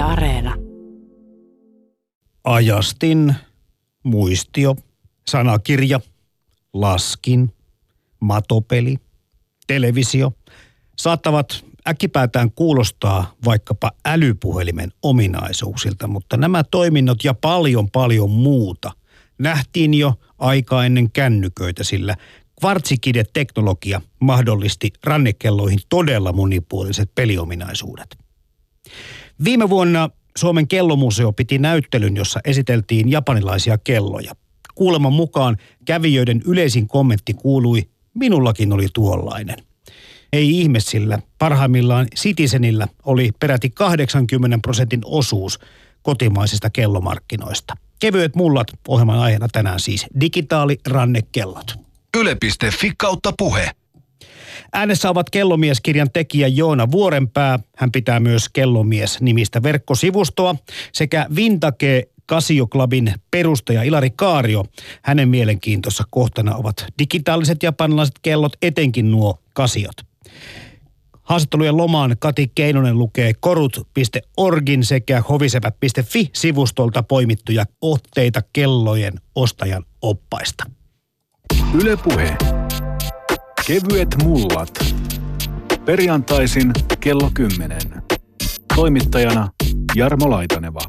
Areena. 0.00 0.54
Ajastin, 2.44 3.34
muistio, 4.02 4.76
sanakirja, 5.28 6.00
laskin, 6.72 7.54
matopeli, 8.20 8.96
televisio 9.66 10.32
saattavat 10.98 11.64
äkkipäätään 11.88 12.50
kuulostaa 12.50 13.34
vaikkapa 13.44 13.90
älypuhelimen 14.04 14.92
ominaisuuksilta, 15.02 16.06
mutta 16.06 16.36
nämä 16.36 16.64
toiminnot 16.64 17.24
ja 17.24 17.34
paljon 17.34 17.90
paljon 17.90 18.30
muuta 18.30 18.90
nähtiin 19.38 19.94
jo 19.94 20.14
aika 20.38 20.84
ennen 20.84 21.10
kännyköitä, 21.12 21.84
sillä 21.84 22.16
kvartsikide-teknologia 22.60 24.00
mahdollisti 24.20 24.92
rannekelloihin 25.04 25.80
todella 25.88 26.32
monipuoliset 26.32 27.10
peliominaisuudet. 27.14 28.18
Viime 29.44 29.70
vuonna 29.70 30.10
Suomen 30.38 30.68
kellomuseo 30.68 31.32
piti 31.32 31.58
näyttelyn, 31.58 32.16
jossa 32.16 32.40
esiteltiin 32.44 33.10
japanilaisia 33.10 33.78
kelloja. 33.78 34.32
Kuuleman 34.74 35.12
mukaan 35.12 35.56
kävijöiden 35.84 36.42
yleisin 36.46 36.88
kommentti 36.88 37.34
kuului, 37.34 37.88
minullakin 38.14 38.72
oli 38.72 38.86
tuollainen. 38.94 39.56
Ei 40.32 40.60
ihme 40.60 40.80
sillä, 40.80 41.18
parhaimmillaan 41.38 42.06
Citizenillä 42.16 42.88
oli 43.04 43.30
peräti 43.40 43.70
80 43.70 44.58
prosentin 44.62 45.00
osuus 45.04 45.58
kotimaisista 46.02 46.70
kellomarkkinoista. 46.70 47.74
Kevyet 48.00 48.36
mullat 48.36 48.66
ohjelman 48.88 49.18
aiheena 49.18 49.48
tänään 49.48 49.80
siis 49.80 50.06
digitaalirannekellot. 50.20 51.74
Yle.fi 52.16 52.92
kautta 52.98 53.32
puhe. 53.38 53.70
Äänessä 54.72 55.10
ovat 55.10 55.30
Kellomies-kirjan 55.30 56.10
tekijä 56.12 56.48
Joona 56.48 56.90
Vuorenpää. 56.90 57.58
Hän 57.76 57.92
pitää 57.92 58.20
myös 58.20 58.48
Kellomies-nimistä 58.48 59.62
verkkosivustoa 59.62 60.54
sekä 60.92 61.26
Vintage 61.36 62.08
Casio 62.30 62.66
Clubin 62.66 63.14
perustaja 63.30 63.82
Ilari 63.82 64.10
Kaario. 64.10 64.64
Hänen 65.02 65.28
mielenkiintossa 65.28 66.04
kohtana 66.10 66.56
ovat 66.56 66.86
digitaaliset 66.98 67.62
japanilaiset 67.62 68.14
kellot, 68.22 68.52
etenkin 68.62 69.10
nuo 69.10 69.42
kasiot. 69.54 69.96
Haastattelujen 71.22 71.76
lomaan 71.76 72.16
Kati 72.18 72.52
Keinonen 72.54 72.98
lukee 72.98 73.32
korut.orgin 73.40 74.84
sekä 74.84 75.22
hovisepä.fi-sivustolta 75.28 77.02
poimittuja 77.02 77.64
otteita 77.80 78.42
kellojen 78.52 79.12
ostajan 79.34 79.84
oppaista. 80.02 80.64
Ylepuhe. 81.74 82.59
Kevyet 83.70 84.16
mullat. 84.22 84.94
Perjantaisin 85.84 86.72
kello 87.00 87.30
10. 87.34 87.78
Toimittajana 88.76 89.48
Jarmo 89.94 90.30
Laitaneva. 90.30 90.80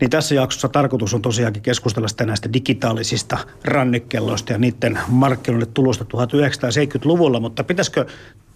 Niin 0.00 0.10
tässä 0.10 0.34
jaksossa 0.34 0.68
tarkoitus 0.68 1.14
on 1.14 1.22
tosiaankin 1.22 1.62
keskustella 1.62 2.08
sitä 2.08 2.26
näistä 2.26 2.52
digitaalisista 2.52 3.38
rannekelloista 3.64 4.52
ja 4.52 4.58
niiden 4.58 4.98
markkinoille 5.08 5.66
tulosta 5.66 6.04
1970-luvulla, 6.04 7.40
mutta 7.40 7.64
pitäisikö 7.64 8.06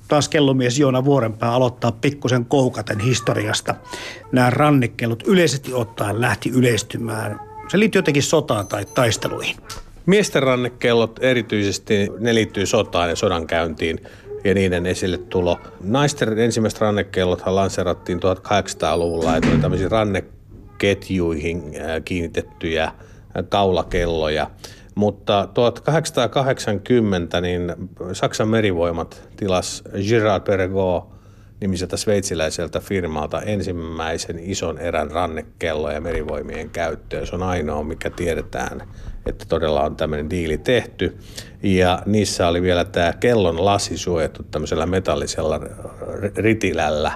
taas 0.09 0.29
kellomies 0.29 0.79
Joona 0.79 1.05
Vuorenpää 1.05 1.53
aloittaa 1.53 1.93
pikkusen 1.93 2.45
koukaten 2.45 3.01
historiasta. 3.01 3.75
Nämä 4.33 4.51
rannekellot 4.51 5.23
yleisesti 5.27 5.75
ottaen 5.75 6.21
lähti 6.21 6.51
yleistymään. 6.51 7.41
Se 7.69 7.79
liittyy 7.79 7.99
jotenkin 7.99 8.23
sotaan 8.23 8.67
tai 8.67 8.85
taisteluihin. 8.85 9.57
Miesten 10.07 10.43
rannekellot 10.43 11.19
erityisesti, 11.23 12.09
ne 12.19 12.35
liittyy 12.35 12.67
sotaan 12.67 13.09
ja 13.09 13.17
sodan 13.17 13.47
käyntiin 13.47 14.01
ja 14.45 14.55
niiden 14.55 14.87
esille 14.87 15.19
tulo. 15.19 15.59
Naisten 15.81 16.39
ensimmäiset 16.39 16.81
rannekellothan 16.81 17.55
lanserattiin 17.55 18.19
1800-luvulla, 18.19 19.37
että 19.37 19.49
oli 19.51 19.59
tämmöisiä 19.59 19.89
ranneketjuihin 19.89 21.63
kiinnitettyjä 22.05 22.93
kaulakelloja. 23.49 24.51
Mutta 24.95 25.49
1880 25.55 27.41
niin 27.41 27.75
Saksan 28.13 28.49
merivoimat 28.49 29.29
tilas 29.37 29.83
Girard 30.09 30.45
Perregaux 30.45 31.13
nimiseltä 31.61 31.97
sveitsiläiseltä 31.97 32.81
firmalta 32.81 33.43
ensimmäisen 33.43 34.39
ison 34.39 34.79
erän 34.79 35.11
rannekelloja 35.11 36.01
merivoimien 36.01 36.71
käyttöön. 36.71 37.27
Se 37.27 37.35
on 37.35 37.43
ainoa, 37.43 37.85
mikä 37.85 38.11
tiedetään, 38.11 38.89
että 39.27 39.45
todella 39.49 39.83
on 39.83 39.97
tämmöinen 39.97 40.31
diili 40.31 40.59
tehty. 40.59 41.17
Ja 41.63 42.03
niissä 42.07 42.49
oli 42.49 42.63
vielä 42.63 42.85
tämä 42.85 43.13
kellon 43.13 43.65
lasi 43.65 43.99
suojattu 43.99 44.43
tämmöisellä 44.43 44.87
metallisella 44.87 45.61
ritilällä, 46.37 47.13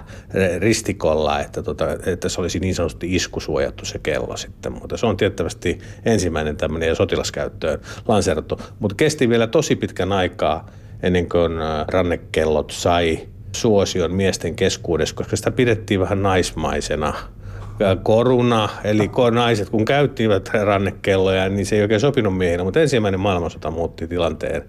ristikolla, 0.59 1.41
että, 1.41 1.62
tota, 1.62 1.87
että 2.06 2.28
se 2.28 2.41
olisi 2.41 2.59
niin 2.59 2.75
sanotusti 2.75 3.15
iskusuojattu 3.15 3.84
se 3.84 3.99
kello 3.99 4.37
sitten. 4.37 4.72
Mutta 4.72 4.97
se 4.97 5.06
on 5.06 5.16
tiettävästi 5.16 5.78
ensimmäinen 6.05 6.56
tämmöinen 6.56 6.97
sotilaskäyttöön 6.97 7.81
lanseerattu. 8.09 8.61
Mutta 8.78 8.95
kesti 8.95 9.28
vielä 9.28 9.47
tosi 9.47 9.77
pitkän 9.77 10.12
aikaa 10.12 10.71
ennen 11.03 11.28
kuin 11.28 11.53
rannekellot 11.89 12.71
sai 12.71 13.28
suosion 13.53 14.15
miesten 14.15 14.56
keskuudessa, 14.56 15.15
koska 15.15 15.37
sitä 15.37 15.50
pidettiin 15.50 16.00
vähän 16.00 16.22
naismaisena 16.22 17.15
koruna, 18.03 18.69
eli 18.85 19.11
naiset 19.31 19.71
kun 19.71 19.85
käyttivät 19.85 20.51
rannekelloja, 20.65 21.49
niin 21.49 21.67
se 21.67 21.77
ei 21.77 21.83
oikein 21.83 22.01
sopinut 22.01 22.39
miehille, 22.39 22.65
mutta 22.65 22.81
ensimmäinen 22.81 23.21
maailmansota 23.21 23.71
muutti 23.71 24.09
tilanteen 24.09 24.65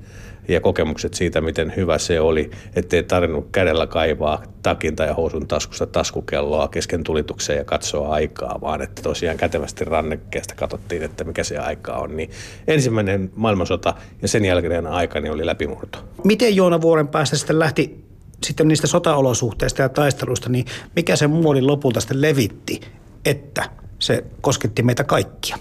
ja 0.47 0.61
kokemukset 0.61 1.13
siitä, 1.13 1.41
miten 1.41 1.73
hyvä 1.75 1.97
se 1.97 2.19
oli, 2.19 2.51
ettei 2.75 3.03
tarvinnut 3.03 3.47
kädellä 3.51 3.87
kaivaa 3.87 4.43
takin 4.63 4.95
tai 4.95 5.13
housun 5.13 5.47
taskusta 5.47 5.85
taskukelloa 5.85 6.67
kesken 6.67 7.03
tulituksen 7.03 7.57
ja 7.57 7.63
katsoa 7.63 8.13
aikaa, 8.13 8.61
vaan 8.61 8.81
että 8.81 9.01
tosiaan 9.01 9.37
kätevästi 9.37 9.85
rannekkeesta 9.85 10.55
katsottiin, 10.55 11.03
että 11.03 11.23
mikä 11.23 11.43
se 11.43 11.57
aika 11.57 11.93
on. 11.93 12.17
Niin 12.17 12.29
ensimmäinen 12.67 13.31
maailmansota 13.35 13.93
ja 14.21 14.27
sen 14.27 14.45
jälkeinen 14.45 14.87
aika 14.87 15.19
niin 15.19 15.33
oli 15.33 15.45
läpimurto. 15.45 15.99
Miten 16.23 16.55
Joona 16.55 16.81
Vuoren 16.81 17.07
päästä 17.07 17.37
sitten 17.37 17.59
lähti 17.59 18.06
sitten 18.43 18.67
niistä 18.67 18.87
sotaolosuhteista 18.87 19.81
ja 19.81 19.89
taisteluista, 19.89 20.49
niin 20.49 20.65
mikä 20.95 21.15
se 21.15 21.27
muoli 21.27 21.61
lopulta 21.61 21.99
sitten 21.99 22.21
levitti, 22.21 22.81
että 23.25 23.69
se 23.99 24.23
kosketti 24.41 24.83
meitä 24.83 25.03
kaikkia? 25.03 25.57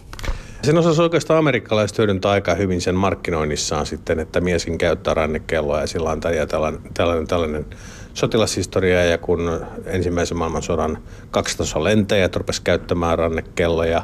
Sen 0.63 0.79
osasi 0.79 1.03
oikeastaan 1.03 1.39
amerikkalaiset 1.39 1.99
hyödyntää 1.99 2.31
aika 2.31 2.55
hyvin 2.55 2.81
sen 2.81 2.95
markkinoinnissaan 2.95 3.87
sitten, 3.87 4.19
että 4.19 4.41
mieskin 4.41 4.79
käyttää 4.79 5.15
rannekelloa 5.15 5.81
ja 5.81 5.87
sillä 5.87 6.11
on 6.11 6.21
tällainen, 6.21 6.81
tällainen, 6.95 7.27
tällainen 7.27 7.67
sotilashistoria 8.15 9.05
ja 9.05 9.19
kun 9.19 9.67
ensimmäisen 9.87 10.37
maailmansodan 10.37 10.99
kaksitason 11.31 11.85
lentäjät 11.85 12.37
rupesi 12.37 12.63
käyttämään 12.63 13.19
rannekelloja, 13.19 14.03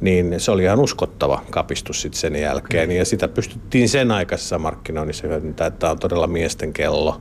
niin 0.00 0.40
se 0.40 0.50
oli 0.50 0.62
ihan 0.62 0.80
uskottava 0.80 1.42
kapistus 1.50 2.02
sitten 2.02 2.20
sen 2.20 2.36
jälkeen. 2.36 2.90
Ja 2.90 3.04
sitä 3.04 3.28
pystyttiin 3.28 3.88
sen 3.88 4.10
aikaisessa 4.10 4.58
markkinoinnissa 4.58 5.26
hyödyntämään, 5.26 5.72
että 5.72 5.80
tämä 5.80 5.90
on 5.90 5.98
todella 5.98 6.26
miesten 6.26 6.72
kello 6.72 7.20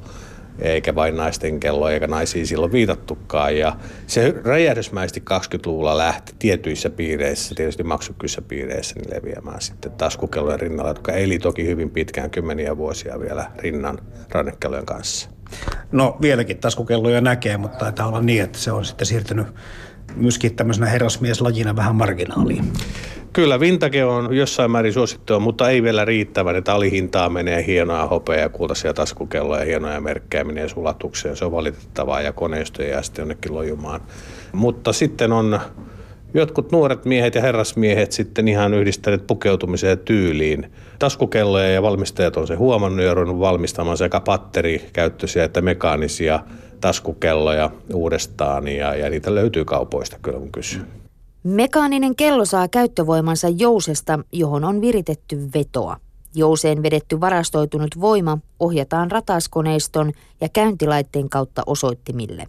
eikä 0.61 0.95
vain 0.95 1.17
naisten 1.17 1.59
kello, 1.59 1.89
eikä 1.89 2.07
naisiin 2.07 2.47
silloin 2.47 2.71
viitattukaan. 2.71 3.57
Ja 3.57 3.75
se 4.07 4.33
räjähdysmäisesti 4.43 5.23
20-luvulla 5.31 5.97
lähti 5.97 6.33
tietyissä 6.39 6.89
piireissä, 6.89 7.55
tietysti 7.55 7.83
maksukyissä 7.83 8.41
piireissä, 8.41 8.95
niin 8.95 9.15
leviämään 9.15 9.61
sitten 9.61 9.91
taskukellojen 9.91 10.59
rinnalla, 10.59 10.89
jotka 10.89 11.11
eli 11.11 11.39
toki 11.39 11.65
hyvin 11.65 11.89
pitkään, 11.89 12.29
kymmeniä 12.29 12.77
vuosia 12.77 13.19
vielä 13.19 13.51
rinnan 13.57 13.99
rannekellojen 14.29 14.85
kanssa. 14.85 15.29
No 15.91 16.17
vieläkin 16.21 16.57
taskukelloja 16.57 17.21
näkee, 17.21 17.57
mutta 17.57 17.77
taitaa 17.77 18.07
olla 18.07 18.21
niin, 18.21 18.43
että 18.43 18.59
se 18.59 18.71
on 18.71 18.85
sitten 18.85 19.07
siirtynyt 19.07 19.47
myöskin 20.15 20.55
tämmöisenä 20.55 20.87
herrasmieslajina 20.87 21.75
vähän 21.75 21.95
marginaaliin. 21.95 22.65
Kyllä, 23.33 23.59
vintage 23.59 24.05
on 24.05 24.35
jossain 24.35 24.71
määrin 24.71 24.93
suosittua, 24.93 25.39
mutta 25.39 25.69
ei 25.69 25.83
vielä 25.83 26.05
riittävän, 26.05 26.55
että 26.55 26.73
alihintaa 26.73 27.29
menee 27.29 27.65
hienoja 27.65 28.07
hopea 28.07 28.39
ja 28.39 28.49
kultaisia 28.49 28.93
taskukelloja, 28.93 29.65
hienoja 29.65 30.01
merkkejä 30.01 30.43
menee 30.43 30.69
sulatukseen. 30.69 31.37
Se 31.37 31.45
on 31.45 31.51
valitettavaa 31.51 32.21
ja 32.21 32.33
koneisto 32.33 32.83
jää 32.83 33.01
sitten 33.01 33.21
jonnekin 33.23 33.53
lojumaan. 33.53 34.01
Mutta 34.51 34.93
sitten 34.93 35.31
on 35.31 35.59
jotkut 36.33 36.71
nuoret 36.71 37.05
miehet 37.05 37.35
ja 37.35 37.41
herrasmiehet 37.41 38.11
sitten 38.11 38.47
ihan 38.47 38.73
yhdistäneet 38.73 39.27
pukeutumiseen 39.27 39.99
tyyliin. 39.99 40.71
Taskukelloja 41.01 41.71
ja 41.71 41.81
valmistajat 41.81 42.37
on 42.37 42.47
se 42.47 42.55
huomannut 42.55 43.05
ja 43.05 43.13
ruvennut 43.13 43.39
valmistamaan 43.39 43.97
sekä 43.97 44.19
patterikäyttöisiä 44.19 45.43
että 45.43 45.61
mekaanisia 45.61 46.39
taskukelloja 46.81 47.71
uudestaan 47.93 48.67
ja, 48.67 48.95
ja 48.95 49.09
niitä 49.09 49.35
löytyy 49.35 49.65
kaupoista 49.65 50.17
kyllä 50.21 50.39
kun 50.39 50.51
kysyy. 50.51 50.81
Mekaaninen 51.43 52.15
kello 52.15 52.45
saa 52.45 52.67
käyttövoimansa 52.67 53.49
jousesta, 53.49 54.19
johon 54.31 54.63
on 54.63 54.81
viritetty 54.81 55.49
vetoa. 55.53 55.97
Jouseen 56.35 56.83
vedetty 56.83 57.21
varastoitunut 57.21 58.01
voima 58.01 58.37
ohjataan 58.59 59.11
rataskoneiston 59.11 60.11
ja 60.41 60.49
käyntilaitteen 60.49 61.29
kautta 61.29 61.63
osoittimille. 61.65 62.47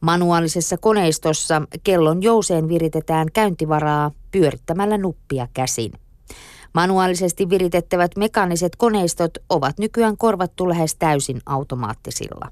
Manuaalisessa 0.00 0.76
koneistossa 0.76 1.62
kellon 1.84 2.22
jouseen 2.22 2.68
viritetään 2.68 3.28
käyntivaraa 3.32 4.10
pyörittämällä 4.30 4.98
nuppia 4.98 5.48
käsin. 5.54 5.92
Manuaalisesti 6.76 7.50
viritettävät 7.50 8.16
mekaaniset 8.16 8.76
koneistot 8.76 9.30
ovat 9.50 9.78
nykyään 9.78 10.16
korvattu 10.16 10.68
lähes 10.68 10.94
täysin 10.94 11.40
automaattisilla. 11.46 12.48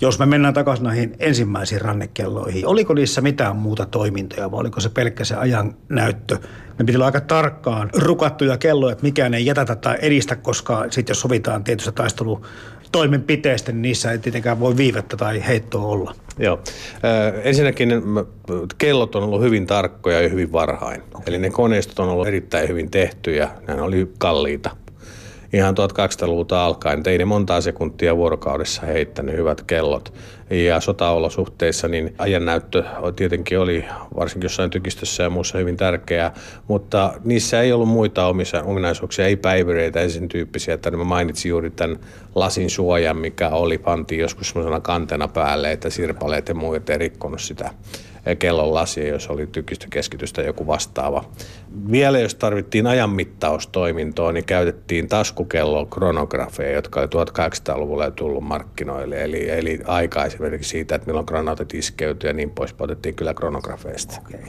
Jos 0.00 0.18
me 0.18 0.26
mennään 0.26 0.54
takaisin 0.54 0.84
näihin 0.84 1.16
ensimmäisiin 1.18 1.80
rannekelloihin, 1.80 2.66
oliko 2.66 2.94
niissä 2.94 3.20
mitään 3.20 3.56
muuta 3.56 3.86
toimintoja 3.86 4.50
vai 4.50 4.60
oliko 4.60 4.80
se 4.80 4.88
pelkkä 4.88 5.24
se 5.24 5.36
ajan 5.36 5.76
näyttö? 5.88 6.38
Ne 6.78 6.84
piti 6.84 6.96
olla 6.96 7.06
aika 7.06 7.20
tarkkaan 7.20 7.90
rukattuja 7.96 8.58
kelloja, 8.58 8.92
että 8.92 9.04
mikään 9.04 9.34
ei 9.34 9.46
jätätä 9.46 9.76
tai 9.76 9.96
edistä, 10.00 10.36
koska 10.36 10.84
sitten 10.90 11.10
jos 11.10 11.20
sovitaan 11.20 11.64
tietystä 11.64 11.92
taistelu 11.92 12.46
toimenpiteistä, 12.94 13.72
niin 13.72 13.82
niissä 13.82 14.12
ei 14.12 14.18
tietenkään 14.18 14.60
voi 14.60 14.76
viivettä 14.76 15.16
tai 15.16 15.46
heittoa 15.46 15.86
olla. 15.86 16.14
Joo. 16.38 16.60
Ensinnäkin 17.44 18.02
kellot 18.78 19.14
on 19.14 19.22
ollut 19.22 19.42
hyvin 19.42 19.66
tarkkoja 19.66 20.20
ja 20.20 20.28
hyvin 20.28 20.52
varhain. 20.52 21.02
Okay. 21.02 21.22
Eli 21.26 21.38
ne 21.38 21.50
koneistot 21.50 21.98
on 21.98 22.08
ollut 22.08 22.26
erittäin 22.26 22.68
hyvin 22.68 22.90
tehtyjä. 22.90 23.50
Nämä 23.66 23.82
oli 23.82 24.12
kalliita 24.18 24.70
ihan 25.52 25.74
1200-luvulta 25.74 26.64
alkaen. 26.64 27.02
Ei 27.06 27.18
ne 27.18 27.24
montaa 27.24 27.60
sekuntia 27.60 28.16
vuorokaudessa 28.16 28.86
heittänyt 28.86 29.36
hyvät 29.36 29.62
kellot. 29.62 30.12
Ja 30.50 30.80
sotaolosuhteissa 30.80 31.88
niin 31.88 32.14
ajannäyttö 32.18 32.84
tietenkin 33.16 33.58
oli 33.58 33.84
varsinkin 34.16 34.44
jossain 34.44 34.70
tykistössä 34.70 35.22
ja 35.22 35.30
muussa 35.30 35.58
hyvin 35.58 35.76
tärkeää, 35.76 36.34
mutta 36.68 37.12
niissä 37.24 37.60
ei 37.60 37.72
ollut 37.72 37.88
muita 37.88 38.32
ominaisuuksia, 38.64 39.26
ei 39.26 39.36
päivyreitä 39.36 40.00
ja 40.00 40.08
sen 40.08 40.28
tyyppisiä. 40.28 40.74
Että 40.74 40.90
mä 40.90 41.04
mainitsin 41.04 41.50
juuri 41.50 41.70
tämän 41.70 41.98
lasin 42.34 42.70
suojan, 42.70 43.16
mikä 43.16 43.48
oli, 43.48 43.78
pantiin 43.78 44.20
joskus 44.20 44.48
semmoisena 44.48 44.80
kantena 44.80 45.28
päälle, 45.28 45.72
että 45.72 45.90
sirpaleet 45.90 46.48
ja 46.48 46.54
muut 46.54 46.90
ei 46.90 46.98
rikkonut 46.98 47.40
sitä 47.40 47.70
kellon 48.38 48.74
lasia, 48.74 49.08
jos 49.08 49.28
oli 49.28 49.46
tykistökeskitystä 49.46 50.42
joku 50.42 50.66
vastaava. 50.66 51.24
Vielä 51.90 52.18
jos 52.18 52.34
tarvittiin 52.34 52.86
ajanmittaustoimintoa, 52.86 54.32
niin 54.32 54.44
käytettiin 54.44 55.08
taskukello 55.08 55.86
kronografeja, 55.86 56.72
jotka 56.72 57.00
oli 57.00 57.06
1800-luvulla 57.06 58.10
tullut 58.10 58.44
markkinoille. 58.44 59.24
Eli, 59.24 59.50
eli 59.50 59.80
aika 59.86 60.24
esimerkiksi 60.24 60.70
siitä, 60.70 60.94
että 60.94 61.06
milloin 61.06 61.26
granaatit 61.28 61.74
iskeytyi 61.74 62.30
ja 62.30 62.34
niin 62.34 62.50
pois, 62.50 62.74
otettiin 62.78 63.14
kyllä 63.14 63.34
kronografeista. 63.34 64.20
Okay. 64.26 64.40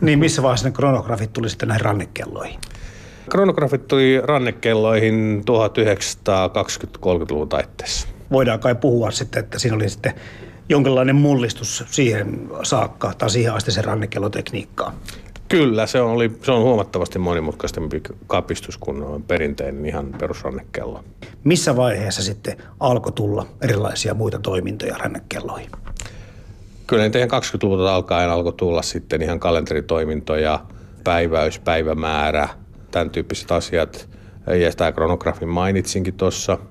Niin 0.00 0.18
missä 0.18 0.42
vaiheessa 0.42 0.68
ne 0.68 0.72
kronografit 0.72 1.32
tuli 1.32 1.48
sitten 1.48 1.68
näihin 1.68 1.84
rannekelloihin? 1.84 2.60
Kronografit 3.30 3.88
tuli 3.88 4.20
rannekelloihin 4.24 5.40
1920-30-luvun 5.40 7.48
taitteessa. 7.48 8.08
Voidaan 8.30 8.60
kai 8.60 8.74
puhua 8.74 9.10
sitten, 9.10 9.44
että 9.44 9.58
siinä 9.58 9.76
oli 9.76 9.88
sitten 9.88 10.14
jonkinlainen 10.68 11.16
mullistus 11.16 11.84
siihen 11.86 12.48
saakka 12.62 13.12
tai 13.18 13.30
siihen 13.30 13.52
asti 13.52 13.70
se 13.70 13.82
rannekellotekniikkaan. 13.82 14.94
Kyllä, 15.48 15.86
se 15.86 16.00
on, 16.00 16.10
oli, 16.10 16.32
se 16.42 16.52
on 16.52 16.62
huomattavasti 16.62 17.18
monimutkaisempi 17.18 18.02
kapistus 18.26 18.78
kuin 18.78 19.22
perinteinen 19.22 19.86
ihan 19.86 20.14
perusrannekello. 20.18 21.04
Missä 21.44 21.76
vaiheessa 21.76 22.22
sitten 22.22 22.56
alkoi 22.80 23.12
tulla 23.12 23.46
erilaisia 23.62 24.14
muita 24.14 24.38
toimintoja 24.38 24.96
rannekelloihin? 24.98 25.70
Kyllä 26.86 27.02
niitä 27.02 27.18
ihan 27.18 27.42
20-luvulta 27.42 27.94
alkaen 27.94 28.30
alkoi 28.30 28.52
tulla 28.52 28.82
sitten 28.82 29.22
ihan 29.22 29.40
kalenteritoimintoja, 29.40 30.64
päiväys, 31.04 31.58
päivämäärä, 31.58 32.48
tämän 32.90 33.10
tyyppiset 33.10 33.52
asiat. 33.52 34.08
Ja 34.46 34.72
tämä 34.76 34.92
kronografin 34.92 35.48
mainitsinkin 35.48 36.14
tuossa– 36.14 36.58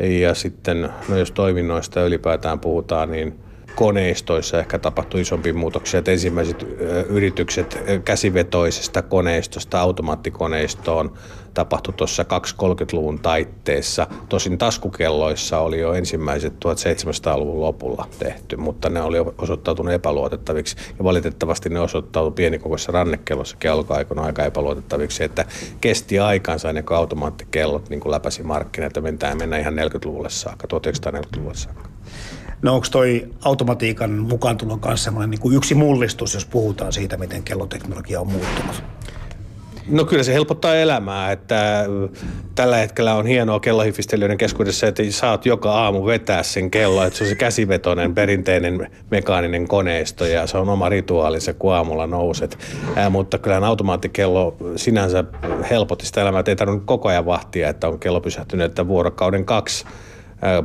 ja 0.00 0.34
sitten, 0.34 0.88
no 1.08 1.16
jos 1.16 1.30
toiminnoista 1.30 2.02
ylipäätään 2.02 2.60
puhutaan, 2.60 3.10
niin 3.10 3.34
koneistoissa 3.74 4.58
ehkä 4.58 4.78
tapahtui 4.78 5.20
isompia 5.20 5.54
muutoksia. 5.54 5.98
Että 5.98 6.10
ensimmäiset 6.10 6.66
yritykset 7.08 7.78
käsivetoisesta 8.04 9.02
koneistosta 9.02 9.80
automaattikoneistoon 9.80 11.12
tapahtui 11.54 11.94
tuossa 11.94 12.22
230-luvun 12.22 13.18
taitteessa. 13.18 14.06
Tosin 14.28 14.58
taskukelloissa 14.58 15.58
oli 15.58 15.80
jo 15.80 15.92
ensimmäiset 15.92 16.52
1700-luvun 16.52 17.60
lopulla 17.60 18.08
tehty, 18.18 18.56
mutta 18.56 18.90
ne 18.90 19.02
oli 19.02 19.18
osoittautunut 19.38 19.92
epäluotettaviksi. 19.92 20.76
Ja 20.98 21.04
valitettavasti 21.04 21.68
ne 21.68 21.80
osoittautui 21.80 22.32
pienikokoisessa 22.32 22.92
rannekellossa 22.92 23.56
kelloaikana 23.56 24.22
aika 24.22 24.44
epäluotettaviksi, 24.44 25.24
että 25.24 25.44
kesti 25.80 26.18
aikansa 26.18 26.68
ennen 26.68 26.84
kuin 26.84 26.98
automaattikellot 26.98 27.90
niin 27.90 28.00
kuin 28.00 28.12
läpäsi 28.12 28.42
markkinat 28.42 28.96
ja 28.96 29.02
mennään, 29.02 29.38
mennään 29.38 29.62
ihan 29.62 29.74
40-luvulle 29.74 30.30
saakka, 30.30 30.68
1940-luvulle 30.76 31.54
saakka. 31.54 31.91
No 32.62 32.74
onko 32.74 32.86
toi 32.90 33.28
automatiikan 33.44 34.10
mukaantulon 34.10 34.80
kanssa 34.80 35.04
semmoinen 35.04 35.30
niin 35.30 35.40
kuin 35.40 35.56
yksi 35.56 35.74
mullistus, 35.74 36.34
jos 36.34 36.44
puhutaan 36.44 36.92
siitä, 36.92 37.16
miten 37.16 37.42
kelloteknologia 37.42 38.20
on 38.20 38.26
muuttunut? 38.26 38.82
No 39.88 40.04
kyllä 40.04 40.22
se 40.22 40.34
helpottaa 40.34 40.76
elämää, 40.76 41.32
että 41.32 41.86
tällä 42.54 42.76
hetkellä 42.76 43.14
on 43.14 43.26
hienoa 43.26 43.60
kellohifistelijöiden 43.60 44.38
keskuudessa, 44.38 44.86
että 44.86 45.02
saat 45.10 45.46
joka 45.46 45.72
aamu 45.72 46.06
vetää 46.06 46.42
sen 46.42 46.70
kello, 46.70 47.04
että 47.04 47.18
se 47.18 47.24
on 47.24 47.30
se 47.30 47.36
käsivetoinen 47.36 48.14
perinteinen 48.14 48.90
mekaaninen 49.10 49.68
koneisto 49.68 50.26
ja 50.26 50.46
se 50.46 50.58
on 50.58 50.68
oma 50.68 50.88
rituaalinsa, 50.88 51.54
kun 51.54 51.74
aamulla 51.74 52.06
nouset. 52.06 52.58
Ää, 52.96 53.10
mutta 53.10 53.38
kyllä 53.38 53.66
automaattikello 53.66 54.56
sinänsä 54.76 55.24
helpotti 55.70 56.06
sitä 56.06 56.22
elämää, 56.22 56.40
että 56.40 56.50
ei 56.50 56.56
tarvinnut 56.56 56.86
koko 56.86 57.08
ajan 57.08 57.26
vahtia, 57.26 57.68
että 57.68 57.88
on 57.88 57.98
kello 57.98 58.20
pysähtynyt, 58.20 58.66
että 58.66 58.88
vuorokauden 58.88 59.44
kaksi 59.44 59.84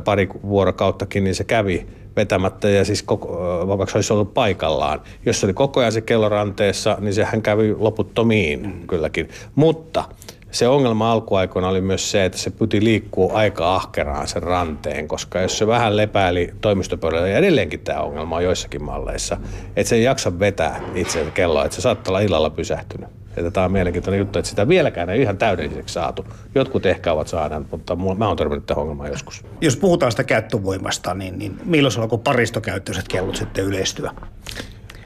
pari 0.04 0.28
vuorokauttakin, 0.42 1.24
niin 1.24 1.34
se 1.34 1.44
kävi 1.44 1.86
vetämättä 2.16 2.68
ja 2.68 2.84
siis 2.84 3.02
koko, 3.02 3.28
vaikka 3.68 3.86
se 3.86 3.98
olisi 3.98 4.12
ollut 4.12 4.34
paikallaan. 4.34 5.00
Jos 5.26 5.40
se 5.40 5.46
oli 5.46 5.52
koko 5.52 5.80
ajan 5.80 5.92
se 5.92 6.00
kelloranteessa, 6.00 6.96
niin 7.00 7.14
sehän 7.14 7.42
kävi 7.42 7.74
loputtomiin 7.78 8.62
mm. 8.62 8.86
kylläkin. 8.86 9.28
Mutta 9.54 10.04
se 10.50 10.68
ongelma 10.68 11.12
alkuaikoina 11.12 11.68
oli 11.68 11.80
myös 11.80 12.10
se, 12.10 12.24
että 12.24 12.38
se 12.38 12.50
pyti 12.50 12.84
liikkua 12.84 13.32
aika 13.32 13.74
ahkeraan 13.74 14.28
sen 14.28 14.42
ranteen, 14.42 15.08
koska 15.08 15.40
jos 15.40 15.58
se 15.58 15.66
vähän 15.66 15.96
lepäili 15.96 16.54
toimistopöydällä, 16.60 17.28
ja 17.28 17.38
edelleenkin 17.38 17.80
tämä 17.80 18.00
ongelma 18.00 18.36
on 18.36 18.44
joissakin 18.44 18.84
malleissa, 18.84 19.36
että 19.76 19.88
se 19.88 19.96
ei 19.96 20.02
jaksa 20.02 20.38
vetää 20.38 20.80
itse 20.94 21.26
kelloa, 21.34 21.64
että 21.64 21.74
se 21.74 21.80
saattaa 21.80 22.10
olla 22.10 22.20
illalla 22.20 22.50
pysähtynyt. 22.50 23.08
Että 23.36 23.50
tämä 23.50 23.66
on 23.66 23.72
mielenkiintoinen 23.72 24.18
juttu, 24.18 24.38
että 24.38 24.48
sitä 24.48 24.68
vieläkään 24.68 25.10
ei 25.10 25.22
ihan 25.22 25.38
täydelliseksi 25.38 25.92
saatu. 25.92 26.24
Jotkut 26.54 26.86
ehkä 26.86 27.12
ovat 27.12 27.28
saaneet, 27.28 27.70
mutta 27.70 27.96
mä 27.96 28.28
oon 28.28 28.36
törmännyt 28.36 28.66
tähän 28.66 28.82
ongelmaan 28.82 29.10
joskus. 29.10 29.44
Jos 29.60 29.76
puhutaan 29.76 30.12
sitä 30.12 30.24
käyttövoimasta, 30.24 31.14
niin, 31.14 31.38
niin 31.38 31.60
milloin 31.64 32.00
alkoi 32.00 32.18
paristokäyttöiset 32.18 33.08
kellot 33.08 33.36
sitten 33.36 33.64
yleistyä? 33.64 34.14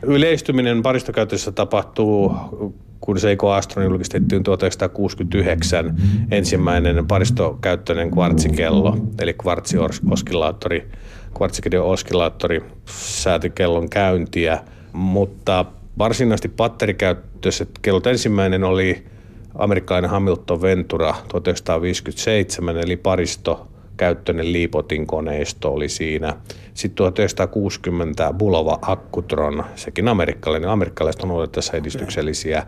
Yleistyminen 0.02 0.82
paristokäytössä 0.82 1.52
tapahtuu 1.52 2.36
kun 3.02 3.20
Seiko 3.20 3.52
Astron 3.52 3.84
julkistettiin 3.84 4.42
1969 4.42 5.96
ensimmäinen 6.30 7.06
paristokäyttöinen 7.06 8.10
kvartsikello, 8.10 8.96
eli 9.20 9.34
kvartsioskillaattori, 9.34 10.88
kvartsikideo-oskillaattori 11.38 12.64
sääti 12.86 13.50
kellon 13.50 13.90
käyntiä, 13.90 14.58
mutta 14.92 15.64
varsinaisesti 15.98 16.48
batterikäyttöiset 16.48 17.70
kellot 17.82 18.06
ensimmäinen 18.06 18.64
oli 18.64 19.04
amerikkalainen 19.54 20.10
Hamilton 20.10 20.62
Ventura 20.62 21.14
1957, 21.28 22.76
eli 22.76 22.96
paristo 22.96 23.68
käyttöinen 23.96 24.52
Liipotin 24.52 25.06
koneisto 25.06 25.72
oli 25.72 25.88
siinä. 25.88 26.36
Sitten 26.74 26.96
1960 26.96 28.32
Bulova 28.32 28.78
Akkutron, 28.82 29.64
sekin 29.74 30.08
amerikkalainen. 30.08 30.70
Amerikkalaiset 30.70 31.22
on 31.22 31.30
ollut 31.30 31.52
tässä 31.52 31.76
edistyksellisiä. 31.76 32.66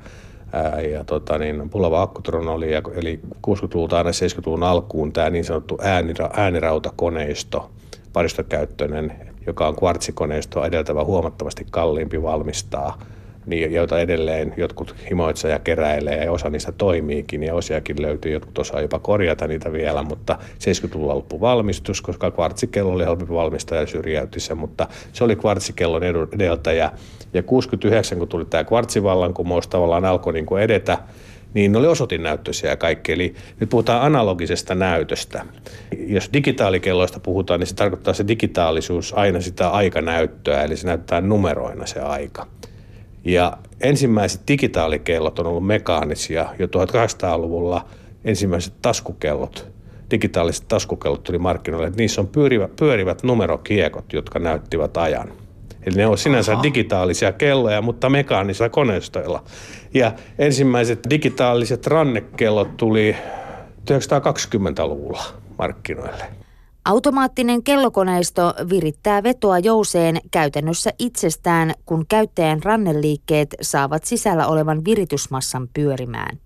Ja 0.92 1.04
tota, 1.04 1.38
niin, 1.38 1.70
Bulova 1.70 2.02
Akkutron 2.02 2.48
oli, 2.48 2.72
eli 2.74 3.20
60-luvulta 3.46 3.96
aina 3.96 4.10
70-luvun 4.10 4.62
alkuun 4.62 5.12
tämä 5.12 5.30
niin 5.30 5.44
sanottu 5.44 5.78
äänira, 5.82 6.30
äänirautakoneisto, 6.32 7.70
paristokäyttöinen, 8.12 9.12
joka 9.46 9.68
on 9.68 9.76
kvartsikoneistoa 9.76 10.66
edeltävä 10.66 11.04
huomattavasti 11.04 11.66
kalliimpi 11.70 12.22
valmistaa– 12.22 12.98
niin, 13.46 13.72
joita 13.72 14.00
edelleen 14.00 14.54
jotkut 14.56 14.94
himoitseja 15.10 15.58
keräilee 15.58 16.24
ja 16.24 16.32
osa 16.32 16.50
niistä 16.50 16.72
toimiikin 16.72 17.42
ja 17.42 17.54
osiakin 17.54 18.02
löytyy, 18.02 18.32
jotkut 18.32 18.58
osaa 18.58 18.80
jopa 18.80 18.98
korjata 18.98 19.46
niitä 19.46 19.72
vielä, 19.72 20.02
mutta 20.02 20.38
70-luvulla 20.54 21.14
loppu 21.14 21.40
valmistus, 21.40 22.02
koska 22.02 22.30
kvartsikello 22.30 22.92
oli 22.92 23.04
helpompi 23.04 23.34
valmistaa 23.34 23.78
ja 23.78 23.86
syrjäytti 23.86 24.40
se, 24.40 24.54
mutta 24.54 24.88
se 25.12 25.24
oli 25.24 25.36
kvartsikellon 25.36 26.02
edeltäjä. 26.34 26.92
Ja 27.34 27.42
69, 27.42 28.18
kun 28.18 28.28
tuli 28.28 28.44
tämä 28.44 28.64
kvartsivallankumous, 28.64 29.68
tavallaan 29.68 30.04
alkoi 30.04 30.32
niin 30.32 30.46
kuin 30.46 30.62
edetä, 30.62 30.98
niin 31.54 31.72
ne 31.72 31.78
oli 31.78 31.86
osoitinnäyttöisiä 31.86 32.70
ja 32.70 32.76
kaikki. 32.76 33.12
Eli 33.12 33.34
nyt 33.60 33.70
puhutaan 33.70 34.02
analogisesta 34.02 34.74
näytöstä. 34.74 35.44
Jos 36.06 36.30
digitaalikelloista 36.32 37.20
puhutaan, 37.20 37.60
niin 37.60 37.66
se 37.66 37.74
tarkoittaa 37.74 38.14
se 38.14 38.28
digitaalisuus 38.28 39.12
aina 39.16 39.40
sitä 39.40 39.68
aikanäyttöä, 39.68 40.62
eli 40.62 40.76
se 40.76 40.86
näyttää 40.86 41.20
numeroina 41.20 41.86
se 41.86 42.00
aika. 42.00 42.46
Ja 43.24 43.58
ensimmäiset 43.80 44.40
digitaalikellot 44.48 45.38
on 45.38 45.46
ollut 45.46 45.66
mekaanisia 45.66 46.46
jo 46.58 46.66
1800-luvulla. 46.66 47.84
Ensimmäiset 48.24 48.74
taskukellot, 48.82 49.68
digitaaliset 50.10 50.68
taskukellot 50.68 51.24
tuli 51.24 51.38
markkinoille. 51.38 51.92
Niissä 51.96 52.20
on 52.20 52.28
pyörivät, 52.28 52.76
pyörivät 52.76 53.22
numerokiekot, 53.22 54.12
jotka 54.12 54.38
näyttivät 54.38 54.96
ajan. 54.96 55.32
Eli 55.86 55.96
ne 55.96 56.06
on 56.06 56.18
sinänsä 56.18 56.52
Aha. 56.52 56.62
digitaalisia 56.62 57.32
kelloja, 57.32 57.82
mutta 57.82 58.10
mekaanisilla 58.10 58.68
koneistoilla. 58.68 59.44
Ja 59.94 60.12
ensimmäiset 60.38 60.98
digitaaliset 61.10 61.86
rannekellot 61.86 62.76
tuli 62.76 63.16
1920-luvulla 63.90 65.22
markkinoille. 65.58 66.43
Automaattinen 66.84 67.62
kellokoneisto 67.62 68.54
virittää 68.70 69.22
vetoa 69.22 69.58
jouseen 69.58 70.20
käytännössä 70.30 70.90
itsestään, 70.98 71.74
kun 71.86 72.04
käyttäjän 72.08 72.62
ranneliikkeet 72.62 73.54
saavat 73.62 74.04
sisällä 74.04 74.46
olevan 74.46 74.84
viritysmassan 74.84 75.68
pyörimään. 75.74 76.38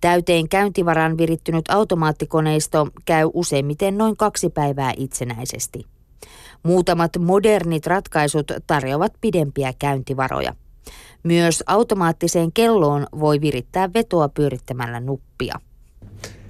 Täyteen 0.00 0.48
käyntivaran 0.48 1.18
virittynyt 1.18 1.64
automaattikoneisto 1.70 2.88
käy 3.04 3.30
useimmiten 3.34 3.98
noin 3.98 4.16
kaksi 4.16 4.50
päivää 4.50 4.92
itsenäisesti. 4.96 5.84
Muutamat 6.62 7.12
modernit 7.18 7.86
ratkaisut 7.86 8.52
tarjoavat 8.66 9.12
pidempiä 9.20 9.72
käyntivaroja. 9.78 10.54
Myös 11.22 11.62
automaattiseen 11.66 12.52
kelloon 12.52 13.06
voi 13.20 13.40
virittää 13.40 13.92
vetoa 13.94 14.28
pyörittämällä 14.28 15.00
nuppia. 15.00 15.60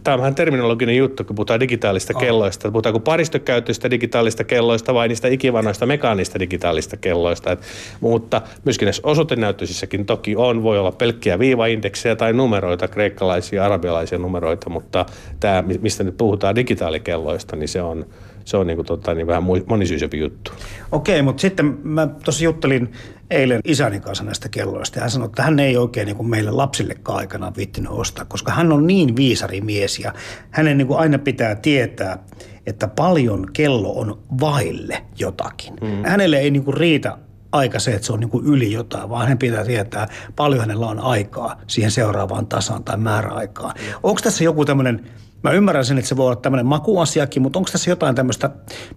Tämä 0.04 0.14
on 0.14 0.20
vähän 0.20 0.34
terminologinen 0.34 0.96
juttu, 0.96 1.24
kun 1.24 1.36
puhutaan 1.36 1.60
digitaalista 1.60 2.12
oh. 2.16 2.20
kelloista. 2.20 2.70
Puhutaanko 2.70 3.00
paristokäyttöistä 3.00 3.90
digitaalista 3.90 4.44
kelloista 4.44 4.94
vai 4.94 5.08
niistä 5.08 5.28
ikivanoista 5.28 5.86
mekaanista 5.86 6.38
digitaalista 6.38 6.96
kelloista. 6.96 7.52
Et, 7.52 7.60
mutta 8.00 8.42
myöskin 8.64 8.86
näissä 8.86 9.02
osoitenäyttöisissäkin 9.04 10.06
toki 10.06 10.36
on. 10.36 10.62
Voi 10.62 10.78
olla 10.78 10.92
pelkkiä 10.92 11.38
viivaindeksejä 11.38 12.16
tai 12.16 12.32
numeroita, 12.32 12.88
kreikkalaisia, 12.88 13.64
arabialaisia 13.64 14.18
numeroita, 14.18 14.70
mutta 14.70 15.06
tämä, 15.40 15.64
mistä 15.80 16.04
nyt 16.04 16.16
puhutaan 16.16 16.54
digitaalikelloista, 16.54 17.56
niin 17.56 17.68
se 17.68 17.82
on, 17.82 18.06
se 18.44 18.56
on 18.56 18.66
niin 18.66 18.76
kuin, 18.76 18.86
tota, 18.86 19.14
niin 19.14 19.26
vähän 19.26 19.44
monisyisempi 19.66 20.18
juttu. 20.18 20.52
Okei, 20.92 21.22
mutta 21.22 21.40
sitten 21.40 21.78
mä 21.82 22.06
tuossa 22.06 22.44
juttelin 22.44 22.92
eilen 23.30 23.60
isäni 23.64 24.00
kanssa 24.00 24.24
näistä 24.24 24.48
kelloista. 24.48 24.98
Ja 24.98 25.00
hän 25.00 25.10
sanoi, 25.10 25.26
että 25.26 25.42
hän 25.42 25.58
ei 25.58 25.76
oikein 25.76 26.06
niin 26.06 26.16
kuin 26.16 26.28
meille 26.28 26.50
lapsillekaan 26.50 27.18
aikana 27.18 27.52
viittinyt 27.56 27.90
ostaa, 27.92 28.24
koska 28.24 28.52
hän 28.52 28.72
on 28.72 28.86
niin 28.86 29.16
viisari 29.16 29.60
mies 29.60 29.98
ja 29.98 30.12
hänen 30.50 30.78
niin 30.78 30.86
kuin 30.86 30.98
aina 30.98 31.18
pitää 31.18 31.54
tietää, 31.54 32.18
että 32.66 32.88
paljon 32.88 33.46
kello 33.52 33.92
on 33.92 34.18
vaille 34.40 35.04
jotakin. 35.18 35.74
Mm. 35.80 36.04
Hänelle 36.04 36.38
ei 36.38 36.50
niin 36.50 36.64
kuin 36.64 36.76
riitä 36.76 37.18
aika 37.52 37.78
se, 37.78 37.94
että 37.94 38.06
se 38.06 38.12
on 38.12 38.20
niin 38.20 38.30
kuin 38.30 38.46
yli 38.46 38.72
jotain, 38.72 39.10
vaan 39.10 39.28
hän 39.28 39.38
pitää 39.38 39.64
tietää, 39.64 40.08
paljon 40.36 40.60
hänellä 40.60 40.86
on 40.86 41.00
aikaa 41.00 41.60
siihen 41.66 41.90
seuraavaan 41.90 42.46
tasaan 42.46 42.84
tai 42.84 42.96
määräaikaan. 42.96 43.74
Mm. 43.76 43.94
Onko 44.02 44.20
tässä 44.24 44.44
joku 44.44 44.64
tämmöinen 44.64 45.06
Mä 45.44 45.52
ymmärrän 45.52 45.84
sen, 45.84 45.98
että 45.98 46.08
se 46.08 46.16
voi 46.16 46.26
olla 46.26 46.36
tämmöinen 46.36 46.66
makuasiakin, 46.66 47.42
mutta 47.42 47.58
onko 47.58 47.70
tässä 47.72 47.90
jotain 47.90 48.14
tämmöistä 48.14 48.50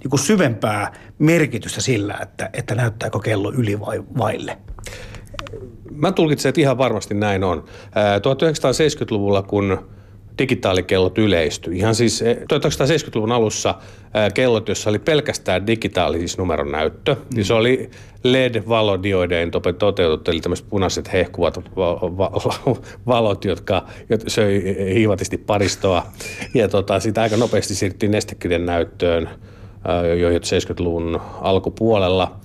niin 0.04 0.10
kuin 0.10 0.20
syvempää 0.20 0.94
merkitystä 1.20 1.82
sillä, 1.82 2.18
että, 2.22 2.50
että 2.54 2.76
näyttääkö 2.76 3.20
kello 3.20 3.52
yli 3.52 3.80
vai 3.80 4.04
vaille? 4.18 4.58
Mä 5.92 6.12
tulkitsen, 6.12 6.50
että 6.50 6.62
ihan 6.62 6.78
varmasti 6.78 7.14
näin 7.14 7.44
on. 7.44 7.66
1970-luvulla, 8.22 9.42
kun 9.42 9.90
digitaalikellot 10.40 11.18
yleistyi. 11.18 11.78
Ihan 11.78 11.96
siis 11.96 12.22
1970-luvun 12.22 13.32
eh, 13.32 13.36
alussa 13.36 13.70
eh, 13.70 14.34
kellot, 14.34 14.68
joissa 14.68 14.90
oli 14.90 15.00
pelkästään 15.00 15.68
digitaalis 15.68 16.38
numeron 16.38 16.72
näyttö, 16.72 17.16
mm. 17.16 17.22
niin 17.36 17.46
se 17.46 17.54
oli 17.54 17.90
LED-valodioideen 18.24 19.52
toteutettu, 19.52 20.32
eli 20.32 20.42
tämmöiset 20.42 20.70
punaiset 20.70 21.14
hehkuvat 21.14 21.60
valot, 23.08 23.46
jotka 23.46 23.86
söi 24.28 24.78
hiivatisti 24.94 25.38
paristoa. 25.38 26.06
Ja 26.54 26.68
tota, 26.68 27.00
sitä 27.00 27.22
aika 27.22 27.38
nopeasti 27.38 27.76
siirryttiin 27.76 28.12
nestekirjan 28.12 28.66
näyttöön 28.66 29.24
eh, 29.24 30.20
jo 30.20 30.30
70-luvun 30.30 31.22
alkupuolella– 31.42 32.32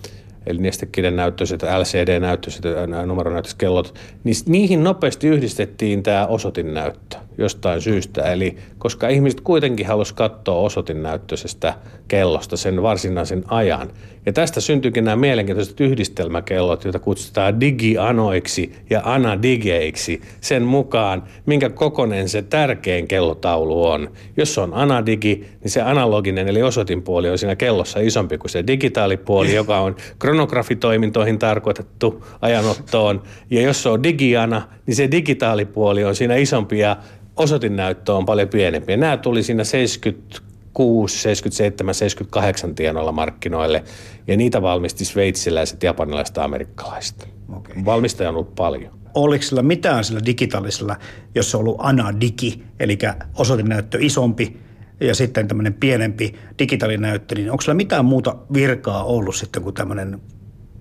eli 0.46 0.58
nestekirjan 0.58 1.16
näyttöiset, 1.16 1.62
LCD-näyttöiset, 1.62 2.64
numeronäyttöiset 3.06 3.58
kellot, 3.58 3.94
niin 4.24 4.36
niihin 4.46 4.84
nopeasti 4.84 5.28
yhdistettiin 5.28 6.02
tämä 6.02 6.26
osoitinnäyttö 6.26 7.16
jostain 7.38 7.80
syystä. 7.80 8.32
Eli 8.32 8.56
koska 8.78 9.08
ihmiset 9.08 9.40
kuitenkin 9.40 9.86
halusivat 9.86 10.16
katsoa 10.16 10.58
osoitinnäyttöisestä 10.58 11.74
kellosta 12.08 12.56
sen 12.56 12.82
varsinaisen 12.82 13.44
ajan. 13.48 13.90
Ja 14.26 14.32
tästä 14.32 14.60
syntyykin 14.60 15.04
nämä 15.04 15.16
mielenkiintoiset 15.16 15.80
yhdistelmäkellot, 15.80 16.84
joita 16.84 16.98
kutsutaan 16.98 17.60
digianoiksi 17.60 18.72
ja 18.90 19.00
anadigeiksi 19.04 20.20
sen 20.40 20.62
mukaan, 20.62 21.22
minkä 21.46 21.70
kokonen 21.70 22.28
se 22.28 22.42
tärkein 22.42 23.08
kellotaulu 23.08 23.86
on. 23.86 24.10
Jos 24.36 24.54
se 24.54 24.60
on 24.60 24.74
anadigi, 24.74 25.46
niin 25.62 25.70
se 25.70 25.82
analoginen 25.82 26.48
eli 26.48 26.62
osoitinpuoli 26.62 27.30
on 27.30 27.38
siinä 27.38 27.56
kellossa 27.56 28.00
isompi 28.00 28.38
kuin 28.38 28.50
se 28.50 28.66
digitaalipuoli, 28.66 29.54
joka 29.62 29.80
on 29.80 29.96
kronografitoimintoihin 30.18 31.38
tarkoitettu 31.38 32.24
ajanottoon. 32.40 33.22
Ja 33.50 33.62
jos 33.62 33.82
se 33.82 33.88
on 33.88 34.02
digiana, 34.02 34.62
niin 34.86 34.96
se 34.96 35.10
digitaalipuoli 35.10 36.04
on 36.04 36.14
siinä 36.14 36.36
isompi 36.36 36.78
ja 36.78 36.96
osoitinnäyttö 37.36 38.14
on 38.14 38.26
paljon 38.26 38.48
pienempi. 38.48 38.92
Ja 38.92 38.96
nämä 38.96 39.16
tuli 39.16 39.42
siinä 39.42 39.64
76, 39.64 41.18
77, 41.18 41.94
78 41.94 42.74
tienoilla 42.74 43.12
markkinoille 43.12 43.84
ja 44.26 44.36
niitä 44.36 44.62
valmisti 44.62 45.04
sveitsiläiset, 45.04 45.82
japanilaiset 45.82 46.36
ja 46.36 46.44
amerikkalaiset. 46.44 47.28
Okay. 47.56 47.84
Valmistaja 47.84 48.28
on 48.28 48.34
ollut 48.34 48.54
paljon. 48.54 48.98
Oliko 49.14 49.42
sillä 49.42 49.62
mitään 49.62 50.04
sillä 50.04 50.20
digitaalisella, 50.26 50.96
jos 51.34 51.54
on 51.54 51.60
ollut 51.60 51.76
anadigi, 51.78 52.62
eli 52.80 52.98
osoitinnäyttö 53.34 53.98
isompi 54.00 54.56
ja 55.00 55.14
sitten 55.14 55.48
tämmöinen 55.48 55.74
pienempi 55.74 56.34
digitaalinäyttö, 56.58 57.34
niin 57.34 57.50
onko 57.50 57.60
sillä 57.60 57.74
mitään 57.74 58.04
muuta 58.04 58.36
virkaa 58.52 59.04
ollut 59.04 59.36
sitten 59.36 59.62
kuin 59.62 59.74
tämmöinen 59.74 60.20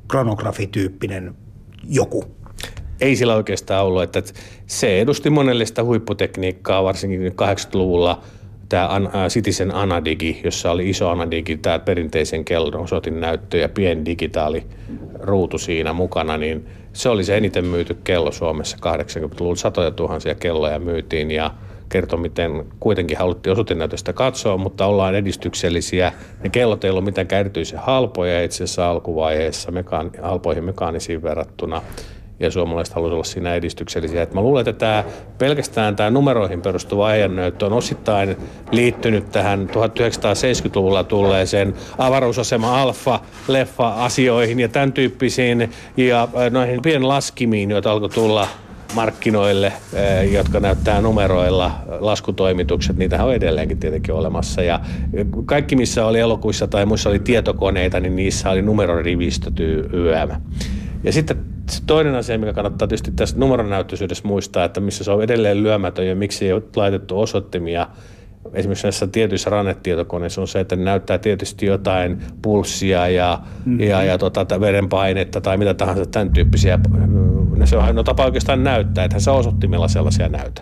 kronografityyppinen 0.08 1.36
joku? 1.84 2.41
Ei 3.02 3.16
sillä 3.16 3.36
oikeastaan 3.36 3.86
ollut, 3.86 4.04
että 4.04 4.24
se 4.68 5.02
edusti 5.02 5.30
monelle 5.30 5.66
sitä 5.66 5.84
huipputekniikkaa, 5.84 6.84
varsinkin 6.84 7.32
80-luvulla 7.32 8.22
tämä 8.70 9.28
Citizen 9.28 9.76
Anadigi, 9.76 10.42
jossa 10.44 10.72
oli 10.72 10.90
iso 10.90 11.10
Anadigi, 11.10 11.58
tämä 11.58 11.80
perinteisen 11.80 12.46
kellon 12.46 12.76
osoitin 12.76 13.20
näyttö 13.20 13.58
ja 13.58 13.70
pieni 13.70 14.06
digitaali 14.06 14.64
ruutu 15.20 15.58
siinä 15.58 15.94
mukana, 15.94 16.38
niin 16.38 16.66
se 16.94 17.10
oli 17.10 17.24
se 17.24 17.38
eniten 17.38 17.66
myyty 17.66 17.98
kello 18.04 18.32
Suomessa 18.32 18.78
80-luvulla. 18.78 19.56
Satoja 19.56 19.92
tuhansia 19.92 20.36
kelloja 20.36 20.80
myytiin 20.80 21.32
ja 21.32 21.54
kertoi, 21.90 22.20
miten 22.20 22.66
kuitenkin 22.80 23.18
haluttiin 23.18 23.52
osoitinäytöstä 23.52 24.14
katsoa, 24.14 24.58
mutta 24.58 24.86
ollaan 24.86 25.16
edistyksellisiä. 25.16 26.12
Ne 26.44 26.50
kellot 26.50 26.84
ei 26.84 26.90
ollut 26.90 27.04
mitenkään 27.06 27.40
erityisen 27.40 27.80
halpoja 27.80 28.44
itse 28.44 28.64
asiassa 28.64 28.90
alkuvaiheessa 28.90 29.72
mekaan, 29.72 30.12
halpoihin 30.22 30.64
mekaanisiin 30.64 31.24
verrattuna 31.24 31.82
ja 32.42 32.52
suomalaiset 32.52 32.96
haluaisivat 32.96 33.14
olla 33.14 33.24
siinä 33.24 33.56
edistyksellisiä. 33.56 34.24
Et 34.24 34.34
mä 34.34 34.42
luulen, 34.42 34.70
että 34.70 34.74
tämä, 34.74 35.04
pelkästään 35.38 35.96
tämä 35.96 36.10
numeroihin 36.10 36.62
perustuva 36.62 37.08
ajannäyttö 37.08 37.66
on 37.66 37.74
osittain 37.74 38.38
liittynyt 38.72 39.32
tähän 39.32 39.70
1970-luvulla 39.70 41.04
tulleeseen 41.04 41.74
avaruusasema 41.98 42.82
Alfa-leffa-asioihin 42.82 44.60
ja 44.60 44.70
tämän 44.70 44.94
tyyppisiin 44.94 45.72
ja 45.98 46.28
noihin 46.52 46.82
pienlaskimiin, 46.82 47.72
joita 47.72 47.92
alkoi 47.92 48.10
tulla 48.10 48.48
markkinoille, 48.96 49.74
jotka 50.32 50.60
näyttää 50.60 51.02
numeroilla 51.02 51.72
laskutoimitukset, 52.00 52.98
niitä 52.98 53.24
on 53.24 53.34
edelleenkin 53.34 53.78
tietenkin 53.80 54.16
olemassa. 54.16 54.62
Ja 54.62 54.80
kaikki, 55.46 55.76
missä 55.76 56.06
oli 56.06 56.20
elokuissa 56.20 56.68
tai 56.68 56.86
muissa 56.86 57.10
oli 57.10 57.20
tietokoneita, 57.20 58.00
niin 58.00 58.16
niissä 58.16 58.50
oli 58.50 58.62
numerorivistöt 58.62 59.60
YM. 59.60 60.42
Ja 61.04 61.12
sitten 61.12 61.46
se 61.70 61.84
toinen 61.88 62.16
asia, 62.16 62.40
mikä 62.40 62.54
kannattaa 62.54 62.88
tietysti 62.88 63.12
tässä 63.12 63.38
numeronäyttöisyydessä 63.38 64.28
muistaa, 64.28 64.66
että 64.66 64.80
missä 64.80 65.04
se 65.04 65.12
on 65.12 65.24
edelleen 65.24 65.64
lyömätön 65.64 66.08
ja 66.08 66.16
miksi 66.16 66.46
ei 66.46 66.54
ole 66.54 66.64
laitettu 66.76 67.20
osoittimia 67.20 67.88
esimerkiksi 68.54 68.86
näissä 68.86 69.08
tietyissä 69.08 69.50
rannetietokoneissa 69.50 70.42
on 70.42 70.48
se, 70.48 70.60
että 70.60 70.76
ne 70.76 70.84
näyttää 70.84 71.18
tietysti 71.18 71.66
jotain 71.66 72.24
pulssia 72.42 73.08
ja, 73.08 73.40
mm-hmm. 73.66 73.80
ja, 73.80 74.04
ja 74.04 74.18
tota, 74.18 74.60
verenpainetta 74.60 75.42
tai 75.42 75.58
mitä 75.58 75.74
tahansa 75.74 76.06
tämän 76.06 76.34
tyyppisiä. 76.34 76.80
Se 77.66 77.78
on 77.78 77.96
no 77.96 78.04
tapa 78.04 78.26
oikeastaan 78.26 78.64
näyttää, 78.64 79.06
että 79.06 79.20
se 79.20 79.32
osoittimella 79.32 79.88
sellaisia 79.88 80.30
näytä. 80.30 80.62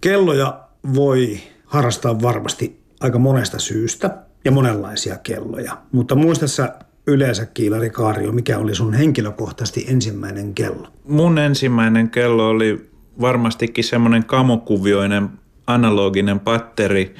Kelloja 0.00 0.60
voi 0.94 1.38
harrastaa 1.64 2.22
varmasti 2.22 2.80
aika 3.00 3.18
monesta 3.18 3.58
syystä 3.58 4.16
ja 4.44 4.50
monenlaisia 4.50 5.18
kelloja, 5.18 5.78
mutta 5.92 6.14
muista 6.14 6.48
sä 6.48 6.74
yleensä 7.06 7.46
Kiilari 7.46 7.90
Kaario, 7.90 8.32
mikä 8.32 8.58
oli 8.58 8.74
sun 8.74 8.94
henkilökohtaisesti 8.94 9.86
ensimmäinen 9.88 10.54
kello? 10.54 10.88
Mun 11.08 11.38
ensimmäinen 11.38 12.10
kello 12.10 12.48
oli 12.48 12.90
varmastikin 13.20 13.84
semmoinen 13.84 14.24
kamokuvioinen 14.24 15.28
analoginen 15.66 16.40
patteri, 16.40 17.14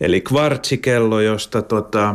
eli 0.00 0.20
kvartsikello, 0.20 1.20
josta 1.20 1.62
tota, 1.62 2.14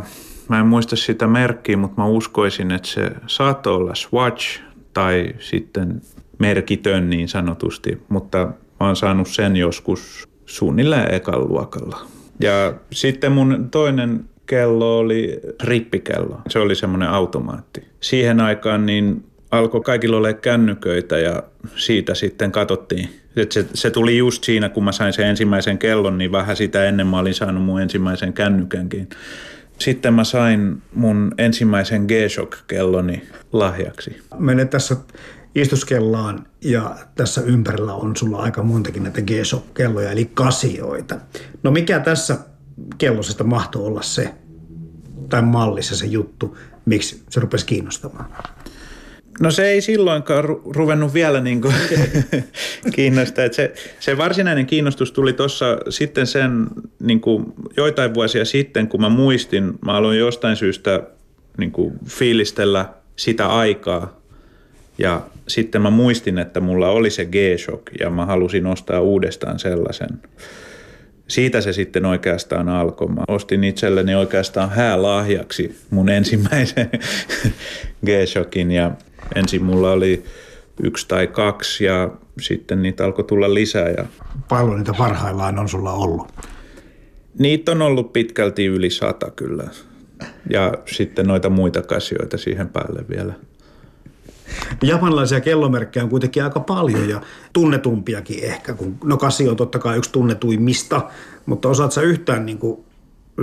mä 0.49 0.59
en 0.59 0.67
muista 0.67 0.95
sitä 0.95 1.27
merkkiä, 1.27 1.77
mutta 1.77 2.01
mä 2.01 2.07
uskoisin, 2.07 2.71
että 2.71 2.87
se 2.87 3.11
saattoi 3.27 3.75
olla 3.75 3.95
Swatch 3.95 4.61
tai 4.93 5.33
sitten 5.39 6.01
merkitön 6.39 7.09
niin 7.09 7.27
sanotusti, 7.27 8.01
mutta 8.09 8.37
mä 8.79 8.85
oon 8.85 8.95
saanut 8.95 9.27
sen 9.27 9.55
joskus 9.55 10.29
suunnilleen 10.45 11.13
ekan 11.13 11.47
luokalla. 11.49 12.05
Ja 12.39 12.73
sitten 12.91 13.31
mun 13.31 13.67
toinen 13.71 14.25
kello 14.51 14.97
oli 14.97 15.39
rippikello. 15.63 16.41
Se 16.49 16.59
oli 16.59 16.75
semmoinen 16.75 17.09
automaatti. 17.09 17.87
Siihen 17.99 18.39
aikaan 18.39 18.85
niin 18.85 19.23
alkoi 19.51 19.81
kaikilla 19.81 20.17
olla 20.17 20.33
kännyköitä 20.33 21.17
ja 21.17 21.43
siitä 21.75 22.15
sitten 22.15 22.51
katsottiin 22.51 23.09
Et 23.35 23.51
se, 23.51 23.65
se 23.73 23.91
tuli 23.91 24.17
just 24.17 24.43
siinä, 24.43 24.69
kun 24.69 24.83
mä 24.83 24.91
sain 24.91 25.13
sen 25.13 25.27
ensimmäisen 25.27 25.77
kellon, 25.77 26.17
niin 26.17 26.31
vähän 26.31 26.55
sitä 26.55 26.85
ennen 26.85 27.07
mä 27.07 27.19
olin 27.19 27.33
saanut 27.33 27.63
mun 27.63 27.81
ensimmäisen 27.81 28.33
kännykänkin. 28.33 29.09
Sitten 29.77 30.13
mä 30.13 30.23
sain 30.23 30.81
mun 30.93 31.31
ensimmäisen 31.37 32.05
G-Shock-kelloni 32.05 33.21
lahjaksi. 33.53 34.17
Mene 34.37 34.65
tässä 34.65 34.95
istuskellaan 35.55 36.45
ja 36.61 36.95
tässä 37.15 37.41
ympärillä 37.41 37.93
on 37.93 38.15
sulla 38.15 38.37
aika 38.37 38.63
montakin 38.63 39.03
näitä 39.03 39.21
G-Shock-kelloja, 39.21 40.11
eli 40.11 40.31
kasioita. 40.33 41.15
No 41.63 41.71
mikä 41.71 41.99
tässä 41.99 42.37
kellosesta 42.97 43.43
mahtoi 43.43 43.85
olla 43.85 44.01
se, 44.01 44.33
tai 45.31 45.41
mallissa 45.41 45.95
se 45.95 46.05
juttu, 46.05 46.57
miksi 46.85 47.23
se 47.29 47.39
rupesi 47.39 47.65
kiinnostamaan? 47.65 48.25
No 49.39 49.51
se 49.51 49.69
ei 49.69 49.81
silloinkaan 49.81 50.43
ru- 50.43 50.71
ruvennut 50.75 51.13
vielä 51.13 51.41
niin 51.49 51.61
kuin 51.61 51.73
kiinnostaa. 52.95 53.45
Se, 53.51 53.73
se 53.99 54.17
varsinainen 54.17 54.65
kiinnostus 54.65 55.11
tuli 55.11 55.33
tuossa 55.33 55.77
sitten 55.89 56.27
sen 56.27 56.67
niin 56.99 57.21
kuin 57.21 57.53
joitain 57.77 58.13
vuosia 58.13 58.45
sitten, 58.45 58.87
kun 58.87 59.01
mä 59.01 59.09
muistin, 59.09 59.73
mä 59.85 59.93
aloin 59.93 60.19
jostain 60.19 60.55
syystä 60.55 61.03
niin 61.57 61.71
kuin 61.71 61.93
fiilistellä 62.05 62.85
sitä 63.15 63.47
aikaa. 63.47 64.21
Ja 64.97 65.21
sitten 65.47 65.81
mä 65.81 65.89
muistin, 65.89 66.37
että 66.37 66.59
mulla 66.59 66.89
oli 66.89 67.09
se 67.09 67.25
G-Shock 67.25 67.81
ja 67.99 68.09
mä 68.09 68.25
halusin 68.25 68.65
ostaa 68.65 68.99
uudestaan 68.99 69.59
sellaisen. 69.59 70.09
Siitä 71.31 71.61
se 71.61 71.73
sitten 71.73 72.05
oikeastaan 72.05 72.69
alkoi. 72.69 73.07
Mä 73.07 73.23
ostin 73.27 73.63
itselleni 73.63 74.15
oikeastaan 74.15 74.69
häälahjaksi 74.69 75.79
mun 75.89 76.09
ensimmäisen 76.09 76.89
G-Shockin 78.05 78.71
ja 78.71 78.91
ensin 79.35 79.63
mulla 79.63 79.91
oli 79.91 80.23
yksi 80.83 81.07
tai 81.07 81.27
kaksi 81.27 81.83
ja 81.83 82.11
sitten 82.41 82.81
niitä 82.81 83.05
alkoi 83.05 83.25
tulla 83.25 83.53
lisää. 83.53 83.89
Ja 83.89 84.05
Paljon 84.49 84.77
niitä 84.77 84.93
parhaillaan 84.97 85.59
on 85.59 85.69
sulla 85.69 85.93
ollut? 85.93 86.27
Niitä 87.39 87.71
on 87.71 87.81
ollut 87.81 88.13
pitkälti 88.13 88.65
yli 88.65 88.89
sata 88.89 89.31
kyllä. 89.31 89.63
Ja 90.49 90.73
sitten 90.85 91.27
noita 91.27 91.49
muita 91.49 91.81
kasioita 91.81 92.37
siihen 92.37 92.69
päälle 92.69 93.05
vielä. 93.09 93.33
Japanilaisia 94.83 95.41
kellomerkkejä 95.41 96.03
on 96.03 96.09
kuitenkin 96.09 96.43
aika 96.43 96.59
paljon 96.59 97.09
ja 97.09 97.21
tunnetumpiakin 97.53 98.43
ehkä, 98.43 98.73
kun 98.73 98.97
no 99.03 99.17
Casio 99.17 99.51
on 99.51 99.57
totta 99.57 99.79
kai 99.79 99.97
yksi 99.97 100.11
tunnetuimmista, 100.11 101.01
mutta 101.45 101.69
osaat 101.69 101.91
sä 101.91 102.01
yhtään 102.01 102.45
niin 102.45 102.57
kuin 102.57 102.83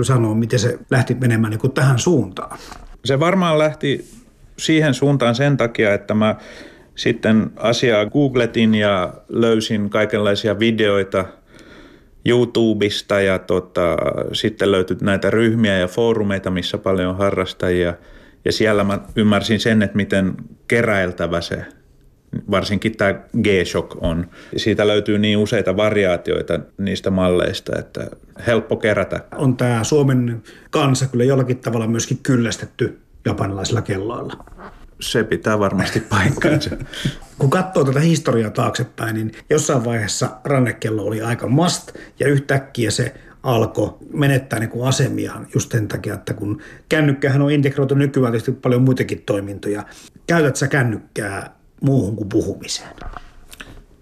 sanoa, 0.01 0.35
miten 0.35 0.59
se 0.59 0.79
lähti 0.91 1.13
menemään 1.13 1.51
niin 1.51 1.59
kuin 1.59 1.73
tähän 1.73 1.99
suuntaan? 1.99 2.59
Se 3.05 3.19
varmaan 3.19 3.59
lähti 3.59 4.09
siihen 4.57 4.93
suuntaan 4.93 5.35
sen 5.35 5.57
takia, 5.57 5.93
että 5.93 6.13
mä 6.13 6.35
sitten 6.95 7.51
asiaa 7.55 8.05
googletin 8.05 8.75
ja 8.75 9.13
löysin 9.29 9.89
kaikenlaisia 9.89 10.59
videoita 10.59 11.25
YouTubesta 12.25 13.21
ja 13.21 13.39
tota, 13.39 13.97
sitten 14.33 14.71
löytyi 14.71 14.97
näitä 15.01 15.29
ryhmiä 15.29 15.77
ja 15.77 15.87
foorumeita, 15.87 16.51
missä 16.51 16.77
paljon 16.77 17.09
on 17.09 17.17
harrastajia. 17.17 17.93
Ja 18.45 18.51
siellä 18.51 18.83
mä 18.83 18.99
ymmärsin 19.15 19.59
sen, 19.59 19.81
että 19.81 19.95
miten 19.95 20.33
keräiltävä 20.67 21.41
se 21.41 21.65
varsinkin 22.51 22.97
tämä 22.97 23.13
G-Shock 23.41 23.97
on. 24.01 24.29
Siitä 24.57 24.87
löytyy 24.87 25.19
niin 25.19 25.37
useita 25.37 25.77
variaatioita 25.77 26.59
niistä 26.77 27.09
malleista, 27.09 27.79
että 27.79 28.07
helppo 28.47 28.75
kerätä. 28.75 29.23
On 29.35 29.57
tämä 29.57 29.83
Suomen 29.83 30.43
kansa 30.69 31.07
kyllä 31.07 31.23
jollakin 31.23 31.57
tavalla 31.57 31.87
myöskin 31.87 32.17
kyllästetty 32.17 32.99
japanilaisilla 33.25 33.81
kelloilla. 33.81 34.45
Se 35.01 35.23
pitää 35.23 35.59
varmasti 35.59 35.99
paikkaansa. 35.99 36.69
Kun 37.37 37.49
katsoo 37.49 37.83
tätä 37.83 37.99
historiaa 37.99 38.51
taaksepäin, 38.51 39.15
niin 39.15 39.31
jossain 39.49 39.85
vaiheessa 39.85 40.29
rannekello 40.43 41.03
oli 41.03 41.21
aika 41.21 41.47
must 41.47 41.91
ja 42.19 42.27
yhtäkkiä 42.27 42.91
se 42.91 43.13
alkoi 43.43 43.93
menettää 44.13 44.59
niin 44.59 44.69
kuin 44.69 44.87
asemiaan 44.87 45.47
just 45.53 45.71
sen 45.71 45.87
takia, 45.87 46.13
että 46.13 46.33
kun 46.33 46.61
kännykkähän 46.89 47.41
on 47.41 47.51
integroitu 47.51 47.95
nykyään 47.95 48.31
tietysti 48.31 48.51
paljon 48.51 48.81
muitakin 48.81 49.23
toimintoja. 49.25 49.83
Käytät 50.27 50.55
sä 50.55 50.67
kännykkää 50.67 51.55
muuhun 51.81 52.15
kuin 52.15 52.29
puhumiseen? 52.29 52.95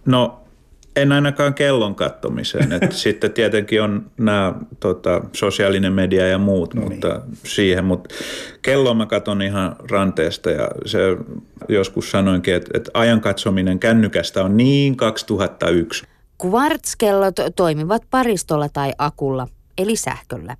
No 0.05 0.47
en 0.95 1.11
ainakaan 1.11 1.53
kellon 1.53 1.95
kattomiseen. 1.95 2.71
Et 2.71 2.91
sitten 3.03 3.31
tietenkin 3.31 3.81
on 3.81 4.11
nämä 4.17 4.53
tota, 4.79 5.21
sosiaalinen 5.33 5.93
media 5.93 6.27
ja 6.27 6.37
muut, 6.37 6.73
no 6.73 6.81
mutta 6.81 7.07
niin. 7.07 7.37
siihen. 7.43 7.85
Mutta 7.85 8.15
kelloa 8.61 8.93
mä 8.93 9.05
katon 9.05 9.41
ihan 9.41 9.75
ranteesta 9.91 10.51
ja 10.51 10.69
se 10.85 10.99
joskus 11.69 12.11
sanoinkin, 12.11 12.55
että, 12.55 12.71
että 12.73 12.91
ajan 12.93 13.21
katsominen 13.21 13.79
kännykästä 13.79 14.43
on 14.43 14.57
niin 14.57 14.97
2001. 14.97 16.05
Kvartskellot 16.41 17.35
toimivat 17.55 18.01
paristolla 18.09 18.69
tai 18.69 18.93
akulla, 18.97 19.47
eli 19.77 19.95
sähköllä. 19.95 20.57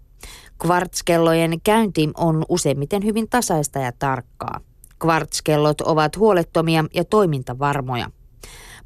Kvartskellojen 0.61 1.61
käynti 1.63 2.09
on 2.17 2.45
useimmiten 2.49 3.03
hyvin 3.03 3.29
tasaista 3.29 3.79
ja 3.79 3.91
tarkkaa. 3.99 4.59
Kvartskellot 4.99 5.81
ovat 5.81 6.17
huolettomia 6.17 6.85
ja 6.93 7.03
toimintavarmoja. 7.03 8.09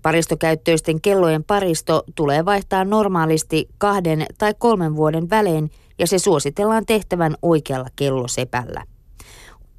Paristokäyttöisten 0.02 1.02
kellojen 1.02 1.44
paristo 1.44 2.04
tulee 2.16 2.46
vaihtaa 2.46 2.86
normaalisti 2.86 3.70
kahden 3.78 4.26
tai 4.38 4.54
kolmen 4.58 4.96
vuoden 4.96 5.30
välein 5.30 5.72
ja 6.00 6.08
se 6.08 6.20
suositellaan 6.20 6.86
tehtävän 6.86 7.36
oikealla 7.42 7.88
kellosepällä. 7.96 8.84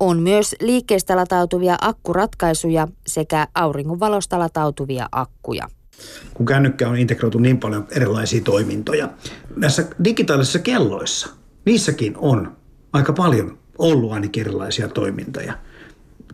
On 0.01 0.19
myös 0.19 0.57
liikkeestä 0.61 1.17
latautuvia 1.17 1.77
akkuratkaisuja 1.81 2.89
sekä 3.07 3.49
auringonvalosta 3.55 4.39
latautuvia 4.39 5.09
akkuja. 5.13 5.69
Kun 6.35 6.47
kännykkä 6.47 6.89
on 6.89 6.97
integroitu 6.97 7.39
niin 7.39 7.59
paljon 7.59 7.87
erilaisia 7.91 8.41
toimintoja. 8.41 9.09
Näissä 9.57 9.85
digitaalisissa 10.05 10.59
kelloissa, 10.59 11.29
niissäkin 11.65 12.15
on 12.17 12.57
aika 12.93 13.13
paljon 13.13 13.59
ollut 13.79 14.13
ainakin 14.13 14.41
erilaisia 14.41 14.89
toimintoja. 14.89 15.55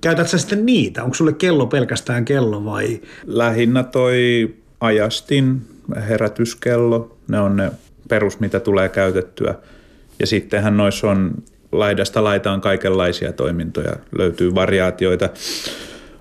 Käytät 0.00 0.28
sitten 0.28 0.66
niitä? 0.66 1.04
Onko 1.04 1.14
sulle 1.14 1.32
kello 1.32 1.66
pelkästään 1.66 2.24
kello 2.24 2.64
vai? 2.64 3.00
Lähinnä 3.26 3.82
toi 3.82 4.48
ajastin, 4.80 5.60
herätyskello, 6.08 7.16
ne 7.28 7.40
on 7.40 7.56
ne 7.56 7.70
perus, 8.08 8.40
mitä 8.40 8.60
tulee 8.60 8.88
käytettyä. 8.88 9.54
Ja 10.20 10.26
sittenhän 10.26 10.76
noissa 10.76 11.10
on 11.10 11.34
laidasta 11.72 12.24
laitaan 12.24 12.60
kaikenlaisia 12.60 13.32
toimintoja, 13.32 13.92
löytyy 14.18 14.54
variaatioita. 14.54 15.28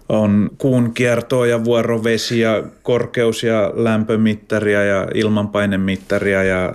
On 0.10 0.50
kuun 0.58 0.94
kiertoa 0.94 1.48
ja 1.48 1.64
vuorovesi 1.64 2.40
ja 2.40 2.64
korkeus- 2.84 3.44
ja 3.44 3.72
lämpömittaria 3.76 4.84
ja 4.84 5.08
ilmanpainemittaria 5.14 6.44
ja 6.44 6.74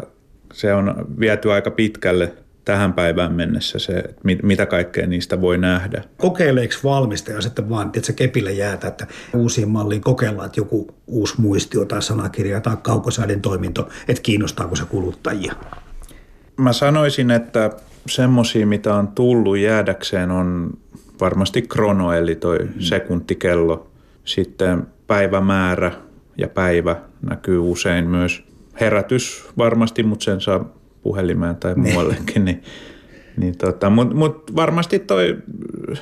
se 0.53 0.75
on 0.75 1.07
viety 1.21 1.53
aika 1.53 1.71
pitkälle 1.71 2.33
tähän 2.65 2.93
päivään 2.93 3.33
mennessä 3.33 3.79
se, 3.79 4.05
mitä 4.43 4.67
kaikkea 4.67 5.07
niistä 5.07 5.41
voi 5.41 5.59
nähdä. 5.59 6.05
Kokeileeko 6.17 6.75
valmistaja 6.85 7.41
sitten 7.41 7.69
vaan, 7.69 7.87
että 7.87 8.07
se 8.07 8.13
kepille 8.13 8.53
jäätä, 8.53 8.89
että 8.89 9.07
uusiin 9.35 9.69
malliin 9.69 10.01
kokeillaan, 10.01 10.47
että 10.47 10.61
joku 10.61 10.95
uusi 11.07 11.41
muistio 11.41 11.85
tai 11.85 12.03
sanakirja 12.03 12.61
tai 12.61 12.77
kaukosäiden 12.83 13.41
toiminto, 13.41 13.89
että 14.09 14.23
kiinnostaako 14.23 14.77
se 14.77 14.85
kuluttajia? 14.85 15.53
Mä 16.57 16.73
sanoisin, 16.73 17.31
että 17.31 17.71
semmosia, 18.09 18.67
mitä 18.67 18.95
on 18.95 19.09
tullut 19.09 19.59
jäädäkseen, 19.59 20.31
on 20.31 20.71
varmasti 21.21 21.63
krono, 21.63 22.13
eli 22.13 22.35
toi 22.35 22.59
mm. 22.59 22.69
sekuntikello. 22.79 23.91
Sitten 24.25 24.87
päivämäärä 25.07 25.93
ja 26.39 26.49
päivä 26.49 26.97
näkyy 27.31 27.59
usein 27.59 28.09
myös. 28.09 28.45
Herätys 28.81 29.49
varmasti, 29.59 30.03
mutta 30.03 30.25
sen 30.25 30.41
saa 30.41 30.73
puhelimeen 31.03 31.57
tai 31.57 31.75
niin. 31.75 31.93
muuallekin. 31.93 32.45
niin, 32.45 32.63
niin 33.37 33.59
tota, 33.59 33.91
Mutta 33.91 34.15
mut 34.15 34.57
varmasti 34.57 34.99
toi 34.99 35.39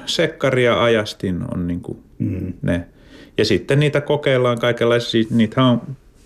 sekkari 0.06 0.64
ja 0.64 0.82
ajastin 0.84 1.42
on 1.54 1.66
niinku 1.66 2.02
mm. 2.18 2.52
ne. 2.62 2.86
Ja 3.38 3.44
sitten 3.44 3.80
niitä 3.80 4.00
kokeillaan 4.00 4.58
kaikenlaisia, 4.58 5.24
niitä 5.30 5.64
on 5.64 5.80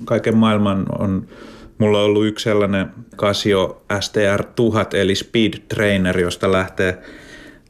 kaiken 0.05 0.37
maailman 0.37 0.87
on, 0.99 1.27
mulla 1.79 1.99
on 1.99 2.05
ollut 2.05 2.27
yksi 2.27 2.43
sellainen 2.43 2.87
Casio 3.17 3.83
STR 4.01 4.45
1000 4.57 4.95
eli 4.95 5.15
Speed 5.15 5.53
Trainer, 5.69 6.21
josta 6.21 6.53
lähtee 6.53 6.99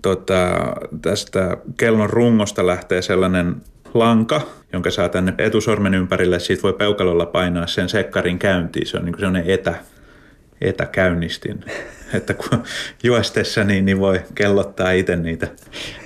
tota, 0.04 0.74
tästä 1.02 1.56
kellon 1.76 2.10
rungosta 2.10 2.66
lähtee 2.66 3.02
sellainen 3.02 3.56
lanka, 3.94 4.40
jonka 4.72 4.90
saa 4.90 5.08
tänne 5.08 5.34
etusormen 5.38 5.94
ympärille. 5.94 6.38
Siitä 6.38 6.62
voi 6.62 6.72
peukalolla 6.72 7.26
painaa 7.26 7.66
sen 7.66 7.88
sekkarin 7.88 8.38
käyntiin. 8.38 8.86
Se 8.86 8.96
on 8.96 9.04
niin 9.04 9.14
sellainen 9.18 9.50
etä, 9.50 9.74
etäkäynnistin. 10.60 11.64
Että 12.14 12.34
kun 12.34 12.62
juostessa 13.02 13.64
niin, 13.64 13.84
niin 13.84 13.98
voi 13.98 14.20
kellottaa 14.34 14.90
itse 14.90 15.16
niitä 15.16 15.48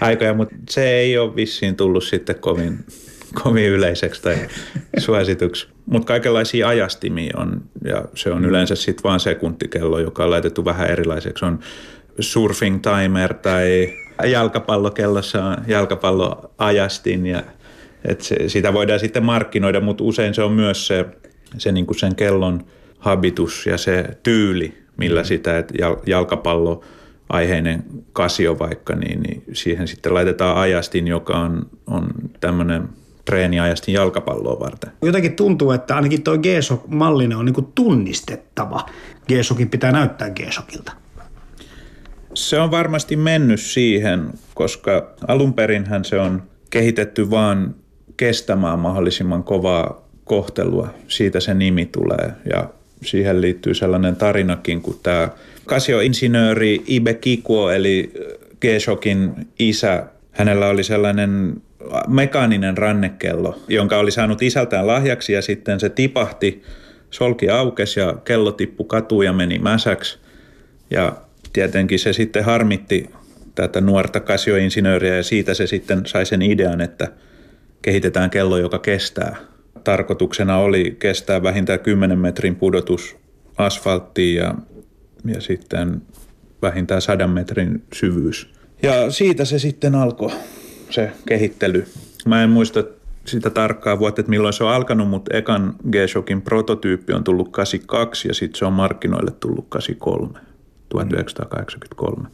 aikoja, 0.01 0.35
mutta 0.35 0.55
se 0.71 0.91
ei 0.91 1.19
ole 1.19 1.37
vissiin 1.37 1.77
tullut 1.77 2.05
sitten 2.05 2.37
kovin, 2.37 2.79
kovin 3.43 3.69
yleiseksi 3.69 4.23
tai 4.23 4.37
suosituksi. 4.99 5.69
Mutta 5.87 6.07
kaikenlaisia 6.07 6.69
ajastimia 6.69 7.35
on, 7.37 7.63
ja 7.85 8.05
se 8.15 8.31
on 8.31 8.45
yleensä 8.45 8.75
sitten 8.75 9.05
vaan 9.05 9.21
sekuntikello, 9.21 9.99
joka 9.99 10.25
on 10.25 10.31
laitettu 10.31 10.65
vähän 10.65 10.91
erilaiseksi. 10.91 11.45
On 11.45 11.59
surfing 12.21 12.81
timer 12.83 13.35
tai 13.35 13.93
jalkapallokellossa 14.27 15.45
on 15.45 15.57
jalkapalloajastin 15.67 17.27
ja 17.27 17.43
Et 18.05 18.21
se, 18.21 18.49
sitä 18.49 18.73
voidaan 18.73 19.01
sitten 19.01 19.25
markkinoida, 19.25 19.81
mutta 19.81 20.05
usein 20.05 20.35
se 20.35 20.43
on 20.43 20.53
myös 20.53 20.87
se, 20.87 21.07
se 21.59 21.73
niin 21.73 21.87
kuin 21.87 21.99
sen 21.99 22.15
kellon 22.15 22.65
habitus 22.99 23.67
ja 23.67 23.79
se 23.79 24.05
tyyli, 24.23 24.79
millä 24.97 25.25
sitä, 25.25 25.59
että 25.59 25.75
jalkapallo 26.07 26.85
aiheinen 27.29 27.85
kasio 28.13 28.59
vaikka, 28.59 28.95
niin, 28.95 29.23
niin 29.23 29.43
siihen 29.53 29.89
sitten 29.89 30.15
laitetaan 30.15 30.57
ajastin, 30.57 31.09
joka 31.09 31.39
on, 31.39 31.67
on 31.87 32.09
tämmöinen 32.41 32.89
treeniajastin 33.25 33.95
jalkapalloa 33.95 34.61
varten. 34.61 34.93
Jotenkin 35.03 35.37
tuntuu, 35.37 35.71
että 35.71 35.97
ainakin 35.97 36.23
tuo 36.23 36.39
G-Shock-mallinen 36.39 37.39
on 37.39 37.45
niin 37.45 37.73
tunnistettava. 37.75 38.87
G-Shockin 39.29 39.71
pitää 39.71 39.93
näyttää 39.93 40.31
G-Shockilta. 40.31 40.93
Se 42.39 42.61
on 42.61 42.71
varmasti 42.71 43.17
mennyt 43.17 43.61
siihen, 43.61 44.31
koska 44.55 45.11
alun 45.29 45.55
perinhän 45.55 46.05
se 46.05 46.21
on 46.21 46.43
kehitetty 46.71 47.31
vaan 47.31 47.75
kestämään 48.17 48.79
mahdollisimman 48.79 49.45
kovaa 49.45 50.09
kohtelua. 50.25 50.95
Siitä 51.09 51.41
se 51.41 51.55
nimi 51.55 51.87
tulee 51.87 52.33
ja 52.53 52.71
siihen 53.03 53.41
liittyy 53.41 53.75
sellainen 53.75 54.17
tarinakin, 54.17 54.83
kun 54.83 55.01
tämä 55.03 55.29
Casio-insinööri 55.67 56.83
Ibe 56.87 57.15
Kikuo, 57.15 57.71
eli 57.71 58.13
G-Shockin 58.61 59.49
isä, 59.59 60.07
hänellä 60.33 60.67
oli 60.67 60.85
sellainen 60.85 61.63
mekaaninen 62.09 62.79
rannekello, 62.79 63.59
jonka 63.69 63.99
oli 63.99 64.11
saanut 64.11 64.43
isältään 64.43 64.87
lahjaksi 64.87 65.33
ja 65.33 65.43
sitten 65.43 65.81
se 65.81 65.89
tipahti, 65.89 66.63
solki 67.11 67.51
aukesi 67.51 68.01
ja 68.01 68.15
kello 68.25 68.53
tippui 68.53 68.87
katuun 68.89 69.25
ja 69.25 69.33
meni 69.33 69.59
mäsäksi. 69.59 70.19
Ja 70.91 71.28
tietenkin 71.53 71.99
se 71.99 72.13
sitten 72.13 72.45
harmitti 72.45 73.11
tätä 73.55 73.81
nuorta 73.81 74.21
kasioinsinööriä 74.21 75.17
ja 75.17 75.23
siitä 75.23 75.55
se 75.55 75.67
sitten 75.67 76.07
sai 76.07 76.27
sen 76.27 76.43
idean, 76.43 76.81
että 76.81 77.09
kehitetään 77.83 78.31
kello, 78.31 78.59
joka 78.59 78.79
kestää. 78.79 79.37
Tarkoituksena 79.85 80.57
oli 80.57 80.97
kestää 80.99 81.43
vähintään 81.43 81.81
10 81.81 82.19
metrin 82.19 82.57
pudotus 82.57 83.17
asfalttiin 83.57 84.37
ja, 84.37 84.55
ja 85.25 85.41
sitten 85.41 86.03
vähintään 86.63 87.03
100 87.03 87.27
metrin 87.27 87.83
syvyys. 87.93 88.53
Ja 88.83 89.11
siitä 89.11 89.45
se 89.45 89.59
sitten 89.59 89.95
alkoi 89.95 90.31
se 90.91 91.11
kehittely. 91.27 91.87
Mä 92.27 92.43
en 92.43 92.51
muista 92.51 92.85
sitä 93.25 93.51
tarkkaa 93.51 93.99
vuotta, 93.99 94.21
että 94.21 94.31
milloin 94.31 94.53
se 94.53 94.65
on 94.65 94.71
alkanut, 94.71 95.09
mutta 95.09 95.37
ekan 95.37 95.75
G-Shockin 95.91 96.43
prototyyppi 96.43 97.13
on 97.13 97.25
tullut 97.25 97.49
82 97.53 98.29
ja 98.29 98.35
sitten 98.35 98.59
se 98.59 98.65
on 98.65 98.73
markkinoille 98.73 99.31
tullut 99.31 99.67
83, 99.69 100.41
1983. 100.89 102.29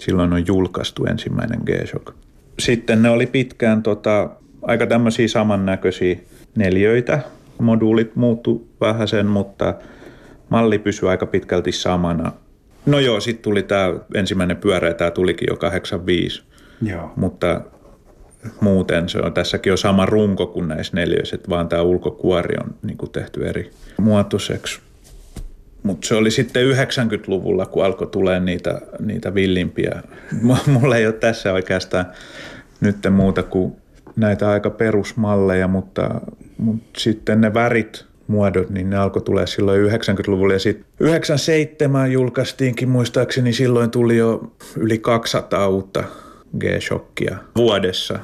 Silloin 0.00 0.32
on 0.32 0.46
julkaistu 0.46 1.04
ensimmäinen 1.04 1.60
G-Shock. 1.66 2.14
Sitten 2.58 3.02
ne 3.02 3.10
oli 3.10 3.26
pitkään 3.26 3.82
tota, 3.82 4.30
aika 4.62 4.86
tämmöisiä 4.86 5.28
samannäköisiä 5.28 6.16
neljöitä. 6.56 7.20
Moduulit 7.58 8.16
muuttu 8.16 8.68
vähän 8.80 9.08
sen, 9.08 9.26
mutta 9.26 9.74
malli 10.48 10.78
pysyi 10.78 11.08
aika 11.08 11.26
pitkälti 11.26 11.72
samana. 11.72 12.32
No 12.86 12.98
joo, 12.98 13.20
sitten 13.20 13.42
tuli 13.42 13.62
tämä 13.62 13.94
ensimmäinen 14.14 14.56
pyörä, 14.56 14.94
tämä 14.94 15.10
tulikin 15.10 15.46
jo 15.50 15.56
85. 15.56 16.42
Joo. 16.82 17.12
Mutta 17.16 17.60
muuten 18.60 19.08
se 19.08 19.18
on, 19.18 19.32
tässäkin 19.34 19.72
on 19.72 19.78
sama 19.78 20.06
runko 20.06 20.46
kuin 20.46 20.68
näissä 20.68 20.96
neljöissä, 20.96 21.38
vaan 21.48 21.68
tämä 21.68 21.82
ulkokuori 21.82 22.54
on 22.64 22.74
niin 22.82 22.96
kuin 22.96 23.12
tehty 23.12 23.48
eri 23.48 23.70
muotoiseksi. 23.98 24.80
Mutta 25.82 26.08
se 26.08 26.14
oli 26.14 26.30
sitten 26.30 26.70
90-luvulla, 26.70 27.66
kun 27.66 27.84
alkoi 27.84 28.06
tulee 28.06 28.40
niitä, 28.40 28.80
niitä 28.98 29.34
villimpiä. 29.34 30.02
Mulla 30.66 30.96
ei 30.96 31.06
ole 31.06 31.14
tässä 31.14 31.52
oikeastaan 31.52 32.06
nyt 32.80 32.96
muuta 33.10 33.42
kuin 33.42 33.72
näitä 34.16 34.50
aika 34.50 34.70
perusmalleja, 34.70 35.68
mutta, 35.68 36.20
mutta 36.58 37.00
sitten 37.00 37.40
ne 37.40 37.54
värit, 37.54 38.04
muodot, 38.26 38.70
niin 38.70 38.90
ne 38.90 38.96
alkoi 38.96 39.22
tulee 39.22 39.46
silloin 39.46 39.90
90-luvulla. 39.90 40.52
Ja 40.52 40.58
sitten 40.58 40.84
97 41.00 42.12
julkaistiinkin 42.12 42.88
muistaakseni, 42.88 43.52
silloin 43.52 43.90
tuli 43.90 44.16
jo 44.16 44.52
yli 44.76 44.98
200 44.98 45.68
uutta 45.68 46.04
G-shokkia 46.58 47.36
vuodessa 47.56 48.18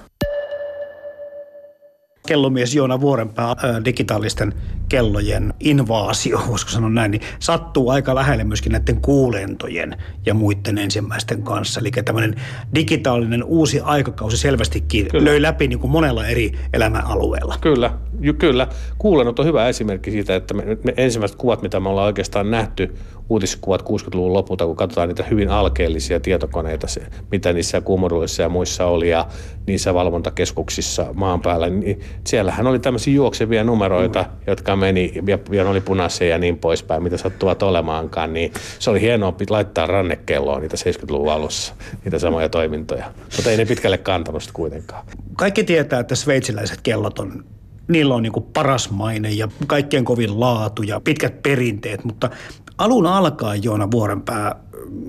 kellomies 2.28 2.74
Joona 2.74 3.00
Vuorenpää 3.00 3.56
digitaalisten 3.84 4.54
kellojen 4.88 5.54
invaasio, 5.60 6.42
voisiko 6.50 6.70
sanoa 6.70 6.90
näin, 6.90 7.10
niin 7.10 7.22
sattuu 7.38 7.90
aika 7.90 8.14
lähelle 8.14 8.44
myöskin 8.44 8.72
näiden 8.72 9.00
kuulentojen 9.00 9.96
ja 10.26 10.34
muiden 10.34 10.78
ensimmäisten 10.78 11.42
kanssa. 11.42 11.80
Eli 11.80 11.90
tämmöinen 11.90 12.34
digitaalinen 12.74 13.44
uusi 13.44 13.80
aikakausi 13.80 14.36
selvästikin 14.36 15.08
kyllä. 15.08 15.24
löi 15.24 15.42
läpi 15.42 15.68
niin 15.68 15.78
kuin 15.78 15.90
monella 15.90 16.26
eri 16.26 16.52
elämänalueella. 16.72 17.56
Kyllä, 17.60 17.90
kyllä. 18.38 18.68
Kuulennot 18.98 19.38
on 19.38 19.46
hyvä 19.46 19.68
esimerkki 19.68 20.10
siitä, 20.10 20.36
että 20.36 20.54
me, 20.54 20.64
me 20.64 20.94
ensimmäiset 20.96 21.36
kuvat, 21.36 21.62
mitä 21.62 21.80
me 21.80 21.88
ollaan 21.88 22.06
oikeastaan 22.06 22.50
nähty, 22.50 22.94
uutiskuvat 23.28 23.82
60-luvun 23.82 24.32
lopulta, 24.32 24.66
kun 24.66 24.76
katsotaan 24.76 25.08
niitä 25.08 25.24
hyvin 25.30 25.50
alkeellisia 25.50 26.20
tietokoneita, 26.20 26.86
se, 26.86 27.02
mitä 27.30 27.52
niissä 27.52 27.80
kumoruissa 27.80 28.42
ja 28.42 28.48
muissa 28.48 28.86
oli 28.86 29.10
ja 29.10 29.26
niissä 29.66 29.94
valvontakeskuksissa 29.94 31.06
maan 31.14 31.40
päällä, 31.40 31.70
niin 31.70 32.00
siellähän 32.24 32.66
oli 32.66 32.78
tämmöisiä 32.78 33.14
juoksevia 33.14 33.64
numeroita, 33.64 34.22
mm. 34.22 34.28
jotka 34.46 34.76
meni 34.76 35.12
ja, 35.26 35.38
ja 35.52 35.68
oli 35.68 35.80
punaisia 35.80 36.28
ja 36.28 36.38
niin 36.38 36.58
poispäin, 36.58 37.02
mitä 37.02 37.16
sattuvat 37.16 37.62
olemaankaan, 37.62 38.32
niin 38.32 38.52
se 38.78 38.90
oli 38.90 39.00
hienoa 39.00 39.34
laittaa 39.50 39.86
rannekelloon 39.86 40.60
niitä 40.62 40.76
70-luvun 40.76 41.32
alussa, 41.32 41.74
niitä 42.04 42.18
samoja 42.18 42.48
toimintoja. 42.48 43.04
Mutta 43.36 43.50
ei 43.50 43.56
ne 43.56 43.64
pitkälle 43.64 43.98
kantanut 43.98 44.42
kuitenkaan. 44.52 45.06
Kaikki 45.36 45.64
tietää, 45.64 46.00
että 46.00 46.14
sveitsiläiset 46.14 46.80
kellot 46.82 47.18
on 47.18 47.44
niillä 47.88 48.14
on 48.14 48.22
niin 48.22 48.32
paras 48.54 48.90
maine 48.90 49.30
ja 49.30 49.48
kaikkien 49.66 50.04
kovin 50.04 50.40
laatu 50.40 50.82
ja 50.82 51.00
pitkät 51.00 51.42
perinteet, 51.42 52.04
mutta 52.04 52.30
alun 52.78 53.06
alkaen 53.06 53.64
Joona 53.64 53.90
Vuorenpää, 53.90 54.60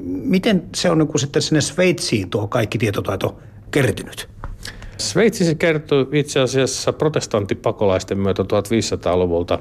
miten 0.06 0.64
se 0.76 0.90
on 0.90 0.98
niin 0.98 1.20
sitten 1.20 1.42
sinne 1.42 1.62
Sveitsiin 1.62 2.30
tuo 2.30 2.48
kaikki 2.48 2.78
tietotaito 2.78 3.40
kertynyt? 3.72 4.30
Sveitsissä 4.98 5.56
kertoi 5.56 6.08
itse 6.12 6.40
asiassa 6.40 6.94
protestanttipakolaisten 6.94 8.20
myötä 8.20 8.44
1500-luvulta 8.44 9.60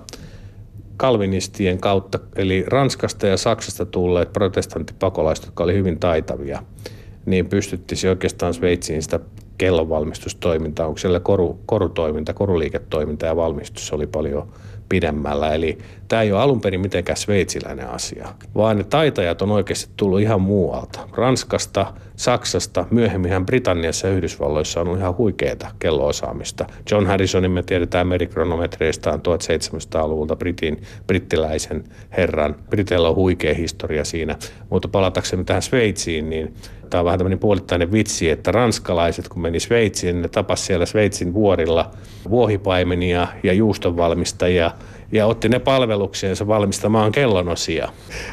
kalvinistien 0.96 1.78
kautta, 1.78 2.18
eli 2.36 2.64
Ranskasta 2.66 3.26
ja 3.26 3.36
Saksasta 3.36 3.86
tulleet 3.86 4.32
protestanttipakolaiset, 4.32 5.44
jotka 5.44 5.64
oli 5.64 5.74
hyvin 5.74 6.00
taitavia, 6.00 6.62
niin 7.26 7.46
pystyttiin 7.46 8.08
oikeastaan 8.08 8.54
Sveitsiin 8.54 9.02
sitä 9.02 9.20
kellonvalmistustoimintaa, 9.58 10.86
onko 10.86 10.98
siellä 10.98 11.20
koru, 11.20 11.60
korutoiminta, 11.66 12.34
koruliiketoiminta 12.34 13.26
ja 13.26 13.36
valmistus 13.36 13.92
oli 13.92 14.06
paljon 14.06 14.52
pidemmällä. 14.88 15.54
Eli 15.54 15.78
tämä 16.08 16.22
ei 16.22 16.32
ole 16.32 16.40
alun 16.40 16.60
perin 16.60 16.80
mitenkään 16.80 17.16
sveitsiläinen 17.16 17.90
asia, 17.90 18.28
vaan 18.54 18.78
ne 18.78 18.84
taitajat 18.84 19.42
on 19.42 19.50
oikeasti 19.50 19.92
tullut 19.96 20.20
ihan 20.20 20.40
muualta. 20.40 21.08
Ranskasta, 21.12 21.92
Saksasta, 22.16 22.84
myöhemmin 22.90 23.46
Britanniassa 23.46 24.06
ja 24.06 24.12
Yhdysvalloissa 24.12 24.80
on 24.80 24.86
ollut 24.86 25.00
ihan 25.00 25.16
huikeeta 25.16 25.70
kelloosaamista. 25.78 26.66
John 26.90 27.06
Harrisonin 27.06 27.50
me 27.50 27.62
tiedetään 27.62 28.08
merikronometreistaan 28.08 29.20
1700-luvulta 29.20 30.36
Britin, 30.36 30.82
brittiläisen 31.06 31.84
herran. 32.16 32.56
Briteillä 32.70 33.08
on 33.08 33.16
huikea 33.16 33.54
historia 33.54 34.04
siinä, 34.04 34.36
mutta 34.70 34.88
palataksemme 34.88 35.44
tähän 35.44 35.62
Sveitsiin, 35.62 36.30
niin 36.30 36.54
tämä 36.90 37.00
on 37.00 37.04
vähän 37.04 37.18
tämmöinen 37.18 37.38
puolittainen 37.38 37.92
vitsi, 37.92 38.30
että 38.30 38.52
ranskalaiset 38.52 39.28
kun 39.28 39.42
meni 39.42 39.60
Sveitsiin, 39.60 40.22
ne 40.22 40.28
tapas 40.28 40.66
siellä 40.66 40.86
Sveitsin 40.86 41.34
vuorilla 41.34 41.90
vuohipaimenia 42.30 43.28
ja 43.42 43.52
juustonvalmistajia 43.52 44.70
ja 45.14 45.26
otti 45.26 45.48
ne 45.48 45.58
palvelukseensa 45.58 46.46
valmistamaan 46.46 47.12
kellonosia. 47.12 47.88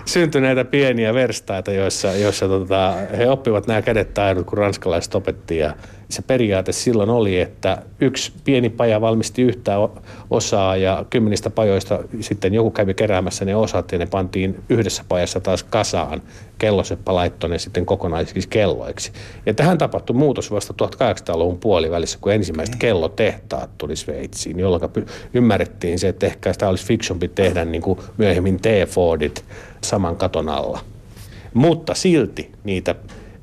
Syntyi 0.05 0.41
näitä 0.41 0.65
pieniä 0.65 1.13
verstaita, 1.13 1.71
joissa, 1.71 2.07
joissa 2.07 2.47
tota, 2.47 2.93
he 3.17 3.29
oppivat 3.29 3.67
nämä 3.67 3.81
kädet 3.81 4.13
taidot, 4.13 4.45
kun 4.45 4.57
ranskalaiset 4.57 5.15
opetti. 5.15 5.57
Ja 5.57 5.73
se 6.11 6.21
periaate 6.21 6.71
silloin 6.71 7.09
oli, 7.09 7.39
että 7.39 7.81
yksi 7.99 8.31
pieni 8.43 8.69
paja 8.69 9.01
valmisti 9.01 9.41
yhtä 9.41 9.75
osaa 10.29 10.77
ja 10.77 11.05
kymmenistä 11.09 11.49
pajoista 11.49 11.99
sitten 12.19 12.53
joku 12.53 12.71
kävi 12.71 12.93
keräämässä 12.93 13.45
ne 13.45 13.55
osat 13.55 13.91
ja 13.91 13.97
ne 13.97 14.05
pantiin 14.05 14.63
yhdessä 14.69 15.03
pajassa 15.07 15.39
taas 15.39 15.63
kasaan. 15.63 16.21
Kelloseppa 16.57 17.15
laittoi 17.15 17.49
ne 17.49 17.59
sitten 17.59 17.85
kokonaisiksi 17.85 18.49
kelloiksi. 18.49 19.11
Ja 19.45 19.53
tähän 19.53 19.77
tapahtui 19.77 20.15
muutos 20.15 20.51
vasta 20.51 20.73
1800-luvun 20.85 21.57
puolivälissä, 21.57 22.17
kun 22.21 22.33
ensimmäiset 22.33 22.75
kellotehtaat 22.75 23.69
tuli 23.77 23.95
Sveitsiin, 23.95 24.59
jolloin 24.59 24.81
ymmärrettiin 25.33 25.99
se, 25.99 26.07
että 26.07 26.25
ehkä 26.25 26.53
sitä 26.53 26.69
olisi 26.69 26.85
fiksumpi 26.85 27.27
tehdä 27.27 27.65
niin 27.65 27.81
kuin 27.81 27.99
myöhemmin 28.17 28.59
T-Fordit 28.61 29.45
saman 29.83 30.15
katon 30.15 30.49
alla. 30.49 30.79
Mutta 31.53 31.93
silti 31.93 32.51
niitä 32.63 32.95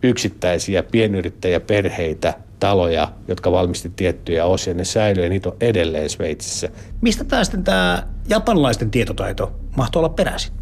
yksittäisiä 0.02 0.83
pienyrittäjäperheitä, 0.83 2.35
taloja, 2.61 3.12
jotka 3.29 3.53
valmisti 3.53 3.92
tiettyjä 3.97 4.44
osia, 4.44 4.75
ne 4.75 4.85
säilyy 4.85 5.25
ja 5.25 5.31
niitä 5.31 5.49
on 5.49 5.57
edelleen 5.61 6.11
Sveitsissä. 6.11 6.68
Mistä 7.01 7.25
tämä 7.25 7.44
sitten 7.44 7.64
tämä 7.64 8.03
japanlaisten 8.29 8.90
tietotaito 8.90 9.53
mahtoi 9.77 10.01
olla 10.01 10.09
peräisin? 10.09 10.53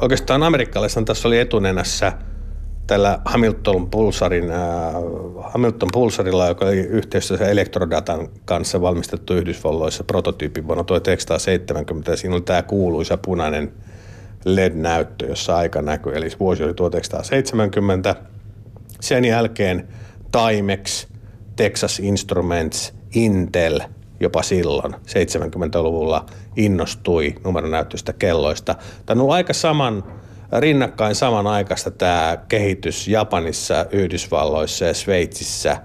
Oikeastaan 0.00 0.42
amerikkalaisen 0.42 1.04
tässä 1.04 1.28
oli 1.28 1.38
etunenässä 1.38 2.12
tällä 2.88 3.18
Hamilton 3.24 3.90
Pulsarin, 3.90 4.50
äh, 4.50 4.58
Hamilton 5.40 5.88
Pulsarilla, 5.92 6.48
joka 6.48 6.66
oli 6.66 6.76
yhteistyössä 6.76 7.48
Elektrodatan 7.48 8.28
kanssa 8.44 8.80
valmistettu 8.80 9.34
Yhdysvalloissa 9.34 10.04
prototyyppi 10.04 10.66
vuonna 10.66 10.84
1970. 10.84 12.16
Siinä 12.16 12.34
oli 12.34 12.42
tämä 12.42 12.62
kuuluisa 12.62 13.16
punainen 13.16 13.72
LED-näyttö, 14.44 15.26
jossa 15.26 15.56
aika 15.56 15.82
näkyy. 15.82 16.12
Eli 16.16 16.28
vuosi 16.40 16.64
oli 16.64 16.74
1970. 16.74 18.14
Sen 19.00 19.24
jälkeen 19.24 19.88
Timex, 20.32 21.06
Texas 21.56 21.98
Instruments, 22.00 22.94
Intel 23.14 23.80
jopa 24.20 24.42
silloin 24.42 24.94
70-luvulla 24.94 26.26
innostui 26.56 27.34
numeronäyttöistä 27.44 28.12
kelloista. 28.12 28.74
Tämä 29.06 29.18
on 29.18 29.20
ollut 29.20 29.34
aika 29.34 29.52
saman 29.52 30.04
rinnakkain 30.58 31.14
samanaikaista 31.14 31.90
tämä 31.90 32.38
kehitys 32.48 33.08
Japanissa, 33.08 33.86
Yhdysvalloissa 33.90 34.84
ja 34.84 34.94
Sveitsissä. 34.94 35.76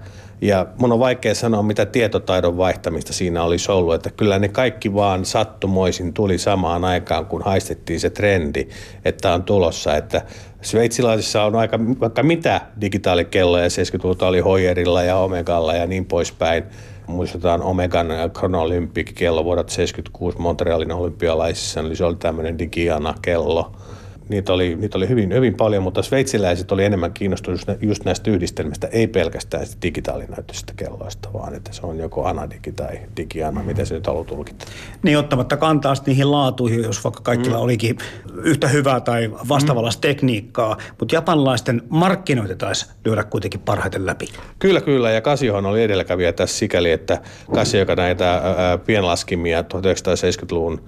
Ja 0.44 0.66
mun 0.78 0.92
on 0.92 0.98
vaikea 0.98 1.34
sanoa, 1.34 1.62
mitä 1.62 1.86
tietotaidon 1.86 2.56
vaihtamista 2.56 3.12
siinä 3.12 3.42
olisi 3.42 3.72
ollut, 3.72 3.94
että 3.94 4.10
kyllä 4.10 4.38
ne 4.38 4.48
kaikki 4.48 4.94
vaan 4.94 5.24
sattumoisin 5.24 6.12
tuli 6.14 6.38
samaan 6.38 6.84
aikaan, 6.84 7.26
kun 7.26 7.42
haistettiin 7.42 8.00
se 8.00 8.10
trendi, 8.10 8.68
että 9.04 9.34
on 9.34 9.42
tulossa, 9.42 9.96
että 9.96 10.22
sveitsilaisissa 10.62 11.44
on 11.44 11.56
aika 11.56 11.78
vaikka 12.00 12.22
mitä 12.22 12.60
digitaalikelloja, 12.80 13.68
70-luvulta 13.68 14.26
oli 14.26 14.40
Hoyerilla 14.40 15.02
ja 15.02 15.16
Omegalla 15.16 15.74
ja 15.74 15.86
niin 15.86 16.04
poispäin. 16.04 16.64
Muistetaan 17.06 17.62
Omegan 17.62 18.08
Chrono 18.38 18.62
Olympic 18.62 19.14
kello 19.14 19.44
vuodelta 19.44 19.72
76 19.72 20.38
Montrealin 20.38 20.92
olympialaisissa, 20.92 21.80
eli 21.80 21.96
se 21.96 22.04
oli 22.04 22.16
tämmöinen 22.16 22.58
digiana 22.58 23.14
kello– 23.22 23.72
niitä 24.28 24.52
oli, 24.52 24.76
niitä 24.76 24.98
oli 24.98 25.08
hyvin, 25.08 25.32
hyvin 25.32 25.54
paljon, 25.54 25.82
mutta 25.82 26.02
sveitsiläiset 26.02 26.72
oli 26.72 26.84
enemmän 26.84 27.12
kiinnostuneet 27.12 27.82
just 27.82 28.04
näistä 28.04 28.30
yhdistelmistä, 28.30 28.86
ei 28.86 29.06
pelkästään 29.06 29.66
digitaalinäyttöisistä 29.82 30.72
kelloista, 30.76 31.32
vaan 31.32 31.54
että 31.54 31.72
se 31.72 31.86
on 31.86 31.98
joko 31.98 32.26
anadigi 32.26 32.72
tai 32.72 33.00
digiana, 33.16 33.62
miten 33.62 33.86
se 33.86 33.94
nyt 33.94 34.06
haluaa 34.06 34.24
tulkita. 34.24 34.66
Niin 35.02 35.18
ottamatta 35.18 35.56
kantaa 35.56 35.94
niihin 36.06 36.30
laatuihin, 36.30 36.82
jos 36.82 37.04
vaikka 37.04 37.20
kaikilla 37.20 37.56
mm. 37.56 37.62
olikin 37.62 37.98
yhtä 38.42 38.68
hyvää 38.68 39.00
tai 39.00 39.30
vastaavallista 39.48 39.98
mm. 39.98 40.14
tekniikkaa, 40.14 40.76
mutta 40.98 41.14
japanlaisten 41.14 41.82
markkinoita 41.88 42.56
taisi 42.56 42.86
lyödä 43.04 43.24
kuitenkin 43.24 43.60
parhaiten 43.60 44.06
läpi. 44.06 44.26
Kyllä, 44.58 44.80
kyllä, 44.80 45.10
ja 45.10 45.20
Kasiohan 45.20 45.66
oli 45.66 45.82
edelläkävijä 45.82 46.32
tässä 46.32 46.58
sikäli, 46.58 46.90
että 46.90 47.20
Kasio, 47.54 47.80
joka 47.80 47.94
näitä 47.94 48.32
ää, 48.32 48.78
pienlaskimia 48.78 49.62
1970-luvun 49.62 50.80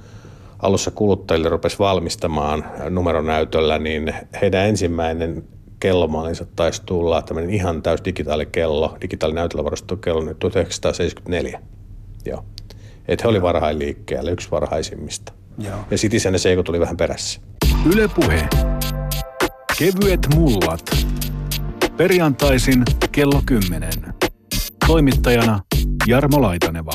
alussa 0.58 0.90
kuluttajille 0.90 1.48
rupesi 1.48 1.78
valmistamaan 1.78 2.64
numeronäytöllä, 2.90 3.78
niin 3.78 4.14
heidän 4.42 4.66
ensimmäinen 4.66 5.44
kellomallinsa 5.80 6.46
taisi 6.56 6.82
tulla 6.86 7.22
tämmöinen 7.22 7.54
ihan 7.54 7.82
täys 7.82 8.00
digitaalikello, 8.04 8.96
digitaalinäytöllä 9.00 9.64
varustettu 9.64 9.96
kello 9.96 10.20
1974. 10.20 11.60
Joo. 12.24 12.44
Että 13.08 13.24
he 13.24 13.28
oli 13.28 13.42
varhain 13.42 13.78
liikkeellä, 13.78 14.30
yksi 14.30 14.50
varhaisimmista. 14.50 15.32
Joo. 15.58 15.78
Ja 15.90 15.98
sitten 15.98 16.16
isänne 16.16 16.38
Seiko 16.38 16.62
tuli 16.62 16.80
vähän 16.80 16.96
perässä. 16.96 17.40
Ylepuhe. 17.94 18.48
Kevyet 19.78 20.26
mullat. 20.34 20.90
Perjantaisin 21.96 22.82
kello 23.12 23.42
10. 23.46 23.90
Toimittajana 24.86 25.60
Jarmo 26.06 26.42
Laitaneva. 26.42 26.92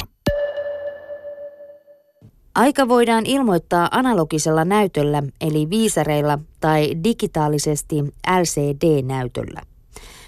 Aika 2.56 2.88
voidaan 2.88 3.26
ilmoittaa 3.26 3.88
analogisella 3.92 4.66
näytöllä 4.66 5.24
eli 5.42 5.70
viisareilla 5.70 6.40
tai 6.60 6.96
digitaalisesti 7.04 7.96
LCD-näytöllä. 8.40 9.62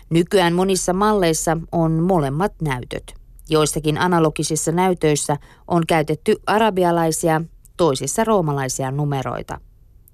Nykyään 0.09 0.53
monissa 0.53 0.93
malleissa 0.93 1.57
on 1.71 1.91
molemmat 1.91 2.53
näytöt. 2.61 3.13
Joissakin 3.49 3.97
analogisissa 3.97 4.71
näytöissä 4.71 5.37
on 5.67 5.83
käytetty 5.87 6.35
arabialaisia, 6.47 7.41
toisissa 7.77 8.23
roomalaisia 8.23 8.91
numeroita. 8.91 9.59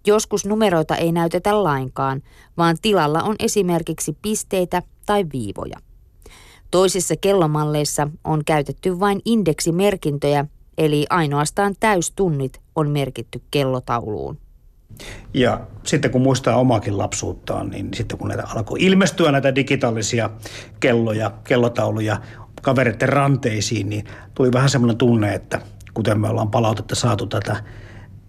Joskus 0.07 0.45
numeroita 0.45 0.95
ei 0.95 1.11
näytetä 1.11 1.63
lainkaan, 1.63 2.21
vaan 2.57 2.77
tilalla 2.81 3.23
on 3.23 3.35
esimerkiksi 3.39 4.17
pisteitä 4.21 4.81
tai 5.05 5.25
viivoja. 5.33 5.77
Toisissa 6.71 7.15
kellomalleissa 7.21 8.07
on 8.23 8.45
käytetty 8.45 8.99
vain 8.99 9.21
indeksimerkintöjä 9.25 10.45
eli 10.79 11.05
ainoastaan 11.09 11.75
täystunnit 11.79 12.61
on 12.75 12.89
merkitty 12.89 13.41
kellotauluun. 13.51 14.37
Ja 15.33 15.61
sitten 15.83 16.11
kun 16.11 16.21
muistaa 16.21 16.55
omakin 16.55 16.97
lapsuuttaan, 16.97 17.69
niin 17.69 17.93
sitten 17.93 18.17
kun 18.17 18.27
näitä 18.27 18.43
alkoi 18.55 18.79
ilmestyä 18.81 19.31
näitä 19.31 19.55
digitaalisia 19.55 20.29
kelloja, 20.79 21.31
kellotauluja 21.43 22.17
kavereiden 22.61 23.09
ranteisiin, 23.09 23.89
niin 23.89 24.05
tuli 24.35 24.53
vähän 24.53 24.69
semmoinen 24.69 24.97
tunne, 24.97 25.33
että 25.33 25.61
kuten 25.93 26.19
me 26.19 26.29
ollaan 26.29 26.51
palautetta 26.51 26.95
saatu 26.95 27.27
tätä, 27.27 27.63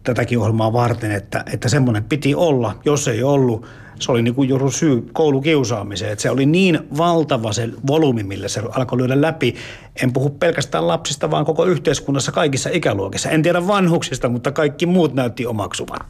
tätäkin 0.03 0.39
ohjelmaa 0.39 0.73
varten, 0.73 1.11
että, 1.11 1.45
että 1.53 1.69
semmoinen 1.69 2.05
piti 2.05 2.35
olla. 2.35 2.79
Jos 2.85 3.09
ei 3.09 3.23
ollut, 3.23 3.67
se 4.01 4.13
oli 4.13 4.23
niin 4.23 4.35
kuin 4.35 4.49
juuri 4.49 4.73
syy 4.73 5.09
koulukiusaamiseen. 5.13 6.13
Että 6.13 6.23
se 6.23 6.31
oli 6.31 6.47
niin 6.47 6.79
valtava 6.99 7.53
se 7.53 7.69
volyymi, 7.87 8.23
millä 8.23 8.49
se 8.49 8.63
alkoi 8.71 8.99
lyödä 8.99 9.21
läpi. 9.21 9.55
En 10.03 10.13
puhu 10.13 10.31
pelkästään 10.31 10.89
lapsista, 10.89 11.31
vaan 11.31 11.45
koko 11.45 11.65
yhteiskunnassa 11.65 12.33
kaikissa 12.33 12.71
ikäluokissa. 12.73 13.31
En 13.31 13.43
tiedä 13.43 13.67
vanhuksista, 13.67 14.29
mutta 14.29 14.53
kaikki 14.53 14.87
muut 14.87 15.15
näytti 15.15 15.47
omaksuvan. 15.47 16.01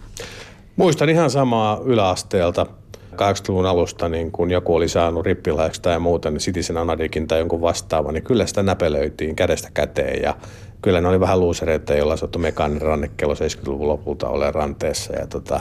Muistan 0.76 1.08
ihan 1.08 1.30
samaa 1.30 1.80
yläasteelta. 1.84 2.66
80-luvun 3.12 3.66
alusta, 3.66 4.08
niin 4.08 4.32
kun 4.32 4.50
joku 4.50 4.74
oli 4.74 4.88
saanut 4.88 5.26
rippilaajaksi 5.26 5.82
tai 5.82 5.98
muuta, 5.98 6.30
niin 6.30 6.40
Citizen 6.40 6.76
Anadikin 6.76 7.26
tai 7.26 7.38
jonkun 7.38 7.60
vastaavan, 7.60 8.14
niin 8.14 8.24
kyllä 8.24 8.46
sitä 8.46 8.62
näpelöitiin 8.62 9.36
kädestä 9.36 9.68
käteen 9.74 10.22
ja 10.22 10.36
kyllä 10.82 11.00
ne 11.00 11.08
oli 11.08 11.20
vähän 11.20 11.40
luusereita, 11.40 11.94
joilla 11.94 12.16
saatu 12.16 12.38
mekaaninen 12.38 12.82
rannekello 12.82 13.34
70-luvun 13.34 13.88
lopulta 13.88 14.28
ole 14.28 14.50
ranteessa. 14.50 15.12
Ja, 15.12 15.26
tota, 15.26 15.60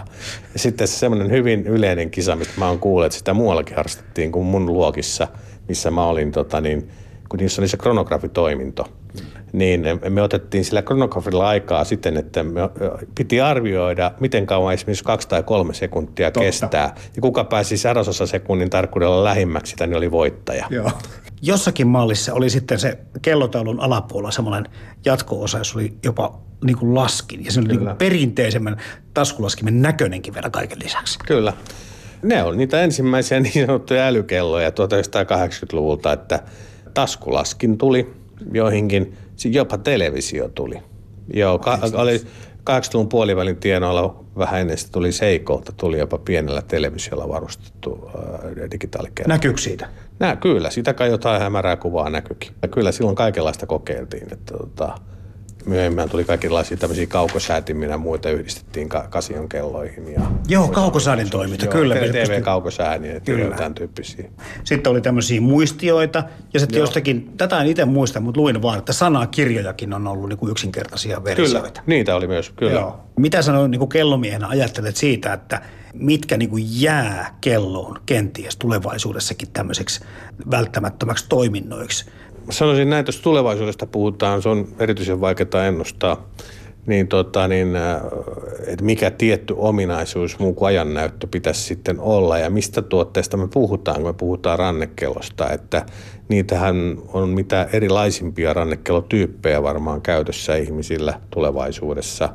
ja 0.54 0.60
sitten 0.60 0.88
se 0.88 0.98
semmoinen 0.98 1.32
hyvin 1.32 1.68
yleinen 1.68 2.12
kisa, 2.12 2.36
mistä 2.36 2.54
mä 2.58 2.68
oon 2.68 2.80
kuullut, 2.80 3.06
että 3.06 3.18
sitä 3.18 3.34
muuallakin 3.34 3.76
harrastettiin 3.76 4.32
kuin 4.32 4.46
mun 4.46 4.66
luokissa, 4.66 5.28
missä 5.68 5.92
mä 5.92 6.06
olin, 6.06 6.32
tota, 6.32 6.62
niin, 6.62 6.90
kun 7.30 7.40
niissä 7.40 7.62
oli 7.62 7.68
se 7.68 7.78
kronografitoiminto. 7.78 8.86
Niin 9.54 9.84
me 10.10 10.22
otettiin 10.22 10.66
sillä 10.66 10.82
kronografilla 10.82 11.48
aikaa 11.48 11.84
siten, 11.84 12.18
että 12.18 12.44
me 12.44 12.62
piti 13.16 13.42
arvioida, 13.42 14.12
miten 14.20 14.46
kauan 14.46 14.74
esimerkiksi 14.74 15.04
kaksi 15.04 15.28
tai 15.28 15.44
kolme 15.44 15.74
sekuntia 15.74 16.32
Totta. 16.32 16.46
kestää. 16.46 16.96
Ja 17.16 17.22
kuka 17.22 17.44
pääsi 17.44 17.78
sadososa 17.78 18.28
sekunnin 18.28 18.70
tarkkuudella 18.70 19.24
lähimmäksi, 19.24 19.70
sitä 19.70 19.88
niin 19.88 19.98
oli 19.98 20.12
voittaja. 20.12 20.66
Joo. 20.70 20.92
Jossakin 21.42 21.88
mallissa 21.88 22.34
oli 22.34 22.50
sitten 22.50 22.80
se 22.80 22.98
kellotaulun 23.22 23.80
alapuolella 23.80 24.32
semmoinen 24.32 24.72
jatko-osa, 25.06 25.58
jossa 25.58 25.80
oli 25.80 25.94
jopa 26.04 26.40
niin 26.64 26.78
kuin 26.78 26.96
laskin. 26.96 27.46
Ja 27.46 27.52
se 27.52 27.60
oli 27.60 27.68
niin 27.68 27.80
kuin 27.80 27.96
perinteisemmän 27.96 28.78
taskulaskimen 29.14 29.82
näköinenkin 29.82 30.34
vielä 30.34 30.50
kaiken 30.50 30.80
lisäksi. 30.84 31.20
Kyllä. 31.20 31.54
Ne 32.24 32.44
on 32.44 32.58
niitä 32.58 32.82
ensimmäisiä 32.82 33.40
niin 33.42 33.66
sanottuja 33.66 34.08
älykelloja 34.08 34.70
1980-luvulta, 34.70 36.14
että 36.14 36.44
taskulaskin 36.94 37.78
tuli 37.78 38.14
joihinkin, 38.54 39.18
jopa 39.46 39.78
televisio 39.78 40.50
tuli. 40.50 40.80
Joo, 41.34 41.60
ka- 41.60 41.80
oli 41.94 42.22
80-luvun 42.70 43.10
puolivälin 43.10 43.58
tienoilla 43.58 44.24
vähän 44.38 44.62
ennen 44.62 44.78
sitä 44.78 44.92
tuli 44.92 45.12
Seikolta, 45.12 45.72
tuli 45.72 46.00
jopa 46.00 46.18
pienellä 46.18 46.62
televisiolla 46.62 47.30
varustettu 47.30 48.10
äh, 48.16 48.72
digitaalikello. 48.72 49.28
Näkyykö 49.28 49.62
siitä? 49.62 49.90
Nää, 50.20 50.36
kyllä, 50.36 50.70
sitä 50.70 50.94
kai 50.94 51.10
jotain 51.10 51.42
hämärää 51.42 51.76
kuvaa 51.76 52.10
näkyykin. 52.10 52.52
Ja 52.62 52.68
kyllä 52.68 52.92
silloin 52.92 53.16
kaikenlaista 53.16 53.66
kokeiltiin, 53.66 54.34
että 54.34 54.58
tota, 54.58 54.96
myöhemmin 55.70 56.10
tuli 56.10 56.24
kaikenlaisia 56.24 56.78
tämmöisiä 56.78 57.08
kaukosäätimiä 57.08 57.90
ja 57.90 57.98
muita 57.98 58.30
yhdistettiin 58.30 58.90
ka- 58.90 59.08
kasion 59.10 59.50
kelloihin. 59.50 60.14
Ja 60.14 60.22
joo, 60.48 60.68
kaukosäädin 60.68 61.30
toiminta, 61.30 61.66
joo, 61.66 61.72
kyllä. 61.72 61.96
TV-kaukosääni, 61.96 63.22
kyllä. 63.26 63.56
tämän 63.56 63.74
tyyppisiä. 63.74 64.30
Sitten 64.64 64.92
oli 64.92 65.02
tämmöisiä 65.02 65.42
muistioita 65.42 66.24
ja 66.54 66.60
sitten 66.60 66.80
jostakin, 66.80 67.34
tätä 67.38 67.62
en 67.62 67.68
itse 67.68 67.86
muista, 67.86 68.20
mutta 68.20 68.42
luin 68.42 68.62
vaan, 68.62 68.80
että 68.80 68.94
sanakirjojakin 68.94 69.94
on 69.94 70.08
ollut 70.08 70.30
niin 70.30 70.40
kuin 70.40 70.52
yksinkertaisia 70.52 71.24
versioita. 71.24 71.70
Kyllä, 71.70 71.84
niitä 71.86 72.16
oli 72.16 72.28
myös, 72.28 72.50
kyllä. 72.50 72.72
Joo. 72.72 73.00
Mitä 73.20 73.42
sanoin 73.42 73.72
niin 73.72 73.80
kuin 73.80 73.90
kellomiehenä 73.90 74.48
ajattelet 74.48 74.96
siitä, 74.96 75.34
että 75.34 75.62
mitkä 75.94 76.38
niin 76.38 76.50
kuin 76.50 76.64
jää 76.68 77.38
kelloon 77.42 78.00
kenties 78.06 78.58
tulevaisuudessakin 78.58 79.48
tämmöiseksi 79.54 80.02
välttämättömäksi 80.52 81.26
toiminnoiksi? 81.30 82.06
Sanoisin 82.50 82.90
näin, 82.90 83.06
jos 83.06 83.22
tulevaisuudesta 83.22 83.86
puhutaan, 83.86 84.42
se 84.42 84.50
on 84.50 84.68
erityisen 84.80 85.22
vaikeaa 85.22 85.66
ennustaa, 85.68 86.30
niin, 86.86 87.08
tota, 87.08 87.48
niin 87.48 87.76
äh, 87.76 88.02
että 88.68 88.86
mikä 88.86 89.12
tietty 89.12 89.56
ominaisuus 89.58 90.40
muu 90.40 90.54
kuin 90.54 90.68
ajannäyttö 90.68 91.28
pitäisi 91.28 91.62
sitten 91.62 92.00
olla 92.00 92.38
ja 92.38 92.50
mistä 92.50 92.82
tuotteesta 92.82 93.38
me 93.38 93.48
puhutaan, 93.48 93.98
kun 93.98 94.10
me 94.10 94.14
puhutaan 94.14 94.60
rannekellosta, 94.60 95.50
että 95.50 95.86
niitähän 96.30 96.98
on 97.14 97.30
mitä 97.30 97.70
erilaisimpia 97.74 98.54
rannekelotyyppejä 98.54 99.64
varmaan 99.64 100.02
käytössä 100.02 100.56
ihmisillä 100.56 101.20
tulevaisuudessa. 101.30 102.30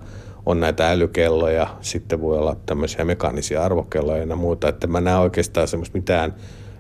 on 0.47 0.61
näitä 0.61 0.91
älykelloja, 0.91 1.67
sitten 1.81 2.21
voi 2.21 2.39
olla 2.39 2.57
tämmöisiä 2.67 3.05
mekaanisia 3.05 3.63
arvokelloja 3.63 4.25
ja 4.25 4.37
muuta, 4.37 4.69
että 4.69 4.87
mä 4.87 5.01
näen 5.01 5.19
oikeastaan 5.19 5.69
semmoista 5.69 5.99
mitään 5.99 6.35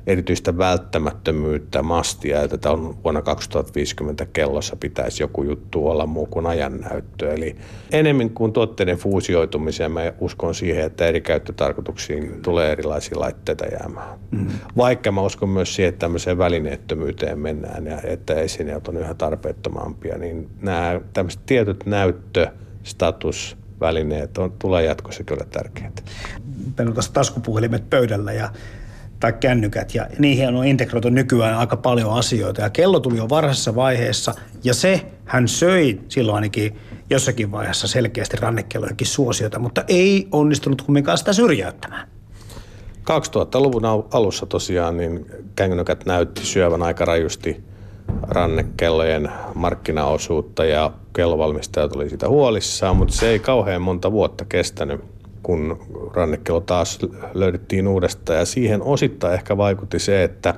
erityistä 0.06 0.58
välttämättömyyttä, 0.58 1.82
mastia, 1.82 2.42
että 2.42 2.70
on 2.70 2.96
vuonna 3.04 3.22
2050 3.22 4.26
kellossa 4.32 4.76
pitäisi 4.76 5.22
joku 5.22 5.42
juttu 5.42 5.88
olla 5.88 6.06
muu 6.06 6.26
kuin 6.26 6.46
ajannäyttö. 6.46 7.34
Eli 7.34 7.56
enemmän 7.92 8.30
kuin 8.30 8.52
tuotteiden 8.52 8.96
fuusioitumiseen 8.96 9.92
mä 9.92 10.12
uskon 10.20 10.54
siihen, 10.54 10.84
että 10.84 11.06
eri 11.06 11.20
käyttötarkoituksiin 11.20 12.42
tulee 12.42 12.72
erilaisia 12.72 13.20
laitteita 13.20 13.64
jäämään. 13.66 14.18
Mm. 14.30 14.46
Vaikka 14.76 15.12
mä 15.12 15.22
uskon 15.22 15.48
myös 15.48 15.74
siihen, 15.74 15.88
että 15.88 15.98
tämmöiseen 15.98 16.38
välineettömyyteen 16.38 17.38
mennään 17.38 17.86
ja 17.86 17.98
että 18.04 18.34
esineet 18.34 18.88
on 18.88 18.96
yhä 18.96 19.14
tarpeettomampia, 19.14 20.18
niin 20.18 20.48
nämä 20.62 21.00
tämmöiset 21.12 21.40
tietyt 21.46 21.86
näyttö, 21.86 22.46
status, 22.82 23.56
välineet 23.80 24.38
on, 24.38 24.52
tulee 24.58 24.84
jatkossa 24.84 25.24
kyllä 25.24 25.44
tärkeitä. 25.50 26.02
Meillä 26.78 26.90
on 26.90 26.94
tässä 26.94 27.12
taskupuhelimet 27.12 27.90
pöydällä 27.90 28.32
ja 28.32 28.50
tai 29.20 29.32
kännykät 29.32 29.94
ja 29.94 30.06
niihin 30.18 30.54
on 30.54 30.66
integroitu 30.66 31.08
nykyään 31.08 31.58
aika 31.58 31.76
paljon 31.76 32.12
asioita 32.12 32.60
ja 32.60 32.70
kello 32.70 33.00
tuli 33.00 33.16
jo 33.16 33.28
varhaisessa 33.28 33.74
vaiheessa 33.74 34.34
ja 34.64 34.74
se 34.74 35.06
hän 35.24 35.48
söi 35.48 36.00
silloin 36.08 36.34
ainakin 36.34 36.76
jossakin 37.10 37.52
vaiheessa 37.52 37.88
selkeästi 37.88 38.36
rannekellojenkin 38.36 39.06
suosiota, 39.06 39.58
mutta 39.58 39.84
ei 39.88 40.28
onnistunut 40.32 40.82
kumminkaan 40.82 41.18
sitä 41.18 41.32
syrjäyttämään. 41.32 42.08
2000-luvun 43.00 43.84
alussa 44.12 44.46
tosiaan 44.46 44.96
niin 44.96 45.26
kännykät 45.56 46.06
näytti 46.06 46.46
syövän 46.46 46.82
aika 46.82 47.04
rajusti 47.04 47.64
rannekellojen 48.22 49.28
markkinaosuutta 49.54 50.64
ja 50.64 50.92
kellovalmistajat 51.12 51.96
oli 51.96 52.08
siitä 52.08 52.28
huolissaan, 52.28 52.96
mutta 52.96 53.14
se 53.14 53.28
ei 53.28 53.38
kauhean 53.38 53.82
monta 53.82 54.12
vuotta 54.12 54.44
kestänyt 54.44 55.00
kun 55.44 55.78
rannekello 56.14 56.60
taas 56.60 56.98
löydettiin 57.34 57.88
uudestaan. 57.88 58.38
Ja 58.38 58.44
siihen 58.44 58.82
osittain 58.82 59.34
ehkä 59.34 59.56
vaikutti 59.56 59.98
se, 59.98 60.24
että 60.24 60.54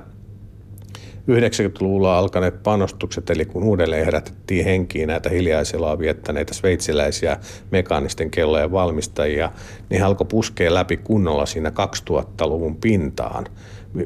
90-luvulla 1.31 2.17
alkaneet 2.17 2.63
panostukset, 2.63 3.29
eli 3.29 3.45
kun 3.45 3.63
uudelleen 3.63 4.05
herätettiin 4.05 4.65
henkiin 4.65 5.07
näitä 5.07 5.29
hiljaiselaa 5.29 5.99
viettäneitä 5.99 6.53
sveitsiläisiä 6.53 7.37
mekaanisten 7.71 8.31
kellojen 8.31 8.71
valmistajia, 8.71 9.51
niin 9.89 10.03
alkoi 10.03 10.27
puskea 10.29 10.73
läpi 10.73 10.97
kunnolla 10.97 11.45
siinä 11.45 11.71
2000-luvun 12.09 12.75
pintaan 12.75 13.45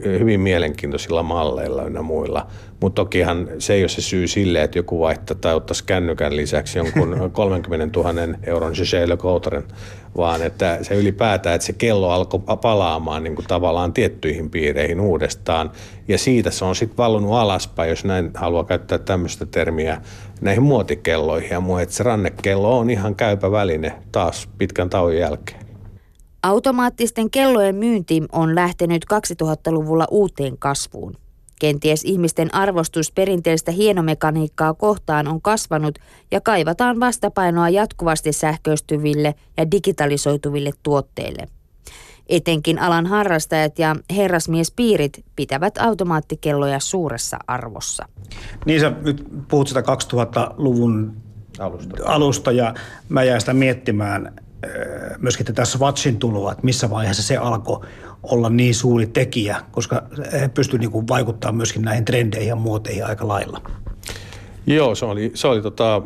hyvin 0.04 0.39
mielenkiintoisilla 0.39 1.23
malleilla 1.23 1.84
ja 1.84 2.01
muilla. 2.01 2.47
Mutta 2.80 3.01
tokihan 3.01 3.47
se 3.60 3.73
ei 3.73 3.82
ole 3.82 3.89
se 3.89 4.01
syy 4.01 4.27
sille, 4.27 4.63
että 4.63 4.80
joku 4.80 4.99
vaihtaa 4.99 5.38
tai 5.41 5.56
ottaisi 5.56 5.84
kännykän 5.84 6.36
lisäksi 6.36 6.80
jonkun 6.80 7.17
30 7.34 7.99
000 7.99 8.13
euron 8.43 8.71
Gégé 8.71 9.17
Couteren, 9.17 9.63
vaan 10.17 10.41
että 10.41 10.80
se 10.82 10.95
ylipäätään, 10.95 11.56
että 11.56 11.65
se 11.65 11.73
kello 11.73 12.10
alkoi 12.10 12.39
palaamaan 12.62 13.23
niin 13.23 13.36
kuin 13.36 13.47
tavallaan 13.47 13.93
tiettyihin 13.93 14.49
piireihin 14.49 14.99
uudestaan. 14.99 15.71
Ja 16.08 16.17
siitä 16.17 16.51
se 16.51 16.65
on 16.65 16.75
sitten 16.75 16.97
vallunut 16.97 17.34
alaspäin, 17.34 17.89
jos 17.89 18.06
näin 18.06 18.32
haluaa 18.34 18.63
käyttää 18.63 18.97
tämmöistä 18.97 19.45
termiä, 19.45 20.01
näihin 20.41 20.63
muotikelloihin 20.63 21.51
ja 21.51 21.60
muu, 21.60 21.77
että 21.77 21.95
se 21.95 22.04
rannekello 22.04 22.80
on 22.80 22.89
ihan 22.89 23.15
käypä 23.15 23.51
väline 23.51 23.93
taas 24.12 24.49
pitkän 24.58 24.89
tauon 24.89 25.17
jälkeen. 25.17 25.61
Automaattisten 26.43 27.30
kellojen 27.32 27.75
myynti 27.75 28.23
on 28.32 28.56
lähtenyt 28.56 29.06
2000-luvulla 29.13 30.08
uuteen 30.12 30.58
kasvuun. 30.58 31.13
Kenties 31.60 32.04
ihmisten 32.04 32.56
arvostus 32.56 33.12
perinteistä 33.12 33.71
hienomekaniikkaa 33.71 34.73
kohtaan 34.73 35.27
on 35.27 35.41
kasvanut 35.41 35.99
ja 36.32 36.41
kaivataan 36.41 36.99
vastapainoa 36.99 37.69
jatkuvasti 37.69 38.34
sähköistyville 38.34 39.36
ja 39.58 39.71
digitalisoituville 39.71 40.71
tuotteille. 40.84 41.47
Etenkin 42.30 42.80
alan 42.80 43.06
harrastajat 43.06 43.80
ja 43.80 43.95
herrasmiespiirit 44.15 45.25
pitävät 45.36 45.77
automaattikelloja 45.77 46.80
suuressa 46.80 47.38
arvossa. 47.47 48.06
Niin 48.65 48.80
sä 48.80 48.93
nyt 49.01 49.27
puhut 49.47 49.67
sitä 49.67 49.82
2000-luvun 49.82 51.13
alusta, 51.60 51.95
alusta 52.06 52.51
ja 52.51 52.73
mä 53.10 53.23
jäin 53.23 53.39
sitä 53.39 53.54
miettimään 53.54 54.40
myöskin 55.19 55.45
tätä 55.45 55.65
Swatchin 55.65 56.17
tuloa, 56.17 56.52
että 56.52 56.65
missä 56.65 56.89
vaiheessa 56.89 57.24
se 57.24 57.38
alkoi 57.38 57.80
olla 58.24 58.50
niin 58.50 58.76
suuri 58.76 59.08
tekijä, 59.08 59.58
koska 59.71 60.04
he 60.32 60.47
pystyivät 60.47 60.91
niin 60.91 61.08
vaikuttamaan 61.08 61.56
myöskin 61.56 61.82
näihin 61.82 62.06
trendeihin 62.06 62.50
ja 62.50 62.56
muoteihin 62.56 63.06
aika 63.06 63.28
lailla. 63.28 63.62
Joo, 64.67 64.95
se 64.95 65.06
oli, 65.06 65.32
se 65.34 65.47
oli 65.47 65.62
tota 65.62 66.02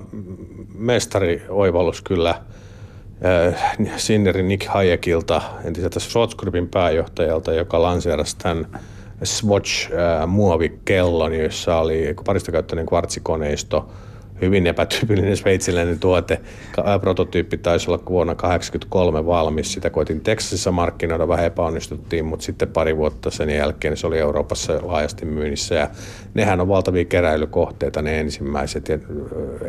mestarioivallus 0.74 2.02
kyllä 2.02 2.30
äh, 2.30 3.78
Sinneri 3.98 4.44
Nick 4.44 4.68
Hayekilta, 4.68 5.42
entiseltä 5.64 6.00
Swatch 6.00 6.38
Groupin 6.38 6.70
pääjohtajalta, 6.70 7.54
joka 7.54 7.82
lanseerasi 7.82 8.38
tämän 8.38 8.68
Swatch-muovikellon, 9.24 11.34
äh, 11.34 11.40
jossa 11.40 11.78
oli 11.78 12.16
paristokäyttöinen 12.26 12.86
kvartsikoneisto– 12.86 13.90
hyvin 14.42 14.68
epätyypillinen 14.68 15.38
sveitsiläinen 15.38 16.00
tuote. 16.00 16.42
Prototyyppi 17.02 17.58
taisi 17.58 17.92
olla 17.92 18.04
vuonna 18.10 18.36
1983 18.36 19.26
valmis. 19.26 19.74
Sitä 19.74 19.90
koitin 19.90 20.22
Texasissa 20.22 20.72
markkinoida, 20.72 21.28
vähän 21.28 21.46
epäonnistuttiin, 21.46 22.26
mutta 22.26 22.46
sitten 22.46 22.68
pari 22.68 22.98
vuotta 22.98 23.32
sen 23.32 23.50
jälkeen 23.50 23.98
se 23.98 24.08
oli 24.08 24.20
Euroopassa 24.20 24.80
laajasti 24.82 25.26
myynnissä. 25.26 25.76
Ja 25.76 25.90
nehän 26.34 26.62
on 26.62 26.68
valtavia 26.68 27.06
keräilykohteita, 27.06 28.02
ne 28.02 28.20
ensimmäiset 28.20 28.90
ja 28.90 29.00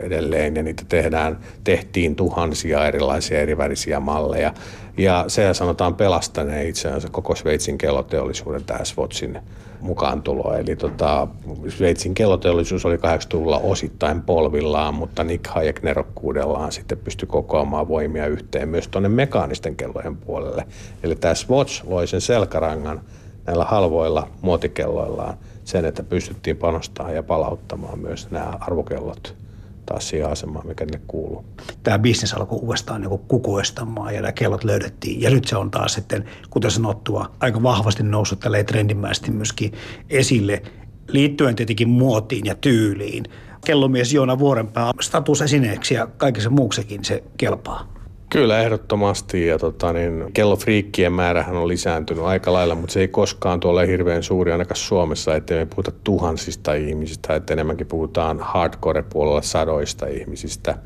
edelleen, 0.03 0.57
ja 0.57 0.63
niitä 0.63 0.83
tehdään, 0.89 1.39
tehtiin 1.65 2.17
tuhansia 2.17 2.87
erilaisia 2.87 3.41
erivärisiä 3.41 4.01
malleja. 4.01 4.55
Ja 4.97 5.25
se 5.29 5.55
sanotaan 5.55 5.95
pelastaneen 5.95 6.69
itse 6.69 6.89
asiassa 6.89 7.09
koko 7.09 7.35
Sveitsin 7.35 7.79
kelloteollisuuden 7.79 8.65
tämä 8.65 8.85
Swatchin 8.85 9.39
mukaan 9.87 10.23
tuloa. 10.23 10.57
Eli 10.57 10.77
tota, 10.77 11.29
Sveitsin 11.69 12.15
kelloteollisuus 12.15 12.85
oli 12.87 12.97
80-luvulla 12.97 13.59
osittain 13.59 14.23
polvillaan, 14.23 14.95
mutta 14.95 15.25
Nick 15.25 15.47
Hayek 15.47 15.83
nerokkuudellaan 15.83 16.73
sitten 16.73 16.99
pystyi 16.99 17.27
kokoamaan 17.27 17.89
voimia 17.89 18.27
yhteen 18.27 18.69
myös 18.69 18.89
tuonne 18.89 19.09
mekaanisten 19.09 19.77
kellojen 19.77 20.17
puolelle. 20.17 20.67
Eli 21.03 21.17
tämä 21.17 21.35
Swatch 21.35 21.85
loi 21.89 22.07
sen 22.07 22.21
selkärangan 22.21 23.01
näillä 23.47 23.65
halvoilla 23.65 24.29
muotikelloillaan 24.41 25.35
sen, 25.65 25.85
että 25.85 26.03
pystyttiin 26.03 26.57
panostamaan 26.57 27.15
ja 27.15 27.23
palauttamaan 27.23 27.99
myös 27.99 28.31
nämä 28.31 28.53
arvokellot 28.61 29.46
taas 29.87 30.09
siihen 30.09 30.31
asemaan, 30.31 30.67
mikä 30.67 30.85
ne 30.85 31.01
kuuluu. 31.07 31.45
Tämä 31.83 31.99
bisnes 31.99 32.35
alkoi 32.35 32.59
uudestaan 32.63 33.01
niin 33.01 33.19
kukoistamaan 33.29 34.15
ja 34.15 34.23
nämä 34.23 34.33
kellot 34.33 34.65
löydettiin. 34.65 35.21
Ja 35.21 35.31
nyt 35.31 35.45
se 35.45 35.57
on 35.57 35.71
taas 35.71 35.95
sitten, 35.95 36.25
kuten 36.51 36.71
sanottua, 36.71 37.33
aika 37.41 37.63
vahvasti 37.63 38.03
noussut 38.03 38.41
tälle 38.41 38.65
trendimäisesti 38.65 39.31
myöskin 39.31 39.73
esille, 40.11 40.63
liittyen 41.09 41.57
tietenkin 41.57 41.89
muotiin 41.89 42.47
ja 42.47 42.55
tyyliin. 42.55 43.25
Kellomies 43.67 44.13
Joona 44.13 44.39
Vuorenpää 44.39 44.93
statusesineeksi 45.01 45.95
ja 45.95 46.07
kaikessa 46.07 46.51
muuksekin 46.51 47.05
se 47.05 47.23
kelpaa. 47.37 47.96
Kyllä 48.31 48.61
ehdottomasti. 48.61 49.47
Ja 49.47 49.59
tota, 49.59 49.93
niin, 49.93 50.25
kellofriikkien 50.35 51.13
määrähän 51.13 51.57
on 51.57 51.69
lisääntynyt 51.69 52.25
aika 52.25 52.53
lailla, 52.53 52.75
mutta 52.75 52.93
se 52.93 53.01
ei 53.01 53.09
koskaan 53.09 53.61
tuolle 53.61 53.87
hirveän 53.87 54.23
suuri 54.23 54.53
ainakaan 54.53 54.77
Suomessa, 54.77 55.35
että 55.37 55.55
me 55.55 55.67
puhuta 55.67 55.93
tuhansista 56.05 56.75
ihmisistä, 56.75 57.35
että 57.35 57.53
enemmänkin 57.53 57.87
puhutaan 57.87 58.41
hardcore-puolella 58.41 59.43
sadoista 59.43 60.07
ihmisistä, 60.07 60.79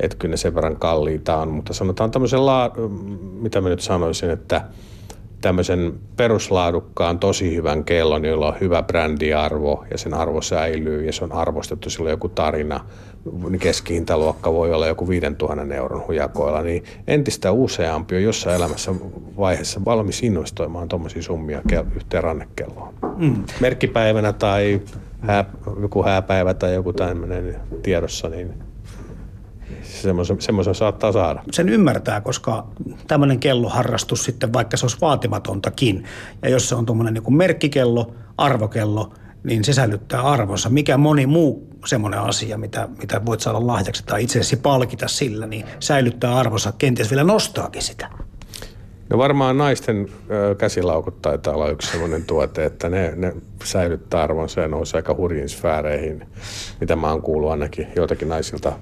että 0.00 0.16
kyllä 0.16 0.32
ne 0.32 0.36
sen 0.36 0.54
verran 0.54 0.76
kalliita 0.76 1.36
on, 1.36 1.48
mutta 1.48 1.72
sanotaan 1.72 2.10
tämmöisen, 2.10 2.46
la- 2.46 2.72
mitä 3.40 3.60
mä 3.60 3.68
nyt 3.68 3.80
sanoisin, 3.80 4.30
että 4.30 4.64
tämmöisen 5.44 5.94
peruslaadukkaan, 6.16 7.18
tosi 7.18 7.56
hyvän 7.56 7.84
kellon, 7.84 8.24
jolla 8.24 8.48
on 8.48 8.60
hyvä 8.60 8.82
brändiarvo 8.82 9.84
ja 9.90 9.98
sen 9.98 10.14
arvo 10.14 10.42
säilyy 10.42 11.04
ja 11.04 11.12
se 11.12 11.24
on 11.24 11.32
arvostettu, 11.32 11.90
sillä 11.90 12.10
joku 12.10 12.28
tarina, 12.28 12.80
niin 13.48 13.60
keskihintaluokka 13.60 14.52
voi 14.52 14.72
olla 14.72 14.86
joku 14.86 15.08
5000 15.08 15.74
euron 15.74 16.06
hujakoilla, 16.06 16.62
niin 16.62 16.84
entistä 17.06 17.52
useampi 17.52 18.16
on 18.16 18.22
jossain 18.22 18.56
elämässä 18.56 18.94
vaiheessa 19.38 19.80
valmis 19.84 20.22
investoimaan 20.22 20.88
tuommoisia 20.88 21.22
summia 21.22 21.62
yhteen 21.96 22.22
rannekelloon. 22.22 22.94
Mm. 23.16 23.44
Merkkipäivänä 23.60 24.32
tai 24.32 24.80
hää, 25.20 25.44
joku 25.80 26.02
hääpäivä 26.02 26.54
tai 26.54 26.74
joku 26.74 26.92
tämmöinen 26.92 27.56
tiedossa, 27.82 28.28
niin 28.28 28.54
semmoisen, 29.82 30.40
semmoisen 30.40 30.74
saattaa 30.74 31.12
saada. 31.12 31.42
Sen 31.52 31.68
ymmärtää, 31.68 32.20
koska 32.20 32.66
tämmöinen 33.06 33.40
kelloharrastus 33.40 34.24
sitten, 34.24 34.52
vaikka 34.52 34.76
se 34.76 34.84
olisi 34.84 34.98
vaatimatontakin, 35.00 36.04
ja 36.42 36.48
jos 36.48 36.68
se 36.68 36.74
on 36.74 36.86
tuommoinen 36.86 37.14
niin 37.14 37.36
merkkikello, 37.36 38.14
arvokello, 38.38 39.12
niin 39.44 39.64
se 39.64 39.72
säilyttää 39.72 40.22
arvonsa. 40.22 40.70
Mikä 40.70 40.96
moni 40.96 41.26
muu 41.26 41.68
semmoinen 41.86 42.20
asia, 42.20 42.58
mitä, 42.58 42.88
mitä 42.98 43.26
voit 43.26 43.40
saada 43.40 43.66
lahjaksi 43.66 44.04
tai 44.06 44.22
itse 44.22 44.40
asiassa 44.40 44.56
palkita 44.62 45.08
sillä, 45.08 45.46
niin 45.46 45.64
säilyttää 45.80 46.36
arvonsa, 46.36 46.72
kenties 46.78 47.10
vielä 47.10 47.24
nostaakin 47.24 47.82
sitä. 47.82 48.08
No 49.10 49.18
varmaan 49.18 49.58
naisten 49.58 50.08
käsilaukut 50.58 51.22
taitaa 51.22 51.54
olla 51.54 51.68
yksi 51.68 51.90
sellainen 51.90 52.24
tuote, 52.24 52.64
että 52.64 52.88
ne, 52.88 53.12
ne 53.16 53.32
säilyttää 53.64 54.22
arvonsa 54.22 54.60
ja 54.60 54.68
nousee 54.68 54.98
aika 54.98 55.14
hurjiin 55.14 55.48
sfääreihin, 55.48 56.26
mitä 56.80 56.96
mä 56.96 57.10
oon 57.10 57.22
kuullut 57.22 57.50
ainakin 57.50 57.86
joitakin 57.96 58.28
naisilta 58.28 58.72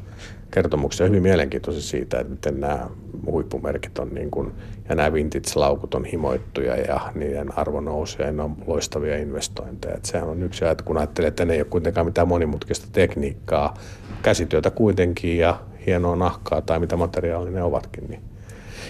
kertomuksia 0.55 1.07
hyvin 1.07 1.23
mielenkiintoisia 1.23 1.83
siitä, 1.83 2.21
että 2.21 2.31
miten 2.31 2.61
nämä 2.61 2.87
huippumerkit 3.27 3.99
on 3.99 4.15
niin 4.15 4.31
kuin, 4.31 4.53
ja 4.89 4.95
nämä 4.95 5.13
vintage-laukut 5.13 5.95
on 5.95 6.05
himoittuja 6.05 6.77
ja 6.77 7.01
niiden 7.15 7.59
arvo 7.59 7.81
nousee 7.81 8.27
ja 8.27 8.33
ne 8.33 8.43
on 8.43 8.57
loistavia 8.67 9.17
investointeja. 9.17 9.95
Että 9.95 10.09
sehän 10.09 10.29
on 10.29 10.43
yksi 10.43 10.65
ajatus, 10.65 10.85
kun 10.85 10.99
ajattelee, 10.99 11.29
että 11.29 11.45
ne 11.45 11.55
ei 11.55 11.61
ole 11.61 11.67
kuitenkaan 11.71 12.07
mitään 12.07 12.29
monimutkaista 12.29 12.87
tekniikkaa, 12.93 13.75
käsityötä 14.23 14.71
kuitenkin 14.71 15.39
ja 15.39 15.61
hienoa 15.87 16.17
nahkaa 16.17 16.63
tai 16.63 16.81
mitä 16.81 16.97
materiaalia 16.97 17.53
ne 17.53 17.63
ovatkin, 17.63 18.05
niin 18.09 18.32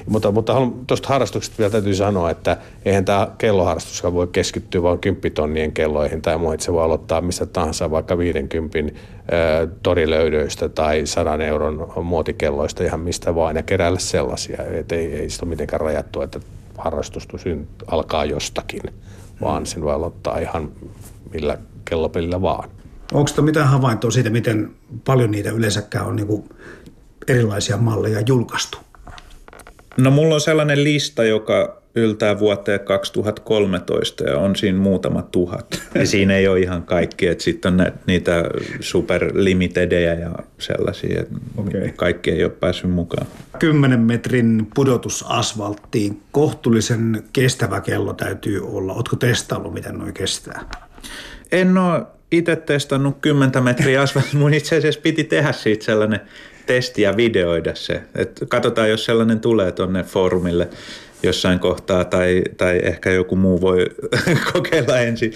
mutta, 0.07 0.33
mutta 0.33 0.55
tuosta 0.87 1.09
harrastuksesta 1.09 1.59
vielä 1.59 1.71
täytyy 1.71 1.95
sanoa, 1.95 2.31
että 2.31 2.57
eihän 2.85 3.05
tämä 3.05 3.29
kelloharrastus 3.39 4.03
voi 4.03 4.27
keskittyä 4.27 4.83
vain 4.83 4.99
kymppitonnien 4.99 5.73
kelloihin 5.73 6.23
tai 6.23 6.39
muuhun. 6.39 6.61
Se 6.61 6.73
voi 6.73 6.85
aloittaa 6.85 7.21
mistä 7.21 7.47
tahansa 7.47 7.91
vaikka 7.91 8.19
50 8.19 8.79
äh, 8.79 8.89
torilöydöistä 9.83 10.69
tai 10.69 11.07
100 11.07 11.45
euron 11.45 11.93
muotikelloista 12.03 12.85
ihan 12.85 13.01
mistä 13.01 13.35
vaan 13.35 13.57
ja 13.57 13.63
keräillä 13.63 13.99
sellaisia. 13.99 14.63
Et 14.73 14.93
ei, 14.93 15.15
ei 15.15 15.31
sitä 15.31 15.47
ole 15.47 15.51
mitenkään 15.51 15.81
rajattu, 15.81 16.23
että 16.23 16.41
harrastus 16.79 17.29
alkaa 17.87 18.25
jostakin, 18.25 18.83
vaan 19.41 19.67
sen 19.67 19.83
voi 19.83 19.93
aloittaa 19.95 20.39
ihan 20.39 20.69
millä 21.33 21.59
kellopelillä 21.85 22.43
vaan. 22.43 22.69
Onko 23.13 23.31
mitään 23.41 23.69
havaintoa 23.69 24.11
siitä, 24.11 24.31
miten 24.31 24.71
paljon 25.05 25.31
niitä 25.31 25.51
yleensäkään 25.51 26.07
on 26.07 26.17
niin 26.17 26.45
erilaisia 27.29 27.77
malleja 27.77 28.21
julkaistu? 28.27 28.79
No 29.97 30.11
mulla 30.11 30.35
on 30.35 30.41
sellainen 30.41 30.85
lista, 30.85 31.25
joka 31.25 31.83
yltää 31.95 32.39
vuoteen 32.39 32.81
2013 32.81 34.25
ja 34.25 34.39
on 34.39 34.57
siinä 34.57 34.79
muutama 34.79 35.23
tuhat. 35.23 35.67
Ja 35.95 36.07
siinä 36.07 36.37
ei 36.37 36.49
ole 36.49 36.61
ihan 36.61 36.83
kaikki, 36.83 37.27
että 37.27 37.45
sitten 37.45 37.73
on 37.73 37.77
ne, 37.77 37.93
niitä 38.07 38.45
superlimitedejä 38.81 40.15
ja 40.15 40.31
sellaisia, 40.59 41.21
että 41.21 41.35
okay. 41.57 41.89
kaikki 41.97 42.31
ei 42.31 42.45
ole 42.45 42.53
päässyt 42.53 42.91
mukaan. 42.91 43.27
10 43.59 44.01
metrin 44.01 44.67
pudotus 44.75 45.25
asfalttiin, 45.29 46.23
kohtuullisen 46.33 47.23
kestävä 47.33 47.81
kello 47.81 48.13
täytyy 48.13 48.77
olla. 48.77 48.95
Oletko 48.95 49.17
testaillut, 49.17 49.75
miten 49.75 49.99
noin 49.99 50.15
kestää? 50.15 50.65
En 51.53 51.79
ole 51.79 52.03
itse 52.31 52.57
testannut 52.57 53.17
10 53.21 53.65
metriä 53.65 54.03
asfalttia. 54.03 54.39
Mun 54.39 54.55
itse 54.55 54.77
asiassa 54.77 55.01
piti 55.01 55.25
tehdä 55.25 55.53
siitä 55.53 55.85
sellainen 55.85 56.21
testi 56.67 57.03
ja 57.03 57.17
videoida 57.17 57.75
se. 57.75 58.03
Et 58.15 58.45
katsotaan, 58.49 58.91
jos 58.91 59.05
sellainen 59.05 59.41
tulee 59.41 59.73
tuonne 59.73 60.03
foorumille 60.03 60.69
jossain 61.23 61.59
kohtaa 61.59 62.05
tai, 62.05 62.43
tai 62.57 62.81
ehkä 62.83 63.11
joku 63.11 63.37
muu 63.37 63.61
voi 63.61 63.87
kokeilla 64.53 64.99
ensin 64.99 65.33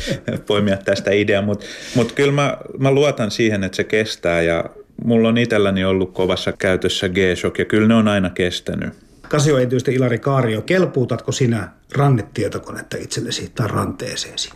poimia 0.47 0.77
tästä 0.77 1.11
ideaa, 1.11 1.43
mutta 1.43 1.67
mut 1.95 2.13
kyllä 2.13 2.33
mä, 2.33 2.57
mä 2.79 2.91
luotan 2.91 3.31
siihen, 3.31 3.65
että 3.65 3.77
se 3.77 3.85
kestää 3.85 4.43
ja 4.43 4.65
mulla 5.05 5.29
on 5.29 5.39
itselläni 5.39 5.85
ollut 5.85 6.13
kovassa 6.13 6.53
käytössä 6.53 7.09
G-Shock 7.09 7.59
ja 7.59 7.65
kyllä 7.65 7.89
ne 7.89 7.95
on 7.95 8.09
aina 8.09 8.31
kestänyt. 8.31 8.95
Kasio 9.29 9.57
tietysti 9.57 9.95
Ilari 9.95 10.19
Kaario, 10.19 10.63
kelpuutatko 10.63 11.33
sinä 11.33 11.69
rannetietokonetta 11.95 12.97
itsellesi 12.97 13.53
tai 13.55 13.69
ranteeseesi? 13.69 14.51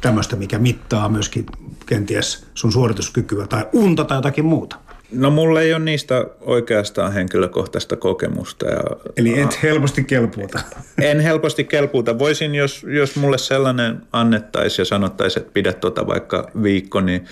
Tämmöistä, 0.00 0.36
mikä 0.36 0.58
mittaa 0.58 1.08
myöskin 1.08 1.46
kenties 1.86 2.46
sun 2.54 2.72
suorituskykyä 2.72 3.46
tai 3.46 3.66
unta 3.72 4.04
tai 4.04 4.18
jotakin 4.18 4.44
muuta. 4.44 4.76
No 5.12 5.30
mulla 5.30 5.60
ei 5.60 5.74
ole 5.74 5.84
niistä 5.84 6.26
oikeastaan 6.40 7.12
henkilökohtaista 7.12 7.96
kokemusta. 7.96 8.66
Ja, 8.66 8.82
Eli 9.16 9.40
et 9.40 9.62
helposti 9.62 10.04
kelpuuta? 10.04 10.60
En 11.02 11.20
helposti 11.20 11.64
kelpuuta. 11.64 12.18
Voisin, 12.18 12.54
jos, 12.54 12.86
jos 12.88 13.16
mulle 13.16 13.38
sellainen 13.38 14.02
annettaisiin 14.12 14.80
ja 14.82 14.84
sanottaisiin, 14.84 15.40
että 15.40 15.52
pidä 15.52 15.72
tuota 15.72 16.06
vaikka 16.06 16.50
viikko, 16.62 17.00
niin 17.00 17.24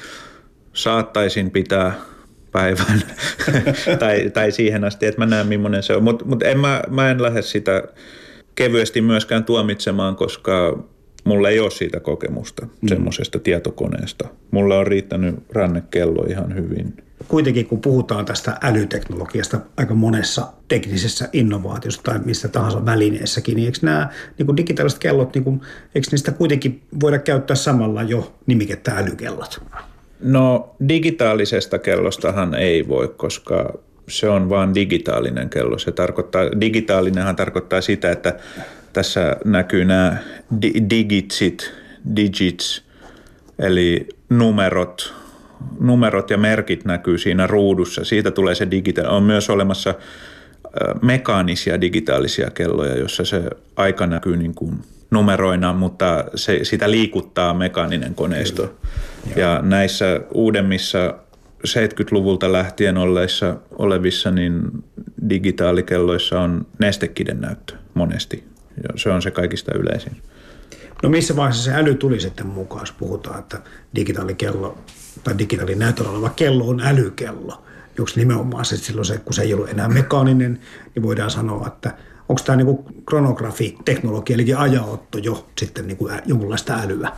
saattaisin 0.73 1.51
pitää 1.51 1.93
päivän 2.53 3.03
tai, 3.99 4.31
tai 4.31 4.53
siihen 4.53 4.85
asti, 4.85 5.07
että 5.07 5.21
mä 5.21 5.27
näen 5.27 5.47
millainen 5.47 5.83
se 5.83 5.95
on. 5.95 6.05
Mutta 6.05 6.25
mut 6.25 6.43
en 6.43 6.59
mä, 6.59 6.83
mä 6.91 7.11
en 7.11 7.23
lähde 7.23 7.43
sitä 7.43 7.83
kevyesti 8.55 9.01
myöskään 9.01 9.45
tuomitsemaan, 9.45 10.17
koska 10.17 10.85
mulla 11.25 11.49
ei 11.49 11.61
ole 11.61 11.71
siitä 11.71 12.01
kokemusta 12.01 12.67
mm. 12.67 12.89
semmoisesta 12.89 13.39
tietokoneesta. 13.39 14.29
Mulla 14.51 14.79
on 14.79 14.87
riittänyt 14.87 15.35
rannekello 15.51 16.25
ihan 16.29 16.55
hyvin– 16.55 16.95
kuitenkin 17.29 17.67
kun 17.67 17.81
puhutaan 17.81 18.25
tästä 18.25 18.59
älyteknologiasta 18.63 19.61
aika 19.77 19.95
monessa 19.95 20.47
teknisessä 20.69 21.29
innovaatiossa 21.33 22.03
tai 22.03 22.19
missä 22.25 22.49
tahansa 22.49 22.87
välineessäkin, 22.87 23.57
niin 23.57 23.67
eikö 23.67 23.79
nämä 23.83 24.09
niin 24.39 24.57
digitaaliset 24.57 24.99
kellot, 24.99 25.35
niin 25.35 25.45
kuin, 25.45 25.61
eikö 25.95 26.09
niistä 26.11 26.33
kuitenkin 26.33 26.83
voida 27.01 27.19
käyttää 27.19 27.57
samalla 27.57 28.03
jo 28.03 28.35
nimikettä 28.47 28.99
älykellot? 28.99 29.63
No 30.21 30.75
digitaalisesta 30.89 31.79
kellostahan 31.79 32.55
ei 32.55 32.89
voi, 32.89 33.09
koska 33.09 33.79
se 34.09 34.29
on 34.29 34.49
vain 34.49 34.75
digitaalinen 34.75 35.51
kello. 35.51 35.79
Se 35.79 35.93
tarkoittaa, 35.93 36.61
digitaalinenhan 36.61 37.37
tarkoittaa 37.37 37.81
sitä, 37.81 38.11
että 38.11 38.37
tässä 38.93 39.37
näkyy 39.45 39.85
nämä 39.85 40.17
di- 40.63 40.83
digitsit, 40.91 41.73
digits, 42.17 42.85
eli 43.59 44.09
numerot, 44.29 45.15
numerot 45.81 46.31
ja 46.31 46.39
merkit 46.39 46.85
näkyy 46.85 47.19
siinä 47.19 47.47
ruudussa. 47.47 48.05
Siitä 48.05 48.31
tulee 48.31 48.55
se 48.55 48.71
digitaali. 48.71 49.17
On 49.17 49.23
myös 49.23 49.51
olemassa 49.51 49.95
mekaanisia 51.03 51.81
digitaalisia 51.81 52.51
kelloja, 52.51 52.99
jossa 52.99 53.25
se 53.25 53.43
aika 53.77 54.07
näkyy 54.07 54.37
niin 54.37 54.55
kuin 54.55 54.75
numeroina, 55.11 55.73
mutta 55.73 56.25
se, 56.35 56.61
sitä 56.63 56.91
liikuttaa 56.91 57.55
mekaaninen 57.55 58.15
koneisto. 58.15 58.63
Kyllä. 58.63 59.41
Ja 59.47 59.61
näissä 59.63 60.21
uudemmissa 60.35 61.15
70-luvulta 61.67 62.53
lähtien 62.53 62.97
olleissa, 62.97 63.57
olevissa 63.71 64.31
niin 64.31 64.63
digitaalikelloissa 65.29 66.41
on 66.41 66.67
nestekiden 66.79 67.41
näyttö 67.41 67.75
monesti. 67.95 68.45
Se 68.97 69.11
on 69.11 69.23
se 69.23 69.31
kaikista 69.31 69.73
yleisin. 69.75 70.13
No 71.03 71.09
missä 71.09 71.37
vaiheessa 71.37 71.65
se 71.65 71.75
äly 71.75 71.95
tuli 71.95 72.21
sitten 72.21 72.47
mukaan, 72.47 72.83
jos 72.83 72.93
puhutaan, 72.93 73.39
että 73.39 73.59
digitaalikello 73.95 74.79
tai 75.25 75.39
digitaalinäytöllä 75.39 76.11
oleva 76.11 76.31
kello 76.31 76.69
on 76.69 76.81
älykello. 76.81 77.63
Onko 77.99 78.11
nimenomaan 78.17 78.65
se 78.65 78.77
silloin 78.77 79.05
se, 79.05 79.19
kun 79.19 79.35
se 79.35 79.43
ei 79.43 79.55
ollut 79.55 79.71
enää 79.71 79.89
mekaaninen, 79.89 80.61
niin 80.95 81.03
voidaan 81.03 81.31
sanoa, 81.31 81.67
että 81.67 81.95
onko 82.29 82.43
tämä 82.45 82.57
niin 82.57 82.79
kronografi, 83.07 83.77
teknologia, 83.85 84.35
eli 84.35 84.55
ajaotto 84.55 85.19
jo 85.19 85.47
sitten 85.59 85.87
niin 85.87 85.97
kuin 85.97 86.13
jonkunlaista 86.27 86.75
älyä? 86.75 87.13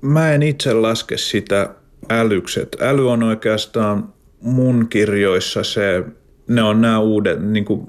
Mä 0.00 0.32
en 0.32 0.42
itse 0.42 0.74
laske 0.74 1.16
sitä 1.16 1.74
älykset. 2.10 2.76
Äly 2.80 3.10
on 3.10 3.22
oikeastaan 3.22 4.14
mun 4.40 4.86
kirjoissa 4.88 5.64
se 5.64 6.04
ne 6.48 6.62
on 6.62 6.80
nämä 6.80 6.98
uudet, 6.98 7.42
niin 7.42 7.64
kuin 7.64 7.80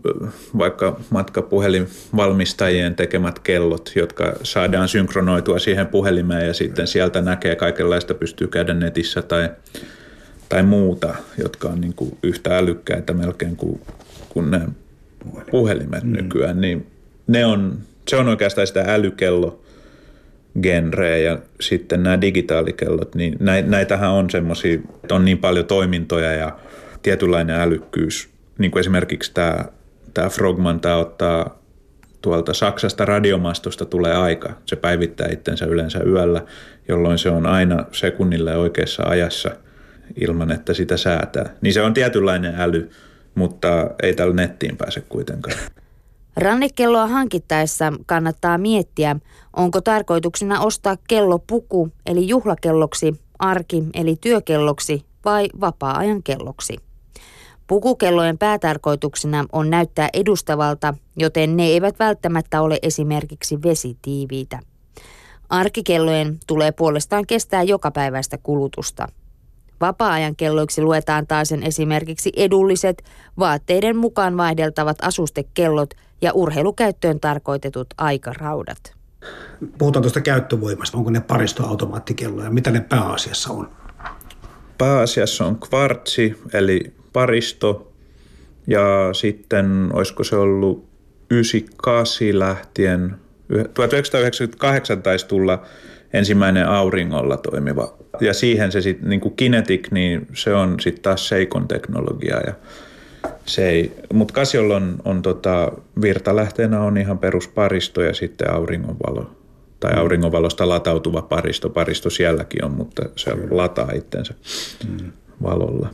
vaikka 0.57 0.99
matkapuhelinvalmistajien 1.09 2.95
tekemät 2.95 3.39
kellot, 3.39 3.91
jotka 3.95 4.33
saadaan 4.43 4.87
synkronoitua 4.87 5.59
siihen 5.59 5.87
puhelimeen 5.87 6.47
ja 6.47 6.53
sitten 6.53 6.87
sieltä 6.87 7.21
näkee 7.21 7.55
kaikenlaista, 7.55 8.13
pystyy 8.13 8.47
käydä 8.47 8.73
netissä 8.73 9.21
tai, 9.21 9.49
tai 10.49 10.63
muuta, 10.63 11.15
jotka 11.37 11.67
on 11.69 11.81
niin 11.81 11.93
kuin 11.93 12.17
yhtä 12.23 12.57
älykkäitä 12.57 13.13
melkein 13.13 13.55
kuin, 13.55 13.81
kuin 14.29 14.51
ne 14.51 14.61
puhelimet 15.51 16.03
mm. 16.03 16.13
nykyään. 16.13 16.61
Niin 16.61 16.87
ne 17.27 17.45
on, 17.45 17.77
se 18.07 18.15
on 18.15 18.27
oikeastaan 18.27 18.67
sitä 18.67 18.83
älykello 18.87 19.61
genreä 20.61 21.17
ja 21.17 21.39
sitten 21.61 22.03
nämä 22.03 22.21
digitaalikellot, 22.21 23.15
niin 23.15 23.37
näitähän 23.65 24.11
on 24.11 24.29
semmoisia, 24.29 24.79
on 25.11 25.25
niin 25.25 25.37
paljon 25.37 25.65
toimintoja 25.65 26.31
ja 26.33 26.59
tietynlainen 27.01 27.55
älykkyys 27.55 28.29
niin 28.59 28.71
kuin 28.71 28.79
esimerkiksi 28.79 29.33
tämä, 29.33 29.65
tämä 30.13 30.29
Frogman, 30.29 30.79
tämä 30.79 30.95
ottaa 30.95 31.59
tuolta 32.21 32.53
Saksasta 32.53 33.05
radiomastosta 33.05 33.85
tulee 33.85 34.15
aika. 34.15 34.49
Se 34.65 34.75
päivittää 34.75 35.27
itsensä 35.31 35.65
yleensä 35.65 35.99
yöllä, 36.03 36.45
jolloin 36.87 37.17
se 37.17 37.29
on 37.29 37.45
aina 37.45 37.85
sekunnille 37.91 38.57
oikeassa 38.57 39.03
ajassa 39.03 39.51
ilman, 40.21 40.51
että 40.51 40.73
sitä 40.73 40.97
säätää. 40.97 41.49
Niin 41.61 41.73
se 41.73 41.81
on 41.81 41.93
tietynlainen 41.93 42.55
äly, 42.57 42.89
mutta 43.35 43.89
ei 44.03 44.13
tällä 44.13 44.33
nettiin 44.33 44.77
pääse 44.77 45.01
kuitenkaan. 45.01 45.57
Rannekelloa 46.37 47.07
hankittaessa 47.07 47.93
kannattaa 48.05 48.57
miettiä, 48.57 49.15
onko 49.55 49.81
tarkoituksena 49.81 50.59
ostaa 50.59 50.97
kellopuku 51.07 51.89
eli 52.05 52.27
juhlakelloksi, 52.27 53.13
arki 53.39 53.83
eli 53.93 54.15
työkelloksi 54.21 55.05
vai 55.25 55.47
vapaa-ajan 55.61 56.23
kelloksi. 56.23 56.88
Pukukellojen 57.69 58.37
päätarkoituksena 58.37 59.45
on 59.51 59.69
näyttää 59.69 60.09
edustavalta, 60.13 60.93
joten 61.17 61.57
ne 61.57 61.63
eivät 61.63 61.99
välttämättä 61.99 62.61
ole 62.61 62.79
esimerkiksi 62.81 63.61
vesitiiviitä. 63.63 64.59
Arkikellojen 65.49 66.37
tulee 66.47 66.71
puolestaan 66.71 67.27
kestää 67.27 67.63
jokapäiväistä 67.63 68.37
kulutusta. 68.37 69.07
Vapaa-ajan 69.81 70.35
kelloiksi 70.35 70.81
luetaan 70.81 71.27
taas 71.27 71.51
esimerkiksi 71.51 72.31
edulliset, 72.35 73.03
vaatteiden 73.39 73.97
mukaan 73.97 74.37
vaihdeltavat 74.37 74.97
asustekellot 75.01 75.93
ja 76.21 76.33
urheilukäyttöön 76.33 77.19
tarkoitetut 77.19 77.87
aikaraudat. 77.97 78.93
Puhutaan 79.77 80.03
tuosta 80.03 80.21
käyttövoimasta. 80.21 80.97
Onko 80.97 81.09
ne 81.09 81.19
paristoautomaattikelloja? 81.19 82.49
Mitä 82.51 82.71
ne 82.71 82.79
pääasiassa 82.79 83.53
on? 83.53 83.69
Pääasiassa 84.77 85.45
on 85.45 85.59
kvartsi, 85.59 86.39
eli 86.53 86.98
paristo. 87.13 87.91
Ja 88.67 89.09
sitten, 89.13 89.89
olisiko 89.93 90.23
se 90.23 90.35
ollut 90.35 90.89
98 91.31 92.39
lähtien, 92.39 93.15
1998 93.73 95.01
taisi 95.01 95.27
tulla 95.27 95.63
ensimmäinen 96.13 96.67
auringolla 96.67 97.37
toimiva. 97.37 97.97
Ja 98.19 98.33
siihen 98.33 98.71
se 98.71 98.81
sitten, 98.81 99.09
niin 99.09 99.21
kuin 99.21 99.35
Kinetic, 99.35 99.91
niin 99.91 100.27
se 100.33 100.53
on 100.53 100.79
sitten 100.79 101.03
taas 101.03 101.27
Seikon 101.27 101.67
teknologiaa. 101.67 102.41
Ja 102.47 102.53
se 103.45 103.69
ei, 103.69 103.91
mutta 104.13 104.33
Kasiolla 104.33 104.75
on, 104.75 104.95
on 105.05 105.21
tota, 105.21 105.71
virtalähteenä 106.01 106.81
on 106.81 106.97
ihan 106.97 107.19
perusparisto 107.19 108.01
ja 108.01 108.13
sitten 108.13 108.53
auringonvalo. 108.53 109.31
Tai 109.79 109.93
mm. 109.93 109.99
auringonvalosta 109.99 110.69
latautuva 110.69 111.21
paristo. 111.21 111.69
Paristo 111.69 112.09
sielläkin 112.09 112.65
on, 112.65 112.71
mutta 112.71 113.09
se 113.15 113.31
lataa 113.51 113.91
itsensä 113.91 114.33
mm. 114.89 115.11
valolla. 115.43 115.89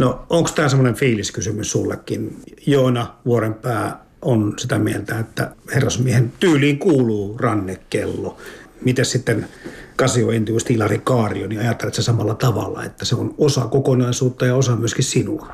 No 0.00 0.26
onko 0.30 0.50
tämä 0.54 0.68
semmoinen 0.68 0.94
fiiliskysymys 0.94 1.70
sullekin? 1.70 2.36
Joona 2.66 3.14
Vuorenpää 3.24 4.04
on 4.22 4.54
sitä 4.58 4.78
mieltä, 4.78 5.18
että 5.18 5.50
herrasmiehen 5.74 6.32
tyyliin 6.40 6.78
kuuluu 6.78 7.38
rannekello. 7.38 8.36
Miten 8.84 9.04
sitten 9.04 9.46
Kasio 9.96 10.30
Entius 10.30 10.70
Ilari 10.70 11.00
Kaario, 11.04 11.46
niin 11.46 11.60
ajattelet 11.60 11.94
se 11.94 12.02
samalla 12.02 12.34
tavalla, 12.34 12.84
että 12.84 13.04
se 13.04 13.14
on 13.14 13.34
osa 13.38 13.60
kokonaisuutta 13.60 14.46
ja 14.46 14.54
osa 14.54 14.76
myöskin 14.76 15.04
sinua? 15.04 15.48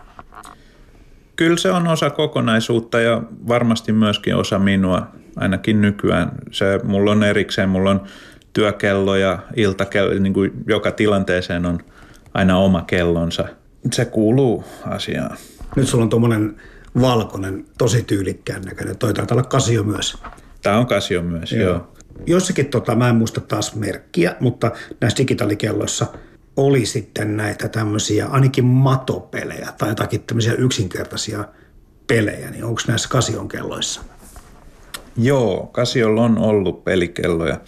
Kyllä 1.36 1.56
se 1.56 1.70
on 1.70 1.88
osa 1.88 2.10
kokonaisuutta 2.10 3.00
ja 3.00 3.22
varmasti 3.48 3.92
myöskin 3.92 4.36
osa 4.36 4.58
minua, 4.58 5.06
ainakin 5.36 5.80
nykyään. 5.80 6.32
Se, 6.50 6.80
mulla 6.84 7.10
on 7.10 7.24
erikseen, 7.24 7.68
mulla 7.68 7.90
on 7.90 8.00
työkello 8.52 9.16
ja 9.16 9.38
iltakello, 9.56 10.14
niin 10.14 10.34
kuin 10.34 10.52
joka 10.66 10.90
tilanteeseen 10.90 11.66
on 11.66 11.78
aina 12.34 12.58
oma 12.58 12.82
kellonsa. 12.82 13.48
Se 13.92 14.04
kuuluu 14.04 14.64
asiaan. 14.84 15.36
Nyt 15.76 15.88
sulla 15.88 16.04
on 16.04 16.10
tuommoinen 16.10 16.56
valkoinen, 17.00 17.64
tosi 17.78 18.02
tyylikkään 18.02 18.62
näköinen. 18.62 18.98
Toi 18.98 19.14
taitaa 19.14 19.34
olla 19.34 19.48
Casio 19.48 19.82
myös. 19.82 20.16
Tämä 20.62 20.78
on 20.78 20.86
Casio 20.86 21.22
myös, 21.22 21.52
joo. 21.52 21.70
joo. 21.70 21.92
Jossakin, 22.26 22.66
tota, 22.66 22.94
mä 22.94 23.08
en 23.08 23.16
muista 23.16 23.40
taas 23.40 23.74
merkkiä, 23.74 24.36
mutta 24.40 24.70
näissä 25.00 25.18
digitaalikelloissa 25.18 26.06
oli 26.56 26.86
sitten 26.86 27.36
näitä 27.36 27.68
tämmöisiä 27.68 28.26
ainakin 28.26 28.64
matopelejä 28.64 29.72
tai 29.78 29.88
jotakin 29.88 30.22
tämmöisiä 30.22 30.52
yksinkertaisia 30.52 31.44
pelejä, 32.06 32.50
niin 32.50 32.64
onko 32.64 32.80
näissä 32.88 33.08
Kasion 33.08 33.48
kelloissa? 33.48 34.00
Joo, 35.16 35.66
Kasiolla 35.72 36.22
on 36.22 36.38
ollut 36.38 36.84
pelikelloja. 36.84 37.60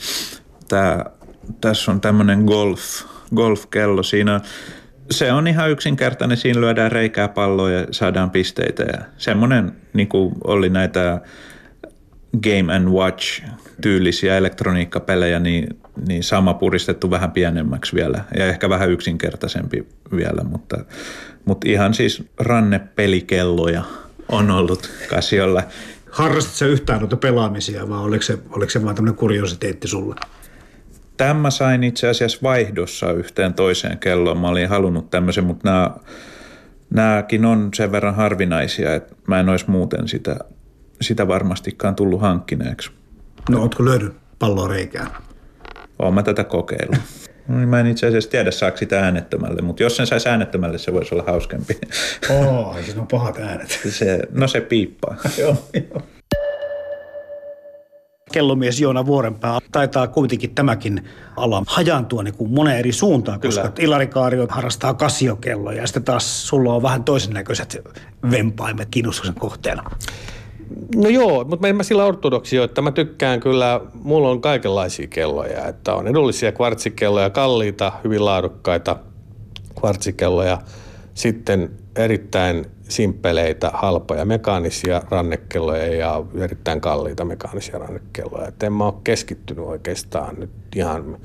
Tää, 0.68 1.10
tässä 1.60 1.90
on 1.90 2.00
tämmöinen 2.00 2.44
golf, 2.44 2.80
golf-kello. 3.34 4.02
Siinä 4.02 4.40
se 5.10 5.32
on 5.32 5.46
ihan 5.48 5.70
yksinkertainen, 5.70 6.36
siinä 6.36 6.60
lyödään 6.60 6.92
reikää 6.92 7.28
palloa 7.28 7.70
ja 7.70 7.86
saadaan 7.90 8.30
pisteitä. 8.30 8.82
Ja 8.82 8.98
semmoinen 9.16 9.72
niin 9.92 10.08
oli 10.44 10.68
näitä 10.68 11.20
Game 12.42 12.76
and 12.76 12.88
Watch 12.88 13.42
tyylisiä 13.80 14.36
elektroniikkapelejä, 14.36 15.38
niin, 15.38 15.78
niin 16.08 16.24
sama 16.24 16.54
puristettu 16.54 17.10
vähän 17.10 17.30
pienemmäksi 17.30 17.96
vielä 17.96 18.24
ja 18.38 18.46
ehkä 18.46 18.68
vähän 18.68 18.90
yksinkertaisempi 18.90 19.86
vielä, 20.16 20.44
mutta, 20.44 20.84
mutta 21.44 21.68
ihan 21.70 21.94
siis 21.94 22.22
rannepelikelloja 22.38 23.82
on 24.28 24.50
ollut 24.50 24.90
Kasiolla. 25.10 25.62
Harrastitko 26.10 26.64
yhtään 26.64 27.00
noita 27.00 27.16
pelaamisia 27.16 27.88
vai 27.88 27.98
oliko 27.98 28.22
se, 28.22 28.38
oliko 28.50 28.70
se 28.70 28.84
vain 28.84 28.96
tämmöinen 28.96 29.18
kuriositeetti 29.18 29.88
sulle? 31.18 31.32
Tämä 31.32 31.50
sain 31.50 31.84
itse 31.84 32.08
asiassa 32.08 32.38
vaihdossa 32.42 33.12
yhteen 33.12 33.54
toiseen 33.54 33.98
kelloon. 33.98 34.38
Mä 34.38 34.48
olin 34.48 34.68
halunnut 34.68 35.10
tämmöisen, 35.10 35.44
mutta 35.44 35.70
nämä, 35.70 35.90
nämäkin 36.90 37.44
on 37.44 37.70
sen 37.74 37.92
verran 37.92 38.14
harvinaisia, 38.14 38.94
että 38.94 39.14
mä 39.26 39.40
en 39.40 39.48
olisi 39.48 39.70
muuten 39.70 40.08
sitä, 40.08 40.36
sitä 41.00 41.28
varmastikaan 41.28 41.94
tullut 41.94 42.20
hankkineeksi. 42.20 42.90
No 43.50 43.60
ootko 43.60 43.84
löydy 43.84 44.12
palloa 44.38 44.68
reikään? 44.68 45.08
Oon 45.98 46.14
mä 46.14 46.22
tätä 46.22 46.44
kokeillut. 46.44 46.98
No 47.48 47.56
niin 47.56 47.68
mä 47.68 47.80
en 47.80 47.86
itse 47.86 48.06
asiassa 48.06 48.30
tiedä, 48.30 48.50
saako 48.50 48.76
sitä 48.76 49.00
äänettömälle, 49.00 49.62
mutta 49.62 49.82
jos 49.82 49.96
sen 49.96 50.06
saisi 50.06 50.28
äänettömälle, 50.28 50.78
se 50.78 50.92
voisi 50.92 51.14
olla 51.14 51.24
hauskempi. 51.26 51.78
Oo, 52.30 52.60
oh, 52.60 52.84
siinä 52.84 53.00
on 53.00 53.06
pahat 53.06 53.38
äänet. 53.38 53.80
Se, 53.88 54.20
no 54.30 54.48
se 54.48 54.60
piippaa. 54.60 55.16
joo, 55.40 55.56
joo 55.74 56.02
kellomies 58.32 58.80
Joona 58.80 59.06
Vuorenpää 59.06 59.58
taitaa 59.72 60.08
kuitenkin 60.08 60.54
tämäkin 60.54 61.04
ala 61.36 61.62
hajantua 61.66 62.22
niin 62.22 62.34
kuin 62.34 62.50
moneen 62.50 62.78
eri 62.78 62.92
suuntaan, 62.92 63.40
koska 63.40 63.68
Kyllä. 63.68 63.86
Ilari 63.86 64.06
Kaario 64.06 64.46
harrastaa 64.50 64.94
kasiokelloja 64.94 65.80
ja 65.80 65.86
sitten 65.86 66.04
taas 66.04 66.48
sulla 66.48 66.74
on 66.74 66.82
vähän 66.82 67.04
toisen 67.04 67.34
näköiset 67.34 67.76
vempaimet 68.30 68.88
kiinnostuksen 68.90 69.34
kohteena. 69.34 69.90
No 70.96 71.08
joo, 71.08 71.44
mutta 71.44 71.68
en 71.68 71.76
mä 71.76 71.82
sillä 71.82 72.04
ortodoksio, 72.04 72.64
että 72.64 72.82
mä 72.82 72.90
tykkään 72.90 73.40
kyllä, 73.40 73.80
mulla 74.02 74.30
on 74.30 74.40
kaikenlaisia 74.40 75.06
kelloja, 75.06 75.66
että 75.68 75.94
on 75.94 76.08
edullisia 76.08 76.52
kvartsikelloja, 76.52 77.30
kalliita, 77.30 77.92
hyvin 78.04 78.24
laadukkaita 78.24 78.96
kvartsikelloja, 79.80 80.58
sitten 81.14 81.70
erittäin 81.98 82.66
simppeleitä, 82.88 83.70
halpoja 83.74 84.24
mekaanisia 84.24 85.02
rannekelloja 85.10 85.94
ja 85.94 86.24
erittäin 86.40 86.80
kalliita 86.80 87.24
mekaanisia 87.24 87.78
rannekelloja. 87.78 88.48
Et 88.48 88.62
en 88.62 88.72
mä 88.72 88.84
ole 88.84 88.94
keskittynyt 89.04 89.64
oikeastaan 89.64 90.34
nyt 90.38 90.50
ihan 90.76 91.18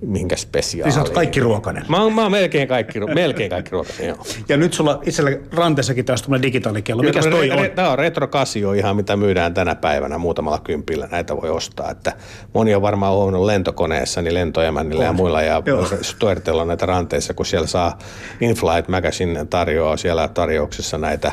minkä 0.00 0.36
spesiaaliin. 0.36 0.92
Siis 0.92 1.10
kaikki 1.10 1.40
ruokainen. 1.40 1.84
Mä 1.88 2.02
oon, 2.02 2.12
mä 2.12 2.22
oon 2.22 2.32
melkein 2.32 2.68
kaikki, 2.68 3.00
melkein 3.00 3.50
kaikki 3.50 3.70
ruokainen, 3.70 4.08
joo. 4.08 4.18
Ja 4.48 4.56
nyt 4.56 4.72
sulla 4.72 5.00
itsellä 5.06 5.30
ranteessakin 5.52 6.04
taas 6.04 6.22
tulee 6.22 6.42
digitaalikello. 6.42 7.02
Mikäs 7.02 7.26
toi 7.26 7.50
on? 7.50 7.70
Tämä 7.74 7.90
on 7.90 7.98
Retro 7.98 8.26
Casio 8.26 8.72
ihan 8.72 8.96
mitä 8.96 9.16
myydään 9.16 9.54
tänä 9.54 9.74
päivänä 9.74 10.18
muutamalla 10.18 10.58
kympillä. 10.58 11.08
Näitä 11.10 11.36
voi 11.36 11.50
ostaa. 11.50 11.90
Että 11.90 12.12
moni 12.54 12.74
on 12.74 12.82
varmaan 12.82 13.14
huomannut 13.14 13.44
lentokoneessa, 13.44 14.22
niin 14.22 14.34
lentoemännillä 14.34 15.04
ja 15.04 15.12
muilla 15.12 15.42
ja 15.42 15.62
Stuartilla 16.02 16.64
näitä 16.64 16.86
ranteissa, 16.86 17.34
kun 17.34 17.46
siellä 17.46 17.66
saa 17.66 17.98
InFlight 18.40 18.88
Magazine 18.88 19.44
tarjoaa 19.44 19.96
siellä 19.96 20.28
tarjouksessa 20.28 20.98
näitä, 20.98 21.32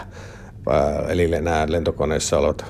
eli 1.07 1.27
nämä 1.27 1.65
lentokoneessa 1.69 2.37
olevat 2.37 2.65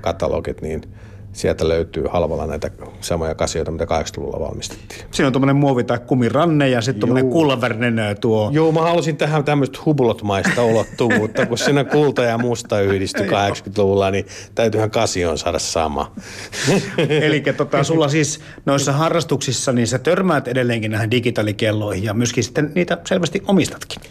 katalogit, 0.00 0.62
niin– 0.62 0.82
sieltä 1.32 1.68
löytyy 1.68 2.04
halvalla 2.10 2.46
näitä 2.46 2.70
samoja 3.00 3.34
kasioita, 3.34 3.70
mitä 3.70 3.84
80-luvulla 3.84 4.40
valmistettiin. 4.40 5.00
Siinä 5.10 5.26
on 5.26 5.32
tuommoinen 5.32 5.56
muovi 5.56 5.84
tai 5.84 5.98
kumiranne 5.98 6.68
ja 6.68 6.80
sitten 6.80 7.00
tuommoinen 7.00 7.30
kullavärinen 7.30 8.16
tuo. 8.20 8.50
Joo, 8.52 8.72
mä 8.72 8.80
halusin 8.80 9.16
tähän 9.16 9.44
tämmöistä 9.44 9.78
hubulotmaista 9.86 10.64
ulottuvuutta, 10.64 11.46
kun 11.46 11.58
siinä 11.58 11.84
kulta 11.84 12.22
ja 12.22 12.38
musta 12.38 12.80
yhdistyi 12.80 13.26
80-luvulla, 13.26 14.10
niin 14.10 14.26
täytyyhän 14.54 14.90
kasioon 14.90 15.38
saada 15.38 15.58
sama. 15.58 16.12
Eli 17.08 17.40
tota, 17.56 17.84
sulla 17.84 18.08
siis 18.08 18.40
noissa 18.66 18.92
harrastuksissa, 18.92 19.72
niin 19.72 19.86
sä 19.86 19.98
törmäät 19.98 20.48
edelleenkin 20.48 20.90
näihin 20.90 21.10
digitaalikelloihin 21.10 22.04
ja 22.04 22.14
myöskin 22.14 22.44
sitten 22.44 22.72
niitä 22.74 22.98
selvästi 23.04 23.42
omistatkin. 23.46 24.02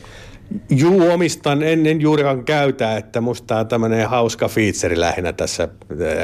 Juu, 0.70 1.12
omistan, 1.12 1.64
en, 1.64 1.88
en 1.88 2.02
juurikaan 2.02 2.46
käytä, 2.46 2.98
että 2.98 3.22
musta 3.22 3.58
on 3.58 3.68
tämmöinen 3.68 4.10
hauska 4.10 4.48
feature 4.48 5.00
lähinnä 5.00 5.34
tässä 5.34 5.64
äh, 5.64 5.70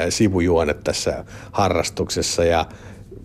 sivujuone 0.10 0.74
tässä 0.74 1.26
harrastuksessa 1.52 2.46
ja 2.46 2.66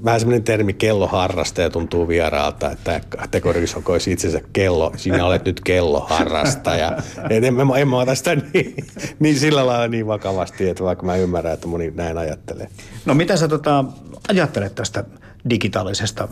vähän 0.04 0.20
semmoinen 0.20 0.44
termi 0.44 0.72
kelloharrastaja 0.72 1.70
tuntuu 1.70 2.08
vieraalta, 2.08 2.70
että 2.70 3.00
kategorisokoisi 3.08 4.12
itsensä 4.12 4.40
kello, 4.52 4.92
sinä 4.96 5.26
olet 5.26 5.44
nyt 5.44 5.60
kelloharrastaja. 5.60 6.96
Et 7.30 7.30
en, 7.44 7.44
en, 7.44 7.56
en 7.76 7.88
mä 7.88 7.98
ota 7.98 8.14
sitä 8.14 8.34
niin, 8.34 8.74
niin, 9.18 9.38
sillä 9.38 9.66
lailla 9.66 9.88
niin 9.88 10.06
vakavasti, 10.06 10.68
että 10.68 10.84
vaikka 10.84 11.06
mä 11.06 11.16
ymmärrän, 11.16 11.54
että 11.54 11.66
moni 11.66 11.92
näin 11.94 12.18
ajattelee. 12.18 12.68
No 13.04 13.14
mitä 13.14 13.36
sä 13.36 13.48
tota, 13.48 13.84
ajattelet 14.28 14.74
tästä 14.74 15.04
digitaalisesta 15.50 16.28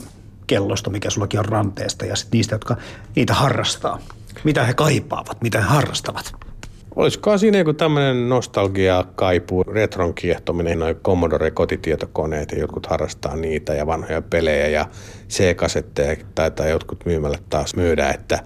kellosta, 0.46 0.90
mikä 0.90 1.10
sullakin 1.10 1.40
on 1.40 1.46
ranteesta 1.46 2.06
ja 2.06 2.16
sit 2.16 2.28
niistä, 2.32 2.54
jotka 2.54 2.76
niitä 3.16 3.34
harrastaa? 3.34 3.98
Mitä 4.44 4.64
he 4.64 4.74
kaipaavat, 4.74 5.42
mitä 5.42 5.60
he 5.60 5.64
harrastavat? 5.64 6.32
Olisiko 6.96 7.38
siinä 7.38 7.58
joku 7.58 7.72
tämmöinen 7.72 8.28
nostalgia, 8.28 9.04
kaipuu, 9.14 9.64
retron 9.64 10.14
kiehtominen, 10.14 10.78
noin 10.78 10.96
Commodore-kotitietokoneet 10.96 12.52
ja 12.52 12.58
jotkut 12.58 12.86
harrastaa 12.86 13.36
niitä 13.36 13.74
ja 13.74 13.86
vanhoja 13.86 14.22
pelejä 14.22 14.68
ja 14.68 14.86
C-kasetteja 15.28 16.16
tai, 16.34 16.50
tai 16.50 16.70
jotkut 16.70 17.06
myymällä 17.06 17.38
taas 17.50 17.76
myydä, 17.76 18.10
että 18.10 18.42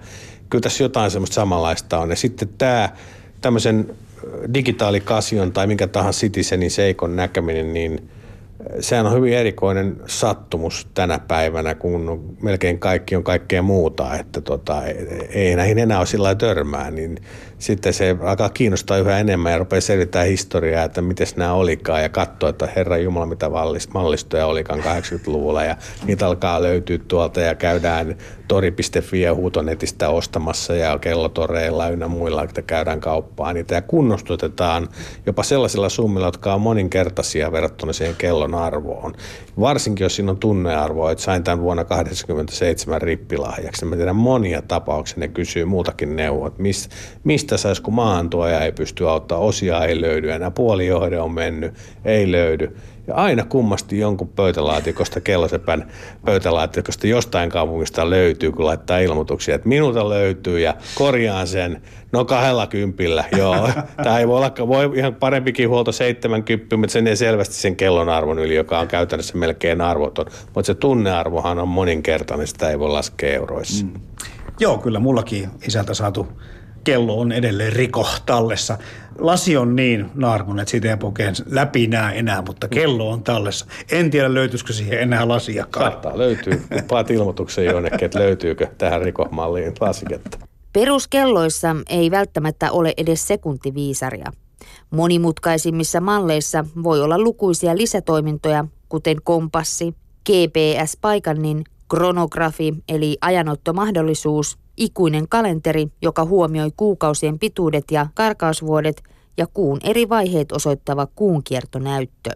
kyllä 0.49 0.61
tässä 0.61 0.83
jotain 0.83 1.11
semmoista 1.11 1.33
samanlaista 1.33 1.97
on. 1.97 2.09
Ja 2.09 2.15
sitten 2.15 2.49
tämä 2.57 2.89
tämmöisen 3.41 3.95
digitaalikasion 4.53 5.51
tai 5.51 5.67
minkä 5.67 5.87
tahansa 5.87 6.19
Citizenin 6.19 6.71
seikon 6.71 7.15
näkeminen, 7.15 7.73
niin 7.73 8.09
sehän 8.79 9.05
on 9.05 9.13
hyvin 9.13 9.33
erikoinen 9.33 9.95
sattumus 10.07 10.87
tänä 10.93 11.19
päivänä, 11.19 11.75
kun 11.75 12.35
melkein 12.41 12.79
kaikki 12.79 13.15
on 13.15 13.23
kaikkea 13.23 13.61
muuta, 13.61 14.15
että 14.15 14.41
tota, 14.41 14.83
ei 15.29 15.55
näihin 15.55 15.79
enää 15.79 15.97
ole 15.97 16.05
sillä 16.05 16.35
törmää, 16.35 16.91
niin 16.91 17.17
sitten 17.63 17.93
se 17.93 18.15
alkaa 18.21 18.49
kiinnostaa 18.49 18.97
yhä 18.97 19.19
enemmän 19.19 19.51
ja 19.51 19.57
rupeaa 19.57 19.81
selvittämään 19.81 20.27
historiaa, 20.27 20.83
että 20.83 21.01
miten 21.01 21.27
nämä 21.35 21.53
olikaan 21.53 22.01
ja 22.01 22.09
katsoa, 22.09 22.49
että 22.49 22.69
Herra 22.75 22.97
Jumala, 22.97 23.25
mitä 23.25 23.49
mallistoja 23.93 24.45
olikaan 24.45 24.79
80-luvulla 24.79 25.63
ja 25.63 25.77
niitä 26.05 26.27
alkaa 26.27 26.61
löytyä 26.61 26.97
tuolta 27.07 27.39
ja 27.39 27.55
käydään 27.55 28.17
tori.fi 28.47 29.21
ja 29.21 29.33
huutonetistä 29.33 30.09
ostamassa 30.09 30.75
ja 30.75 30.99
kellotoreilla 30.99 31.89
ynnä 31.89 32.07
muilla, 32.07 32.43
että 32.43 32.61
käydään 32.61 32.99
kauppaa 32.99 33.53
niitä 33.53 33.75
ja 33.75 33.81
kunnostutetaan 33.81 34.89
jopa 35.25 35.43
sellaisilla 35.43 35.89
summilla, 35.89 36.27
jotka 36.27 36.53
on 36.53 36.61
moninkertaisia 36.61 37.51
verrattuna 37.51 37.93
siihen 37.93 38.15
kellon 38.15 38.55
arvoon. 38.55 39.13
Varsinkin 39.59 40.05
jos 40.05 40.15
siinä 40.15 40.31
on 40.31 40.37
tunnearvoa, 40.37 41.11
että 41.11 41.23
sain 41.23 41.43
tämän 41.43 41.61
vuonna 41.61 41.83
1987 41.83 43.01
rippilahjaksi. 43.01 43.85
Mä 43.85 43.95
tiedän 43.95 44.15
monia 44.15 44.61
tapauksia, 44.61 45.19
ne 45.19 45.27
kysyy 45.27 45.65
muutakin 45.65 46.15
neuvoa, 46.15 46.47
että 46.47 46.63
mistä 47.23 47.52
mistä 47.53 47.63
saisi, 47.63 47.81
kun 47.81 47.93
maahantuoja 47.93 48.61
ei 48.61 48.71
pysty 48.71 49.09
auttaa, 49.09 49.37
osia 49.37 49.85
ei 49.85 50.01
löydy, 50.01 50.31
enää 50.31 50.51
puolijohde 50.51 51.19
on 51.19 51.31
mennyt, 51.31 51.73
ei 52.05 52.31
löydy. 52.31 52.75
Ja 53.07 53.15
aina 53.15 53.45
kummasti 53.45 53.99
jonkun 53.99 54.27
pöytälaatikosta, 54.27 55.21
kellosepän 55.21 55.91
pöytälaatikosta 56.25 57.07
jostain 57.07 57.49
kaupungista 57.49 58.09
löytyy, 58.09 58.51
kun 58.51 58.65
laittaa 58.65 58.99
ilmoituksia, 58.99 59.55
että 59.55 59.67
minulta 59.67 60.09
löytyy 60.09 60.59
ja 60.59 60.73
korjaan 60.95 61.47
sen. 61.47 61.81
No 62.11 62.25
kahdella 62.25 62.67
kympillä, 62.67 63.23
joo. 63.37 63.69
Tämä 64.03 64.19
ei 64.19 64.27
voi 64.27 64.37
olla, 64.37 64.67
voi 64.67 64.91
ihan 64.95 65.15
parempikin 65.15 65.69
huolto 65.69 65.91
70, 65.91 66.77
mutta 66.77 66.93
sen 66.93 67.07
ei 67.07 67.15
selvästi 67.15 67.55
sen 67.55 67.75
kellon 67.75 68.09
arvon 68.09 68.39
yli, 68.39 68.55
joka 68.55 68.79
on 68.79 68.87
käytännössä 68.87 69.37
melkein 69.37 69.81
arvoton. 69.81 70.25
Mutta 70.55 70.67
se 70.67 70.73
tunnearvohan 70.73 71.59
on 71.59 71.67
moninkertainen, 71.67 72.47
sitä 72.47 72.69
ei 72.69 72.79
voi 72.79 72.89
laskea 72.89 73.33
euroissa. 73.33 73.85
Mm. 73.85 73.93
Joo, 74.59 74.77
kyllä 74.77 74.99
mullakin 74.99 75.49
isältä 75.67 75.93
saatu 75.93 76.27
kello 76.83 77.19
on 77.19 77.31
edelleen 77.31 77.73
riko 77.73 78.07
tallessa. 78.25 78.77
Lasi 79.19 79.57
on 79.57 79.75
niin 79.75 80.09
naarmun, 80.15 80.59
että 80.59 80.71
siitä 80.71 80.89
ei 80.89 80.97
pokeen 80.97 81.35
läpi 81.49 81.87
näe 81.87 82.19
enää, 82.19 82.41
mutta 82.41 82.67
kello 82.67 83.09
on 83.09 83.23
tallessa. 83.23 83.65
En 83.91 84.09
tiedä, 84.09 84.33
löytyisikö 84.33 84.73
siihen 84.73 84.99
enää 84.99 85.27
lasiakaan. 85.27 85.91
Saattaa 85.91 86.17
löytyy. 86.17 86.61
Paat 86.87 87.11
ilmoituksen 87.11 87.65
jonnekin, 87.65 88.05
että 88.05 88.19
löytyykö 88.19 88.67
tähän 88.77 89.01
rikomalliin 89.01 89.73
lasiketta. 89.79 90.37
Peruskelloissa 90.73 91.75
ei 91.89 92.11
välttämättä 92.11 92.71
ole 92.71 92.93
edes 92.97 93.27
sekuntiviisaria. 93.27 94.31
Monimutkaisimmissa 94.89 96.01
malleissa 96.01 96.65
voi 96.83 97.01
olla 97.01 97.19
lukuisia 97.19 97.77
lisätoimintoja, 97.77 98.65
kuten 98.89 99.17
kompassi, 99.23 99.93
GPS-paikannin, 100.29 101.63
kronografi 101.89 102.73
eli 102.89 103.17
ajanottomahdollisuus 103.21 104.57
ikuinen 104.77 105.27
kalenteri, 105.29 105.87
joka 106.01 106.25
huomioi 106.25 106.71
kuukausien 106.77 107.39
pituudet 107.39 107.91
ja 107.91 108.07
karkausvuodet 108.13 109.03
ja 109.37 109.47
kuun 109.53 109.79
eri 109.83 110.09
vaiheet 110.09 110.51
osoittava 110.51 111.07
kuunkiertonäyttö. 111.15 112.29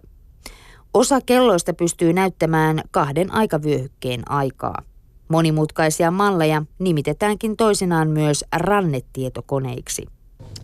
Osa 0.93 1.21
kelloista 1.21 1.73
pystyy 1.73 2.13
näyttämään 2.13 2.81
kahden 2.91 3.33
aikavyöhykkeen 3.33 4.31
aikaa. 4.31 4.81
Monimutkaisia 5.27 6.11
malleja 6.11 6.63
nimitetäänkin 6.79 7.57
toisinaan 7.57 8.09
myös 8.09 8.45
rannetietokoneiksi. 8.55 10.05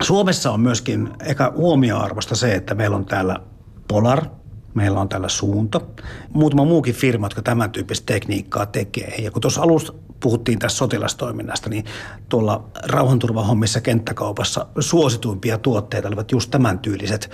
Suomessa 0.01 0.51
on 0.51 0.59
myöskin 0.59 1.09
eka 1.26 1.53
huomioarvosta 1.55 2.36
se, 2.36 2.55
että 2.55 2.76
meillä 2.76 2.95
on 2.95 3.05
täällä 3.05 3.39
Polar, 3.88 4.26
meillä 4.74 5.01
on 5.01 5.09
täällä 5.09 5.30
Suunto, 5.30 5.88
muutama 6.34 6.65
muukin 6.65 6.95
firma, 6.95 7.26
jotka 7.26 7.41
tämän 7.41 7.71
tyyppistä 7.71 8.13
tekniikkaa 8.13 8.65
tekee. 8.65 9.15
Ja 9.21 9.32
kun 9.32 9.41
tuossa 9.41 9.61
alussa 9.61 9.93
puhuttiin 10.24 10.59
tässä 10.59 10.78
sotilastoiminnasta, 10.78 11.69
niin 11.69 11.86
tuolla 12.30 12.63
rauhanturvahommissa 12.84 13.82
kenttäkaupassa 13.82 14.65
suosituimpia 14.80 15.57
tuotteita 15.57 16.07
olivat 16.07 16.32
just 16.32 16.51
tämän 16.51 16.80
tyyliset 16.80 17.32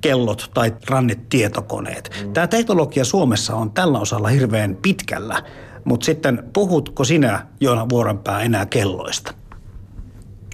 kellot 0.00 0.50
tai 0.54 0.74
rannetietokoneet. 0.88 2.10
Mm. 2.24 2.32
Tämä 2.32 2.46
teknologia 2.46 3.04
Suomessa 3.04 3.54
on 3.54 3.70
tällä 3.70 3.98
osalla 3.98 4.28
hirveän 4.28 4.76
pitkällä, 4.82 5.42
mutta 5.84 6.04
sitten 6.04 6.44
puhutko 6.52 7.04
sinä 7.04 7.46
Joona 7.60 7.88
Vuorenpää 7.88 8.40
enää 8.40 8.66
kelloista? 8.66 9.34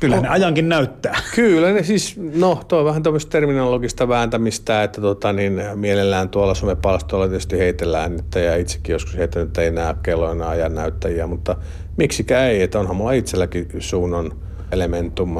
Kyllä 0.05 0.21
ne 0.21 0.29
ajankin 0.29 0.69
näyttää. 0.69 1.17
Kyllä 1.35 1.73
ne 1.73 1.83
siis, 1.83 2.17
no 2.35 2.61
tuo 2.69 2.79
on 2.79 2.85
vähän 2.85 3.03
tämmöistä 3.03 3.31
terminologista 3.31 4.09
vääntämistä, 4.09 4.83
että 4.83 5.01
tota, 5.01 5.33
niin 5.33 5.63
mielellään 5.75 6.29
tuolla 6.29 6.55
somepalstoilla 6.55 7.29
tietysti 7.29 7.59
heitellään, 7.59 8.19
että 8.19 8.41
ja 8.41 8.57
itsekin 8.57 8.93
joskus 8.93 9.17
heittänyt, 9.17 9.49
että 9.49 9.63
ei 9.63 9.71
näe 9.71 9.95
kelloina 10.03 10.49
ajan 10.49 10.75
näyttäjiä, 10.75 11.27
mutta 11.27 11.57
miksikä 11.97 12.47
ei, 12.47 12.63
että 12.63 12.81
onhan 12.81 12.97
mulla 12.97 13.13
itselläkin 13.13 13.69
suunnon 13.79 14.37
elementum 14.73 15.37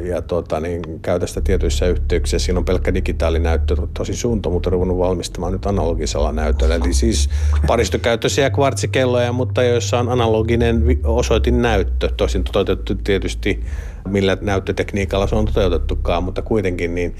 ja 0.00 0.22
tota, 0.22 0.60
niin, 0.60 0.82
käytä 1.02 1.26
sitä 1.26 1.40
tietyissä 1.40 1.86
yhteyksissä. 1.86 2.44
Siinä 2.44 2.58
on 2.58 2.64
pelkkä 2.64 2.94
digitaalinäyttö, 2.94 3.76
tosi 3.94 4.16
suunto, 4.16 4.50
mutta 4.50 4.70
ruvunut 4.70 4.98
valmistamaan 4.98 5.52
nyt 5.52 5.66
analogisella 5.66 6.32
näytöllä. 6.32 6.74
Eli 6.74 6.92
siis 6.92 7.30
paristokäyttöisiä 7.66 8.50
kvartsikelloja, 8.50 9.32
mutta 9.32 9.62
joissa 9.62 9.98
on 9.98 10.08
analoginen 10.08 10.84
osoitin 11.04 11.62
näyttö. 11.62 12.10
Tosin 12.16 12.44
toteutettu 12.44 12.94
tietysti 12.94 13.64
millä 14.08 14.36
näyttötekniikalla 14.40 15.26
se 15.26 15.34
on 15.34 15.44
toteutettukaan, 15.44 16.24
mutta 16.24 16.42
kuitenkin 16.42 16.94
niin 16.94 17.16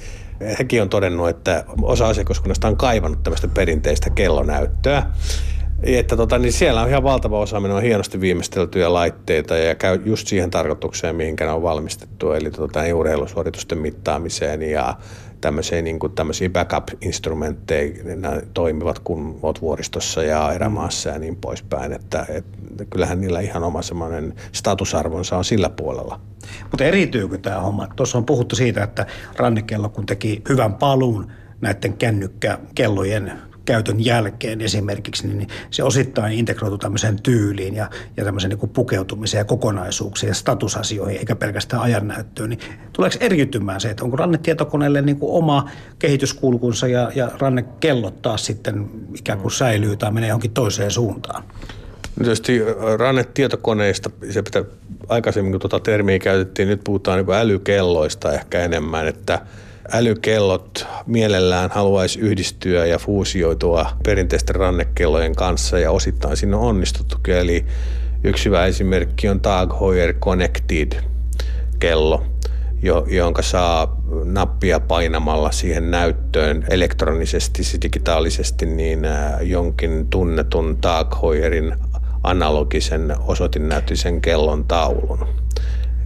hekin 0.59 0.83
on 0.83 0.89
todennut, 0.89 1.29
että 1.29 1.65
osa 1.83 2.09
asiakaskunnasta 2.09 2.69
on 2.69 2.77
kaivannut 2.77 3.23
tämmöistä 3.23 3.49
perinteistä 3.49 4.11
kellonäyttöä. 4.11 5.03
Että 5.87 6.17
tota, 6.17 6.39
niin 6.39 6.53
siellä 6.53 6.83
on 6.83 6.89
ihan 6.89 7.03
valtava 7.03 7.39
osaaminen, 7.39 7.77
on 7.77 7.83
hienosti 7.83 8.21
viimeisteltyjä 8.21 8.93
laitteita 8.93 9.57
ja 9.57 9.75
käy 9.75 10.01
just 10.05 10.29
siihen 10.29 10.51
tarkoitukseen, 10.51 11.17
mihinkä 11.17 11.45
ne 11.45 11.51
on 11.51 11.63
valmistettu, 11.63 12.33
eli 12.33 12.51
tota, 12.51 12.81
urheilusuoritusten 12.95 13.79
mittaamiseen 13.79 14.63
ja 14.63 14.97
tämmöisiä, 15.41 15.83
niin 15.83 15.99
kuin, 15.99 16.13
tämmöisiä 16.13 16.49
backup-instrumentteja, 16.49 18.17
nämä 18.17 18.41
toimivat 18.55 18.99
kun 18.99 19.39
olet 19.43 19.61
vuoristossa 19.61 20.23
ja 20.23 20.53
erämaassa 20.53 21.09
ja 21.09 21.19
niin 21.19 21.37
poispäin, 21.37 21.93
että, 21.93 22.27
että 22.29 22.85
kyllähän 22.91 23.21
niillä 23.21 23.41
ihan 23.41 23.65
oma 23.65 23.83
semmoinen 23.83 24.35
statusarvonsa 24.53 25.37
on 25.37 25.45
sillä 25.45 25.71
puolella. 25.71 26.21
Mutta 26.71 26.85
erityykö 26.85 27.39
tämä 27.39 27.61
homma? 27.61 27.89
Tuossa 27.97 28.19
on 28.19 28.27
puhuttu 28.27 28.57
siitä, 28.57 28.85
että 28.85 29.07
rannekello 29.37 29.89
kun 29.89 30.07
teki 30.07 30.43
hyvän 30.49 30.75
paluun 30.75 31.33
näiden 31.61 31.97
kännykkäkellojen 31.97 33.33
käytön 33.67 34.05
jälkeen 34.05 34.61
esimerkiksi, 34.61 35.27
niin 35.27 35.49
se 35.71 35.83
osittain 35.83 36.33
integroitu 36.33 36.79
tämmöiseen 36.79 37.23
tyyliin 37.23 37.75
ja, 37.75 37.91
ja 38.17 38.25
tämmöiseen 38.25 38.59
niin 38.59 38.71
pukeutumiseen 38.71 39.41
ja 39.41 39.45
kokonaisuuksiin 39.45 40.29
ja 40.29 40.35
statusasioihin, 40.35 41.19
eikä 41.19 41.37
pelkästään 41.37 41.83
ajannäyttöön. 41.83 42.51
Niin 42.51 42.61
tuleeko 42.93 43.17
eriytymään 43.21 43.81
se, 43.81 43.91
että 43.91 44.05
onko 44.05 44.17
rannetietokoneelle 44.17 45.03
niin 45.03 45.19
kuin 45.19 45.33
oma 45.33 45.71
kehityskulkunsa 45.99 46.87
ja, 46.87 47.11
ja 47.15 47.31
rannekellot 47.39 48.23
taas 48.23 48.47
sitten 48.47 48.91
ikään 49.19 49.39
kuin 49.39 49.53
säilyy 49.53 49.97
tai 49.97 50.13
menee 50.13 50.29
johonkin 50.29 50.51
toiseen 50.51 50.91
suuntaan? 50.91 51.45
No 52.17 52.25
tietysti 52.25 52.63
rannetietokoneista, 52.97 54.11
se 54.31 54.43
pitää, 54.43 54.65
aikaisemmin 55.09 55.53
kun 55.53 55.61
tuota 55.61 55.81
termiä 55.81 56.19
käytettiin, 56.19 56.69
nyt 56.69 56.85
puhutaan 56.85 57.19
niin 57.19 57.37
älykelloista 57.37 58.33
ehkä 58.33 58.61
enemmän, 58.61 59.09
että– 59.09 59.39
älykellot 59.93 60.87
mielellään 61.07 61.71
haluaisi 61.71 62.19
yhdistyä 62.19 62.87
ja 62.87 62.99
fuusioitua 62.99 63.87
perinteisten 64.05 64.57
rannekellojen 64.57 65.35
kanssa 65.35 65.79
ja 65.79 65.91
osittain 65.91 66.37
siinä 66.37 66.57
on 66.57 66.63
onnistuttukin. 66.63 67.35
Eli 67.35 67.67
yksi 68.25 68.45
hyvä 68.45 68.67
esimerkki 68.67 69.29
on 69.29 69.41
Tag 69.41 69.73
Heuer 69.81 70.15
Connected 70.15 70.93
kello, 71.79 72.25
jo, 72.83 73.07
jonka 73.09 73.43
saa 73.43 74.03
nappia 74.25 74.81
painamalla 74.81 75.51
siihen 75.51 75.91
näyttöön 75.91 76.65
elektronisesti, 76.71 77.63
digitaalisesti, 77.83 78.67
niin 78.67 79.01
jonkin 79.41 80.07
tunnetun 80.11 80.77
Tag 80.81 81.15
Heuerin 81.23 81.75
analogisen 82.23 83.15
osoitinnäyttöisen 83.27 84.21
kellon 84.21 84.65
taulun 84.65 85.27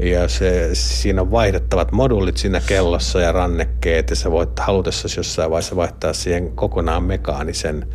ja 0.03 0.29
se, 0.29 0.71
siinä 0.73 1.23
on 1.23 1.31
vaihdettavat 1.31 1.93
moduulit 1.93 2.37
siinä 2.37 2.61
kellossa 2.67 3.21
ja 3.21 3.33
rannekkeet 3.33 4.11
ja 4.11 4.17
sä 4.17 4.31
voit 4.31 4.59
halutessasi 4.59 5.19
jossain 5.19 5.51
vaiheessa 5.51 5.77
vaihtaa 5.77 6.13
siihen 6.13 6.53
kokonaan 6.53 7.05
mekaanisen 7.05 7.87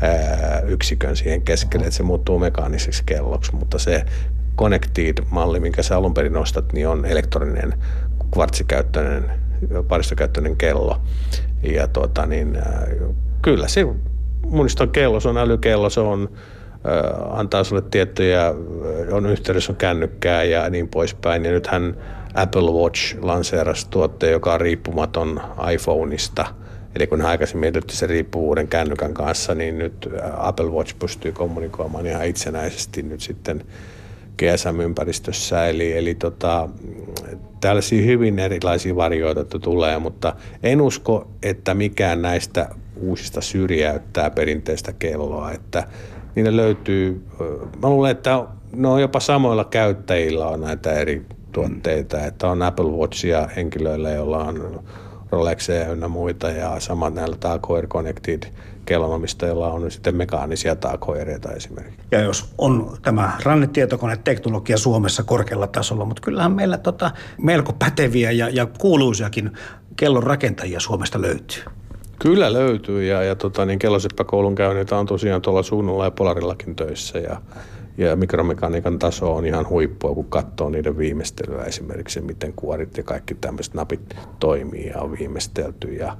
ää, 0.00 0.62
yksikön 0.66 1.16
siihen 1.16 1.42
keskelle, 1.42 1.86
että 1.86 1.96
se 1.96 2.02
muuttuu 2.02 2.38
mekaaniseksi 2.38 3.02
kelloksi, 3.06 3.54
mutta 3.54 3.78
se 3.78 4.04
Connected-malli, 4.58 5.60
minkä 5.60 5.82
sä 5.82 5.96
alun 5.96 6.14
perin 6.14 6.36
ostat, 6.36 6.72
niin 6.72 6.88
on 6.88 7.04
elektroninen 7.06 7.74
kvartsikäyttöinen, 8.30 9.30
paristokäyttöinen 9.88 10.56
kello. 10.56 11.00
Ja 11.62 11.88
tuota, 11.88 12.26
niin, 12.26 12.56
ää, 12.56 12.86
kyllä 13.42 13.68
se 13.68 13.86
muniston 14.46 14.90
kello, 14.90 15.20
se 15.20 15.28
on 15.28 15.38
älykello, 15.38 15.90
se 15.90 16.00
on 16.00 16.28
antaa 17.30 17.64
sulle 17.64 17.82
tiettyjä, 17.90 18.54
on 19.10 19.26
yhteydessä 19.26 19.72
on 19.72 19.76
kännykkää 19.76 20.44
ja 20.44 20.70
niin 20.70 20.88
poispäin. 20.88 21.44
Ja 21.44 21.50
nythän 21.50 21.96
Apple 22.34 22.70
Watch 22.70 23.16
lanseerasi 23.22 23.86
tuotteen, 23.90 24.32
joka 24.32 24.52
on 24.54 24.60
riippumaton 24.60 25.40
iPhoneista 25.72 26.46
Eli 26.94 27.06
kun 27.06 27.22
aikaisemmin 27.22 27.60
mietittiin 27.60 27.96
se 27.96 28.06
riippuvuuden 28.06 28.68
kännykän 28.68 29.14
kanssa, 29.14 29.54
niin 29.54 29.78
nyt 29.78 30.08
Apple 30.36 30.66
Watch 30.66 30.98
pystyy 30.98 31.32
kommunikoimaan 31.32 32.06
ihan 32.06 32.26
itsenäisesti 32.26 33.02
nyt 33.02 33.20
sitten 33.20 33.64
GSM-ympäristössä. 34.38 35.66
Eli, 35.66 35.98
eli 35.98 36.14
tota, 36.14 36.68
tällaisia 37.60 38.04
hyvin 38.04 38.38
erilaisia 38.38 38.96
varjoita 38.96 39.44
tulee, 39.44 39.98
mutta 39.98 40.36
en 40.62 40.80
usko, 40.80 41.28
että 41.42 41.74
mikään 41.74 42.22
näistä 42.22 42.68
uusista 42.96 43.40
syrjäyttää 43.40 44.30
perinteistä 44.30 44.92
kelloa. 44.92 45.52
Että 45.52 45.84
niillä 46.34 46.56
löytyy, 46.56 47.24
mä 47.82 47.88
luulen, 47.88 48.10
että 48.10 48.44
ne 48.72 48.88
on 48.88 49.00
jopa 49.00 49.20
samoilla 49.20 49.64
käyttäjillä 49.64 50.46
on 50.46 50.60
näitä 50.60 50.92
eri 50.92 51.26
tuotteita, 51.52 52.16
mm. 52.16 52.24
että 52.24 52.48
on 52.48 52.62
Apple 52.62 52.90
Watchia 52.90 53.48
henkilöillä, 53.56 54.10
joilla 54.10 54.38
on 54.38 54.84
Rolexia 55.30 55.92
ynnä 55.92 56.08
muita 56.08 56.50
ja 56.50 56.80
samat 56.80 57.14
näillä 57.14 57.36
Tag 57.36 57.68
Heuer 57.68 57.86
Connected 57.86 58.42
kellonomistajilla 58.86 59.72
on 59.72 59.90
sitten 59.90 60.16
mekaanisia 60.16 60.76
taakoireita 60.76 61.52
esimerkiksi. 61.52 62.00
Ja 62.10 62.20
jos 62.20 62.54
on 62.58 62.96
tämä 63.02 63.32
rannetietokoneteknologia 63.42 64.78
Suomessa 64.78 65.22
korkealla 65.22 65.66
tasolla, 65.66 66.04
mutta 66.04 66.22
kyllähän 66.22 66.52
meillä 66.52 66.78
tota, 66.78 67.10
melko 67.42 67.72
päteviä 67.72 68.30
ja, 68.30 68.48
ja 68.48 68.66
kuuluisiakin 68.66 69.52
kellon 69.96 70.22
rakentajia 70.22 70.80
Suomesta 70.80 71.22
löytyy. 71.22 71.62
Kyllä 72.18 72.52
löytyy 72.52 73.04
ja, 73.04 73.22
ja 73.22 73.34
tota, 73.34 73.66
niin 73.66 73.78
kelloseppäkoulun 73.78 74.54
käyneitä 74.54 74.98
on 74.98 75.06
tosiaan 75.06 75.42
tuolla 75.42 75.62
suunnalla 75.62 76.04
ja 76.04 76.10
Polarillakin 76.10 76.76
töissä 76.76 77.18
ja, 77.18 77.40
ja 77.98 78.16
mikromekaniikan 78.16 78.98
taso 78.98 79.34
on 79.34 79.46
ihan 79.46 79.68
huippua, 79.68 80.14
kun 80.14 80.24
katsoo 80.24 80.70
niiden 80.70 80.98
viimeistelyä 80.98 81.64
esimerkiksi, 81.64 82.20
miten 82.20 82.52
kuorit 82.52 82.96
ja 82.96 83.02
kaikki 83.02 83.34
tämmöiset 83.34 83.74
napit 83.74 84.16
toimii 84.40 84.86
ja 84.86 85.00
on 85.00 85.18
viimeistelty 85.18 85.94
ja, 85.94 86.16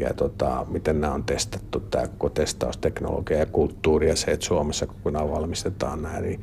ja 0.00 0.14
tota, 0.14 0.66
miten 0.70 1.00
nämä 1.00 1.14
on 1.14 1.24
testattu, 1.24 1.80
tämä 1.80 2.08
koko 2.08 2.28
testausteknologia 2.28 3.38
ja 3.38 3.46
kulttuuri 3.46 4.08
ja 4.08 4.16
se, 4.16 4.30
että 4.30 4.46
Suomessa 4.46 4.86
kokonaan 4.86 5.30
valmistetaan 5.30 6.02
nämä, 6.02 6.20
niin 6.20 6.40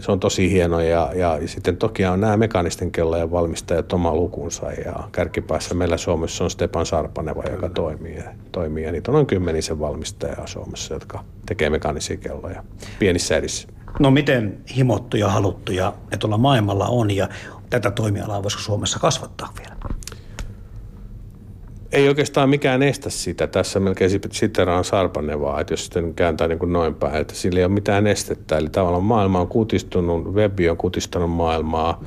se 0.00 0.12
on 0.12 0.20
tosi 0.20 0.50
hieno 0.50 0.80
ja, 0.80 1.10
ja, 1.14 1.38
sitten 1.46 1.76
toki 1.76 2.04
on 2.04 2.20
nämä 2.20 2.36
mekanisten 2.36 2.92
kellojen 2.92 3.30
valmistajat 3.30 3.92
oma 3.92 4.14
lukunsa 4.14 4.72
ja 4.72 5.08
kärkipäässä 5.12 5.74
meillä 5.74 5.96
Suomessa 5.96 6.44
on 6.44 6.50
Stepan 6.50 6.86
Sarpaneva, 6.86 7.42
joka 7.50 7.68
toimii, 7.68 8.18
toimii 8.52 8.84
ja 8.84 8.92
niitä 8.92 9.10
on 9.10 9.12
noin 9.12 9.26
kymmenisen 9.26 9.80
valmistajaa 9.80 10.46
Suomessa, 10.46 10.94
jotka 10.94 11.24
tekee 11.46 11.70
mekanisia 11.70 12.16
kelloja 12.16 12.64
pienissä 12.98 13.36
erissä. 13.36 13.68
No 14.00 14.10
miten 14.10 14.58
himottuja, 14.76 15.28
haluttuja 15.28 15.92
ne 16.10 16.16
tuolla 16.16 16.38
maailmalla 16.38 16.86
on 16.86 17.10
ja 17.10 17.28
tätä 17.70 17.90
toimialaa 17.90 18.42
voisiko 18.42 18.62
Suomessa 18.62 18.98
kasvattaa 18.98 19.52
vielä? 19.58 19.76
Ei 21.92 22.08
oikeastaan 22.08 22.48
mikään 22.48 22.82
estä 22.82 23.10
sitä. 23.10 23.46
Tässä 23.46 23.80
melkein 23.80 24.10
siteraan 24.32 24.84
Sarpanevaa, 24.84 25.60
että 25.60 25.72
jos 25.72 25.84
sitten 25.84 26.14
kääntää 26.14 26.48
niin 26.48 26.58
kuin 26.58 26.72
noin 26.72 26.94
päin, 26.94 27.14
että 27.14 27.34
sillä 27.34 27.58
ei 27.58 27.64
ole 27.64 27.72
mitään 27.72 28.06
estettä. 28.06 28.58
Eli 28.58 28.68
tavallaan 28.68 29.04
maailma 29.04 29.40
on 29.40 29.48
kutistunut, 29.48 30.34
webi 30.34 30.68
on 30.68 30.76
kutistanut 30.76 31.30
maailmaa. 31.30 32.04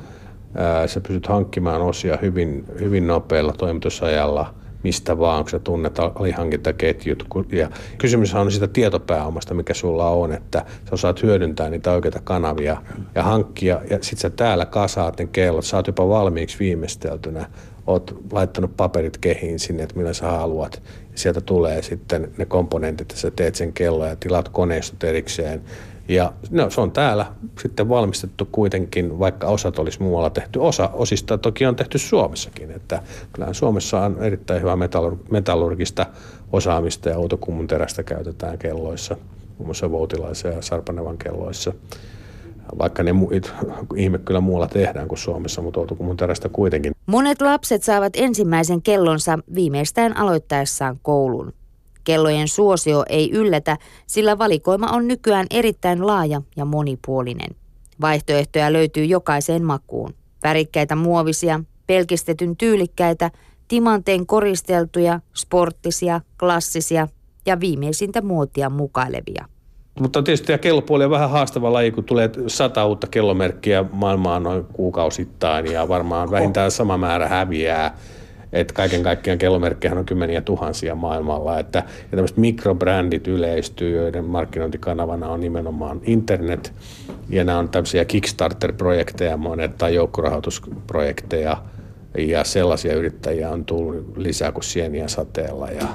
Sä 0.86 1.00
pystyt 1.00 1.26
hankkimaan 1.26 1.82
osia 1.82 2.18
hyvin, 2.22 2.64
hyvin 2.80 3.06
nopealla 3.06 3.52
toimitusajalla 3.52 4.54
mistä 4.82 5.18
vaan, 5.18 5.44
kun 5.44 5.50
sä 5.50 5.58
tunnet 5.58 5.98
alihankintaketjut. 5.98 7.24
Ja 7.52 7.70
kysymys 7.98 8.34
on 8.34 8.52
sitä 8.52 8.68
tietopääomasta, 8.68 9.54
mikä 9.54 9.74
sulla 9.74 10.08
on, 10.08 10.32
että 10.32 10.58
sä 10.58 10.90
osaat 10.92 11.22
hyödyntää 11.22 11.70
niitä 11.70 11.92
oikeita 11.92 12.20
kanavia 12.24 12.76
ja 13.14 13.22
hankkia. 13.22 13.80
Ja 13.90 13.98
sit 14.00 14.18
sä 14.18 14.30
täällä 14.30 14.66
kasaat 14.66 15.18
ne 15.18 15.26
kellot, 15.26 15.64
sä 15.64 15.76
oot 15.76 15.86
jopa 15.86 16.08
valmiiksi 16.08 16.58
viimeisteltynä 16.58 17.46
oot 17.86 18.16
laittanut 18.32 18.76
paperit 18.76 19.18
kehiin 19.18 19.58
sinne, 19.58 19.82
että 19.82 19.96
millä 19.96 20.12
sä 20.12 20.26
haluat. 20.26 20.82
Sieltä 21.14 21.40
tulee 21.40 21.82
sitten 21.82 22.30
ne 22.38 22.44
komponentit, 22.44 23.10
että 23.10 23.20
sä 23.20 23.30
teet 23.30 23.54
sen 23.54 23.72
kello 23.72 24.06
ja 24.06 24.16
tilaat 24.16 24.48
koneistot 24.48 25.04
erikseen. 25.04 25.62
Ja 26.08 26.32
no, 26.50 26.70
se 26.70 26.80
on 26.80 26.92
täällä 26.92 27.26
sitten 27.62 27.88
valmistettu 27.88 28.48
kuitenkin, 28.52 29.18
vaikka 29.18 29.46
osat 29.46 29.78
olisi 29.78 30.02
muualla 30.02 30.30
tehty. 30.30 30.58
Osa 30.58 30.90
osista 30.92 31.38
toki 31.38 31.66
on 31.66 31.76
tehty 31.76 31.98
Suomessakin. 31.98 32.70
Että 32.70 33.02
kyllähän 33.32 33.54
Suomessa 33.54 34.00
on 34.00 34.16
erittäin 34.20 34.60
hyvää 34.60 34.76
metallurgista 35.30 36.06
osaamista 36.52 37.08
ja 37.08 37.18
outokummun 37.18 37.66
terästä 37.66 38.02
käytetään 38.02 38.58
kelloissa, 38.58 39.16
muun 39.58 39.66
muassa 39.66 39.90
Voutilaisen 39.90 40.52
ja 40.52 40.62
Sarpanevan 40.62 41.18
kelloissa 41.18 41.72
vaikka 42.78 43.02
ne 43.02 43.10
ihme 43.96 44.18
kyllä 44.18 44.40
muualla 44.40 44.68
tehdään 44.68 45.08
kuin 45.08 45.18
Suomessa, 45.18 45.62
mutta 45.62 45.80
Outokummun 45.80 46.16
terästä 46.16 46.48
kuitenkin. 46.48 46.92
Monet 47.10 47.42
lapset 47.42 47.82
saavat 47.82 48.12
ensimmäisen 48.16 48.82
kellonsa 48.82 49.38
viimeistään 49.54 50.16
aloittaessaan 50.16 50.98
koulun. 51.02 51.52
Kellojen 52.04 52.48
suosio 52.48 53.04
ei 53.08 53.30
yllätä, 53.30 53.76
sillä 54.06 54.38
valikoima 54.38 54.86
on 54.86 55.08
nykyään 55.08 55.46
erittäin 55.50 56.06
laaja 56.06 56.42
ja 56.56 56.64
monipuolinen. 56.64 57.50
Vaihtoehtoja 58.00 58.72
löytyy 58.72 59.04
jokaiseen 59.04 59.64
makuun. 59.64 60.14
Värikkäitä 60.42 60.96
muovisia, 60.96 61.60
pelkistetyn 61.86 62.56
tyylikkäitä, 62.56 63.30
timanteen 63.68 64.26
koristeltuja, 64.26 65.20
sporttisia, 65.34 66.20
klassisia 66.40 67.08
ja 67.46 67.60
viimeisintä 67.60 68.22
muotia 68.22 68.70
mukailevia. 68.70 69.48
Mutta 69.98 70.22
tietysti 70.22 70.46
tämä 70.46 70.58
kellopuoli 70.58 71.04
on 71.04 71.10
vähän 71.10 71.30
haastava 71.30 71.72
laji, 71.72 71.90
kun 71.90 72.04
tulee 72.04 72.30
sata 72.46 72.86
uutta 72.86 73.06
kellomerkkiä 73.06 73.84
maailmaan 73.92 74.42
noin 74.42 74.64
kuukausittain 74.72 75.72
ja 75.72 75.88
varmaan 75.88 76.30
vähintään 76.30 76.70
sama 76.70 76.98
määrä 76.98 77.28
häviää. 77.28 77.96
Että 78.52 78.74
kaiken 78.74 79.02
kaikkiaan 79.02 79.38
kellomerkkejä 79.38 79.94
on 79.94 80.06
kymmeniä 80.06 80.40
tuhansia 80.40 80.94
maailmalla. 80.94 81.58
Että, 81.58 81.78
ja 81.78 82.10
tämmöiset 82.10 82.36
mikrobrändit 82.36 83.28
yleistyy, 83.28 83.96
joiden 83.96 84.24
markkinointikanavana 84.24 85.28
on 85.28 85.40
nimenomaan 85.40 86.00
internet. 86.04 86.72
Ja 87.28 87.44
nämä 87.44 87.58
on 87.58 87.68
tämmöisiä 87.68 88.04
Kickstarter-projekteja 88.04 89.36
monet 89.36 89.78
tai 89.78 89.94
joukkorahoitusprojekteja. 89.94 91.56
Ja 92.18 92.44
sellaisia 92.44 92.94
yrittäjiä 92.94 93.50
on 93.50 93.64
tullut 93.64 94.16
lisää 94.16 94.52
kuin 94.52 94.64
sieniä 94.64 95.08
sateella. 95.08 95.70
Ja, 95.70 95.86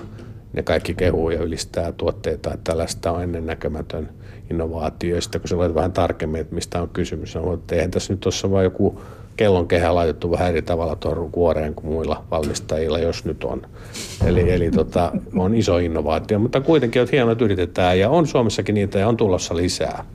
ne 0.55 0.63
kaikki 0.63 0.93
kehuu 0.93 1.29
ja 1.29 1.43
ylistää 1.43 1.91
tuotteita, 1.91 2.53
että 2.53 2.71
tällaista 2.71 3.11
on 3.11 3.23
ennennäkemätön 3.23 4.09
innovaatio. 4.51 5.15
Ja 5.15 5.21
sitten 5.21 5.41
kun 5.41 5.47
sä 5.47 5.55
luet 5.55 5.75
vähän 5.75 5.91
tarkemmin, 5.91 6.41
että 6.41 6.55
mistä 6.55 6.81
on 6.81 6.89
kysymys, 6.89 7.35
niin 7.35 7.53
että 7.53 7.75
eihän 7.75 7.91
tässä 7.91 8.13
nyt 8.13 8.19
tuossa 8.19 8.51
vain 8.51 8.63
joku 8.63 9.01
kellon 9.37 9.67
kehä 9.67 9.95
laitettu 9.95 10.31
vähän 10.31 10.49
eri 10.49 10.61
tavalla 10.61 10.95
tuohon 10.95 11.31
kuoreen 11.31 11.75
kuin 11.75 11.85
muilla 11.85 12.23
valmistajilla, 12.31 12.99
jos 12.99 13.25
nyt 13.25 13.43
on. 13.43 13.61
Eli, 14.25 14.51
eli 14.51 14.71
tota, 14.71 15.11
on 15.35 15.55
iso 15.55 15.77
innovaatio, 15.77 16.39
mutta 16.39 16.61
kuitenkin 16.61 17.01
on 17.01 17.07
hienoa, 17.11 17.31
että 17.31 17.45
yritetään 17.45 17.99
ja 17.99 18.09
on 18.09 18.27
Suomessakin 18.27 18.75
niitä 18.75 18.99
ja 18.99 19.07
on 19.07 19.17
tulossa 19.17 19.55
lisää. 19.55 20.05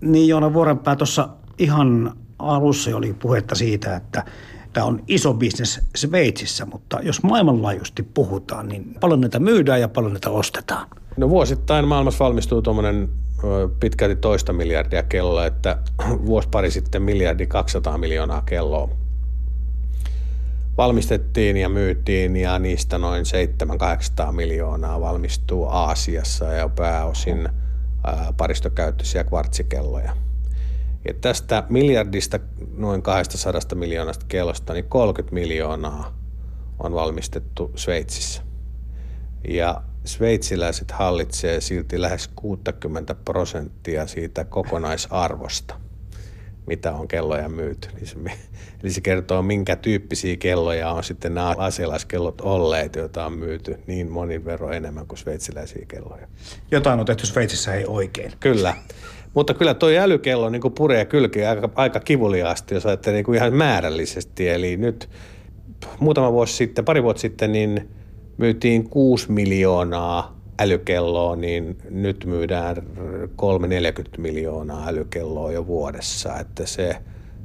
Niin 0.00 0.28
Joona 0.28 0.52
Vuorenpää 0.52 0.96
tuossa 0.96 1.28
ihan 1.58 2.12
alussa 2.38 2.96
oli 2.96 3.14
puhetta 3.18 3.54
siitä, 3.54 3.96
että 3.96 4.24
Tämä 4.76 4.86
on 4.86 5.02
iso 5.08 5.34
bisnes 5.34 5.80
Sveitsissä, 5.96 6.66
mutta 6.66 7.00
jos 7.02 7.22
maailmanlaajuisesti 7.22 8.02
puhutaan, 8.02 8.68
niin 8.68 8.94
paljon 9.00 9.20
näitä 9.20 9.38
myydään 9.38 9.80
ja 9.80 9.88
paljon 9.88 10.12
näitä 10.12 10.30
ostetaan. 10.30 10.88
No 11.16 11.28
vuosittain 11.28 11.88
maailmassa 11.88 12.24
valmistuu 12.24 12.62
tuommoinen 12.62 13.08
pitkälti 13.80 14.16
toista 14.16 14.52
miljardia 14.52 15.02
kelloa, 15.02 15.46
että 15.46 15.78
vuosi 16.26 16.48
pari 16.48 16.70
sitten 16.70 17.02
miljardi 17.02 17.46
200 17.46 17.98
miljoonaa 17.98 18.42
kelloa 18.42 18.88
valmistettiin 20.78 21.56
ja 21.56 21.68
myytiin 21.68 22.36
ja 22.36 22.58
niistä 22.58 22.98
noin 22.98 23.24
700-800 24.28 24.32
miljoonaa 24.32 25.00
valmistuu 25.00 25.64
Aasiassa 25.64 26.44
ja 26.44 26.68
pääosin 26.68 27.48
paristokäyttöisiä 28.36 29.24
kvartsikelloja. 29.24 30.12
Ja 31.08 31.14
tästä 31.20 31.64
miljardista 31.68 32.38
noin 32.76 33.02
200 33.02 33.60
miljoonasta 33.74 34.26
kellosta, 34.28 34.72
niin 34.72 34.84
30 34.88 35.34
miljoonaa 35.34 36.18
on 36.78 36.92
valmistettu 36.92 37.72
Sveitsissä. 37.74 38.42
Ja 39.48 39.82
sveitsiläiset 40.04 40.90
hallitsee 40.90 41.60
silti 41.60 42.00
lähes 42.00 42.28
60 42.36 43.14
prosenttia 43.14 44.06
siitä 44.06 44.44
kokonaisarvosta, 44.44 45.80
mitä 46.66 46.92
on 46.92 47.08
kelloja 47.08 47.48
myyty. 47.48 47.88
Eli 47.96 48.06
se, 48.06 48.16
eli 48.82 48.90
se 48.90 49.00
kertoo, 49.00 49.42
minkä 49.42 49.76
tyyppisiä 49.76 50.36
kelloja 50.36 50.90
on 50.90 51.04
sitten 51.04 51.34
nämä 51.34 51.54
asialaiskellot 51.58 52.40
olleet, 52.40 52.96
joita 52.96 53.26
on 53.26 53.38
myyty 53.38 53.78
niin 53.86 54.10
monin 54.10 54.44
verran 54.44 54.72
enemmän 54.72 55.06
kuin 55.06 55.18
sveitsiläisiä 55.18 55.86
kelloja. 55.88 56.28
Jotain 56.70 57.00
on 57.00 57.06
tehty 57.06 57.26
Sveitsissä 57.26 57.74
ei 57.74 57.84
oikein. 57.86 58.32
Kyllä. 58.40 58.74
Mutta 59.36 59.54
kyllä 59.54 59.74
tuo 59.74 59.88
älykello 59.88 60.50
niin 60.50 60.62
puree 60.76 61.04
kylkiä 61.04 61.50
aika, 61.50 61.70
aika 61.74 62.00
kivuliaasti, 62.00 62.74
jos 62.74 62.86
ajattelee 62.86 63.22
niin 63.22 63.34
ihan 63.34 63.54
määrällisesti. 63.54 64.48
Eli 64.48 64.76
nyt 64.76 65.08
muutama 66.00 66.32
vuosi 66.32 66.52
sitten, 66.52 66.84
pari 66.84 67.02
vuotta 67.02 67.20
sitten, 67.20 67.52
niin 67.52 67.88
myytiin 68.36 68.88
6 68.90 69.32
miljoonaa 69.32 70.40
älykelloa, 70.60 71.36
niin 71.36 71.78
nyt 71.90 72.24
myydään 72.24 72.76
340 73.36 74.20
miljoonaa 74.20 74.88
älykelloa 74.88 75.52
jo 75.52 75.66
vuodessa. 75.66 76.38
Että 76.40 76.66
se, 76.66 76.96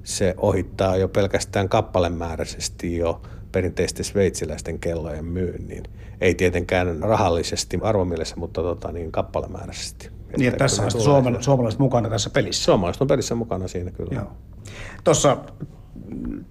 se 0.03 0.33
ohittaa 0.37 0.97
jo 0.97 1.07
pelkästään 1.07 1.69
kappalemääräisesti 1.69 2.97
jo 2.97 3.21
perinteisten 3.51 4.05
sveitsiläisten 4.05 4.79
kellojen 4.79 5.25
myynnin. 5.25 5.83
Ei 6.21 6.35
tietenkään 6.35 6.99
rahallisesti 6.99 7.79
arvomielessä, 7.81 8.35
mutta 8.35 8.61
tota, 8.61 8.91
niin 8.91 9.11
kappalemääräisesti. 9.11 10.20
Niin, 10.37 10.47
että 10.47 10.57
tässä 10.57 10.83
on 10.83 10.91
suomalaiset, 10.91 11.43
suomalaiset 11.43 11.79
mukana 11.79 12.09
tässä 12.09 12.29
pelissä. 12.29 12.63
Suomalaiset 12.63 13.01
on 13.01 13.07
pelissä 13.07 13.35
mukana 13.35 13.67
siinä 13.67 13.91
kyllä. 13.91 14.11
Joo. 14.15 14.31
Tuossa 15.03 15.37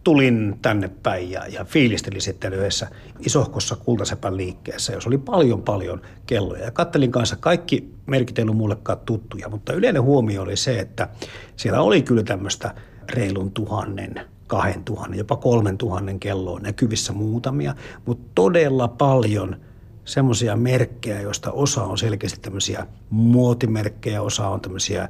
tulin 0.05 0.59
tänne 0.63 0.91
päin 1.03 1.31
ja, 1.31 1.47
ja 1.47 1.65
fiilistelin 1.65 2.21
sitten 2.21 2.53
yhdessä 2.53 2.89
isohkossa 3.19 3.77
kultasepän 3.77 4.37
liikkeessä, 4.37 4.93
jos 4.93 5.07
oli 5.07 5.19
paljon 5.19 5.63
paljon 5.63 6.01
kelloja. 6.27 6.65
Ja 6.65 6.71
kattelin 6.71 7.13
kanssa, 7.13 7.37
kaikki 7.37 7.95
merkit 8.07 8.39
ei 8.39 8.43
ollut 8.43 8.57
mullekaan 8.57 8.99
tuttuja, 8.99 9.49
mutta 9.49 9.73
yleinen 9.73 10.03
huomio 10.03 10.43
oli 10.43 10.57
se, 10.57 10.79
että 10.79 11.09
siellä 11.57 11.81
oli 11.81 12.03
kyllä 12.03 12.23
tämmöistä 12.23 12.75
reilun 13.11 13.53
tuhannen, 13.53 14.21
kahden 14.47 14.85
tuhannen, 14.85 15.19
jopa 15.19 15.37
kolmen 15.37 15.79
tuhannen 15.79 16.21
kelloa 16.21 16.61
näkyvissä 16.61 17.13
muutamia, 17.13 17.75
mutta 18.07 18.31
todella 18.35 18.89
paljon 18.89 19.57
semmoisia 20.05 20.57
merkkejä, 20.57 21.21
joista 21.21 21.53
osa 21.53 21.85
on 21.85 21.99
selkeästi 21.99 22.41
tämmöisiä 22.41 22.87
muotimerkkejä, 23.11 24.23
osa 24.23 24.49
on 24.49 24.61
tämmöisiä 24.61 25.09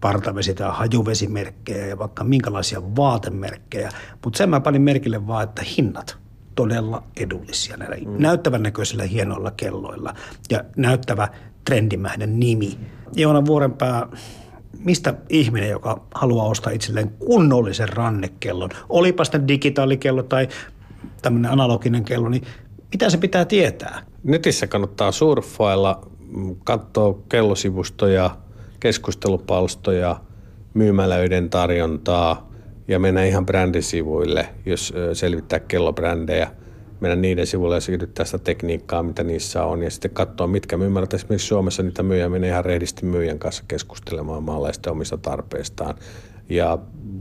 partavesi- 0.00 0.54
tai 0.54 0.70
hajuvesimerkkejä 0.72 1.86
ja 1.86 1.98
vaikka 1.98 2.24
minkälaisia 2.24 2.82
vaatemerkkejä. 2.96 3.90
Mutta 4.24 4.38
sen 4.38 4.50
mä 4.50 4.60
panin 4.60 4.82
merkille 4.82 5.26
vaan, 5.26 5.44
että 5.44 5.62
hinnat 5.76 6.16
todella 6.54 7.02
edullisia 7.16 7.76
näillä 7.76 7.96
mm. 7.96 8.22
näyttävän 8.22 8.62
näköisillä 8.62 9.04
hienoilla 9.04 9.50
kelloilla 9.50 10.14
ja 10.50 10.64
näyttävä 10.76 11.28
trendimäinen 11.64 12.40
nimi. 12.40 12.78
Joona 13.14 13.46
Vuorenpää, 13.46 14.06
mistä 14.78 15.14
ihminen, 15.28 15.70
joka 15.70 16.02
haluaa 16.14 16.46
ostaa 16.46 16.72
itselleen 16.72 17.10
kunnollisen 17.10 17.88
rannekellon, 17.88 18.70
olipa 18.88 19.24
sitten 19.24 19.48
digitaalikello 19.48 20.22
tai 20.22 20.48
tämmöinen 21.22 21.50
analoginen 21.50 22.04
kello, 22.04 22.28
niin 22.28 22.42
mitä 22.92 23.10
se 23.10 23.18
pitää 23.18 23.44
tietää? 23.44 24.02
Netissä 24.26 24.66
kannattaa 24.66 25.12
surffailla, 25.12 26.00
katsoa 26.64 27.18
kellosivustoja, 27.28 28.30
keskustelupalstoja, 28.80 30.20
myymälöiden 30.74 31.50
tarjontaa 31.50 32.50
ja 32.88 32.98
mennä 32.98 33.24
ihan 33.24 33.46
brändisivuille, 33.46 34.48
jos 34.66 34.94
selvittää 35.12 35.60
kellobrändejä, 35.60 36.50
mennä 37.00 37.16
niiden 37.16 37.46
sivuille 37.46 37.76
ja 37.76 37.80
siirryttää 37.80 38.24
sitä 38.26 38.38
tekniikkaa, 38.38 39.02
mitä 39.02 39.24
niissä 39.24 39.64
on, 39.64 39.82
ja 39.82 39.90
sitten 39.90 40.10
katsoa, 40.10 40.46
mitkä 40.46 40.76
myymälät 40.76 41.14
esimerkiksi 41.14 41.46
Suomessa 41.46 41.82
niitä 41.82 42.02
myyjä 42.02 42.28
menee 42.28 42.50
ihan 42.50 42.64
rehdisti 42.64 43.06
myyjän 43.06 43.38
kanssa 43.38 43.64
keskustelemaan 43.68 44.42
maalaisten 44.42 44.92
omista 44.92 45.18
tarpeistaan. 45.18 45.94
Ja 46.48 46.78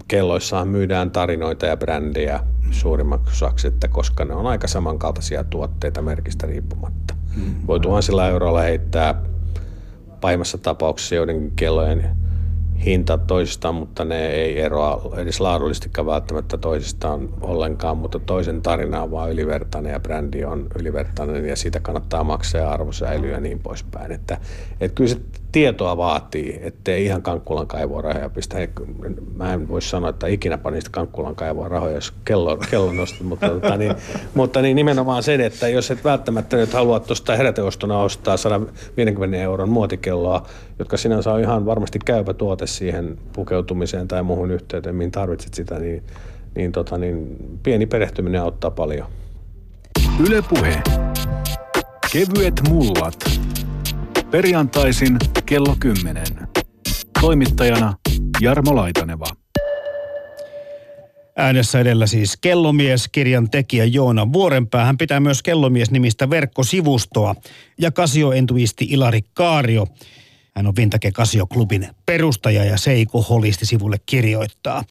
kelloissaan 0.08 0.68
myydään 0.68 1.12
tarinoita 1.12 1.66
ja 1.66 1.78
brändejä 1.78 2.40
suurimmaksi 2.72 3.34
osaksi, 3.34 3.68
että 3.68 3.88
koska 3.88 4.26
ne 4.26 4.34
on 4.34 4.48
aika 4.48 4.68
samankaltaisia 4.68 5.44
tuotteita 5.44 6.02
merkistä 6.02 6.48
riippumatta. 6.48 7.16
Mm. 7.36 7.56
Voi 7.68 7.80
tuhansilla 7.80 8.28
euroilla 8.28 8.62
heittää 8.62 9.22
pahimmassa 10.22 10.58
tapauksessa 10.58 11.16
joidenkin 11.16 11.52
kellojen 11.56 12.25
hinta 12.86 13.18
toisistaan, 13.18 13.76
mutta 13.76 14.06
ne 14.06 14.28
ei 14.28 14.60
eroa 14.60 15.12
edes 15.18 15.40
laadullisestikaan 15.40 16.06
välttämättä 16.06 16.58
toisistaan 16.58 17.30
ollenkaan, 17.42 17.98
mutta 17.98 18.20
toisen 18.20 18.62
tarina 18.62 19.02
on 19.02 19.12
vaan 19.12 19.32
ylivertainen 19.32 19.92
ja 19.94 20.00
brändi 20.00 20.46
on 20.46 20.68
ylivertainen 20.80 21.46
ja 21.46 21.56
siitä 21.56 21.80
kannattaa 21.80 22.24
maksaa 22.24 22.62
ja 22.62 22.72
arvo 22.72 22.92
säilyy 22.92 23.32
ja 23.32 23.40
niin 23.40 23.60
poispäin. 23.60 24.12
Että, 24.12 24.38
että 24.82 24.96
kyllä 24.96 25.10
se 25.10 25.20
tietoa 25.56 25.98
vaatii, 25.98 26.60
ettei 26.62 27.06
ihan 27.06 27.22
Kankkulan 27.22 27.68
kaivoa 27.68 28.02
rahoja 28.02 28.30
pistä. 28.30 28.58
Mä 29.36 29.54
en 29.54 29.68
voi 29.68 29.82
sanoa, 29.82 30.10
että 30.10 30.28
ikinä 30.28 30.58
panisi 30.58 30.92
Kankkulan 30.92 31.36
kaivoa 31.36 31.68
rahoja, 31.68 31.96
jos 31.96 32.14
kello, 32.26 32.58
kello 32.72 32.94
nostat, 32.94 33.22
mutta, 33.22 33.50
tota, 33.50 33.78
niin, 33.78 33.96
mutta 34.34 34.62
niin 34.62 34.76
nimenomaan 34.76 35.24
sen, 35.24 35.42
että 35.42 35.68
jos 35.68 35.92
et 35.92 36.04
välttämättä 36.04 36.58
nyt 36.58 36.74
halua 36.74 37.00
tuosta 37.00 37.36
heräteostona 37.36 38.00
ostaa 38.00 38.38
150 38.38 39.38
euron 39.38 39.70
muotikelloa, 39.70 40.48
jotka 40.80 40.98
sinänsä 40.98 41.32
on 41.32 41.40
ihan 41.40 41.66
varmasti 41.66 42.00
käypä 42.06 42.34
tuote 42.34 42.68
siihen 42.78 43.18
pukeutumiseen 43.34 44.08
tai 44.08 44.24
muuhun 44.24 44.52
yhteyteen, 44.52 44.96
mihin 44.96 45.12
tarvitset 45.12 45.54
sitä, 45.54 45.80
niin, 45.80 46.04
niin, 46.56 46.72
tota, 46.72 46.98
niin 46.98 47.38
pieni 47.64 47.86
perehtyminen 47.86 48.42
auttaa 48.42 48.72
paljon. 48.72 49.08
Ylepuhe. 50.28 50.82
Kevyet 52.14 52.62
mullat. 52.70 53.16
Perjantaisin 54.32 55.18
kello 55.46 55.76
10. 55.80 56.24
Toimittajana 57.22 57.94
Jarmo 58.42 58.76
Laitaneva. 58.76 59.26
Äänessä 61.38 61.80
edellä 61.80 62.08
siis 62.08 62.38
Kellomies, 62.42 63.08
kirjan 63.08 63.50
tekijä 63.50 63.86
Joona 63.86 64.34
Vuorenpää. 64.34 64.86
Hän 64.86 64.98
pitää 64.98 65.20
myös 65.20 65.44
Kellomies-nimistä 65.44 66.30
verkkosivustoa 66.30 67.36
ja 67.78 67.92
kasioentuisti 67.92 68.88
Ilari 68.90 69.22
Kaario. 69.34 69.88
Hän 70.58 70.68
on 70.68 70.76
Vintage 70.76 71.12
Kasio-klubin 71.12 71.88
perustaja 72.06 72.66
ja 72.66 72.78
Seiko 72.78 73.22
Holisti 73.22 73.66
sivulle 73.66 73.98
kirjoittaa. 74.06 74.84